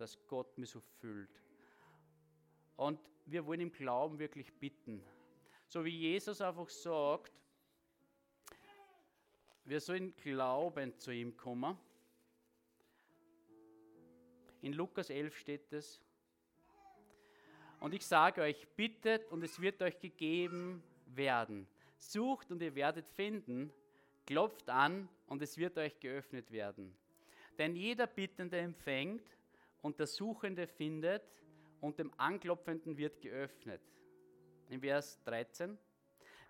dass 0.00 0.18
Gott 0.26 0.56
mich 0.58 0.70
so 0.70 0.80
füllt. 0.80 1.42
Und 2.76 3.00
wir 3.26 3.44
wollen 3.44 3.60
im 3.60 3.72
Glauben 3.72 4.18
wirklich 4.18 4.52
bitten. 4.54 5.02
So 5.66 5.84
wie 5.84 5.96
Jesus 5.96 6.40
einfach 6.40 6.68
sagt, 6.68 7.32
wir 9.64 9.80
sollen 9.80 10.16
glauben 10.16 10.96
zu 10.98 11.10
ihm 11.10 11.36
kommen. 11.36 11.76
In 14.62 14.72
Lukas 14.72 15.10
11 15.10 15.36
steht 15.36 15.72
es. 15.72 16.00
Und 17.80 17.94
ich 17.94 18.06
sage 18.06 18.42
euch, 18.42 18.66
bittet 18.76 19.30
und 19.30 19.42
es 19.42 19.60
wird 19.60 19.82
euch 19.82 19.98
gegeben 19.98 20.82
werden. 21.06 21.68
Sucht 21.98 22.50
und 22.50 22.62
ihr 22.62 22.74
werdet 22.74 23.08
finden. 23.10 23.72
Klopft 24.26 24.68
an 24.68 25.08
und 25.26 25.42
es 25.42 25.58
wird 25.58 25.78
euch 25.78 25.98
geöffnet 26.00 26.50
werden. 26.50 26.96
Denn 27.58 27.76
jeder 27.76 28.06
Bittende 28.06 28.58
empfängt 28.58 29.37
und 29.82 29.98
der 29.98 30.06
Suchende 30.06 30.66
findet 30.66 31.22
und 31.80 31.98
dem 31.98 32.12
Anklopfenden 32.16 32.96
wird 32.96 33.20
geöffnet. 33.20 33.80
In 34.68 34.80
Vers 34.80 35.22
13. 35.24 35.78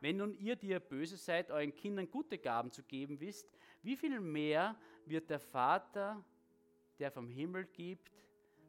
Wenn 0.00 0.16
nun 0.16 0.34
ihr, 0.34 0.56
die 0.56 0.68
ihr 0.68 0.80
böse 0.80 1.16
seid, 1.16 1.50
euren 1.50 1.74
Kindern 1.74 2.08
gute 2.10 2.38
Gaben 2.38 2.70
zu 2.70 2.82
geben 2.82 3.20
wisst, 3.20 3.50
wie 3.82 3.96
viel 3.96 4.20
mehr 4.20 4.76
wird 5.06 5.28
der 5.30 5.40
Vater, 5.40 6.24
der 6.98 7.10
vom 7.10 7.28
Himmel 7.28 7.66
gibt, 7.66 8.10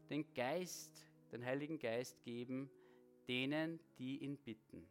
den 0.10 0.34
Geist, 0.34 1.06
den 1.32 1.46
Heiligen 1.46 1.78
Geist 1.78 2.22
geben, 2.24 2.70
denen, 3.28 3.80
die 3.98 4.18
ihn 4.24 4.38
bitten. 4.38 4.90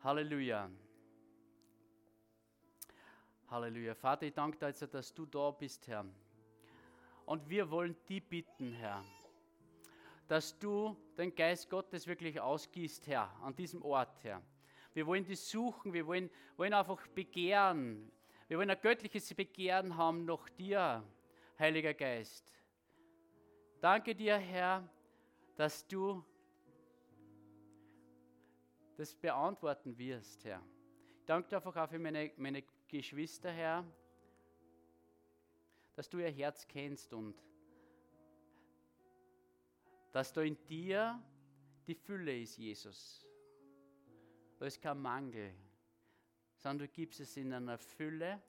Halleluja. 0.00 0.70
Halleluja. 3.48 3.94
Vater, 3.94 4.26
ich 4.26 4.34
danke 4.34 4.58
dir, 4.58 4.86
dass 4.86 5.12
du 5.12 5.26
da 5.26 5.50
bist, 5.50 5.88
Herr. 5.88 6.06
Und 7.28 7.48
wir 7.48 7.70
wollen 7.70 7.94
die 8.08 8.20
bitten, 8.20 8.72
Herr 8.72 9.04
dass 10.28 10.58
du 10.58 10.94
den 11.16 11.34
Geist 11.34 11.70
Gottes 11.70 12.06
wirklich 12.06 12.38
ausgießt, 12.38 13.06
Herr, 13.06 13.34
an 13.42 13.56
diesem 13.56 13.82
Ort, 13.82 14.22
Herr. 14.22 14.42
Wir 14.92 15.06
wollen 15.06 15.24
dich 15.24 15.40
suchen, 15.40 15.92
wir 15.92 16.06
wollen, 16.06 16.30
wollen 16.56 16.74
einfach 16.74 17.06
begehren. 17.08 18.12
Wir 18.46 18.58
wollen 18.58 18.70
ein 18.70 18.80
göttliches 18.80 19.32
Begehren 19.34 19.96
haben 19.96 20.26
nach 20.26 20.48
dir, 20.50 21.02
Heiliger 21.58 21.94
Geist. 21.94 22.54
Danke 23.80 24.14
dir, 24.14 24.36
Herr, 24.36 24.86
dass 25.56 25.86
du 25.86 26.22
das 28.96 29.14
beantworten 29.14 29.96
wirst, 29.96 30.44
Herr. 30.44 30.62
Danke 31.24 31.56
einfach 31.56 31.74
auch 31.76 31.88
für 31.88 31.98
meine, 31.98 32.32
meine 32.36 32.64
Geschwister, 32.86 33.50
Herr, 33.50 33.84
dass 35.98 36.08
du 36.08 36.18
ihr 36.18 36.30
Herz 36.30 36.64
kennst 36.68 37.12
und 37.12 37.34
dass 40.12 40.32
da 40.32 40.42
in 40.42 40.56
dir 40.66 41.20
die 41.88 41.96
Fülle 41.96 42.40
ist, 42.40 42.56
Jesus. 42.56 43.26
Da 44.60 44.66
ist 44.66 44.80
kein 44.80 45.02
Mangel, 45.02 45.52
sondern 46.54 46.86
du 46.86 46.92
gibst 46.92 47.18
es 47.18 47.36
in 47.36 47.52
einer 47.52 47.78
Fülle. 47.78 48.40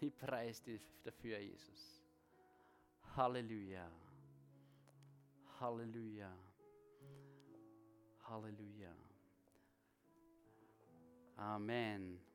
Ich 0.00 0.16
preise 0.16 0.62
dich 0.62 0.82
dafür, 1.02 1.40
Jesus. 1.40 2.02
Halleluja. 3.14 3.92
Halleluja. 5.60 6.34
Halleluja. 8.24 8.96
Amen. 11.36 12.25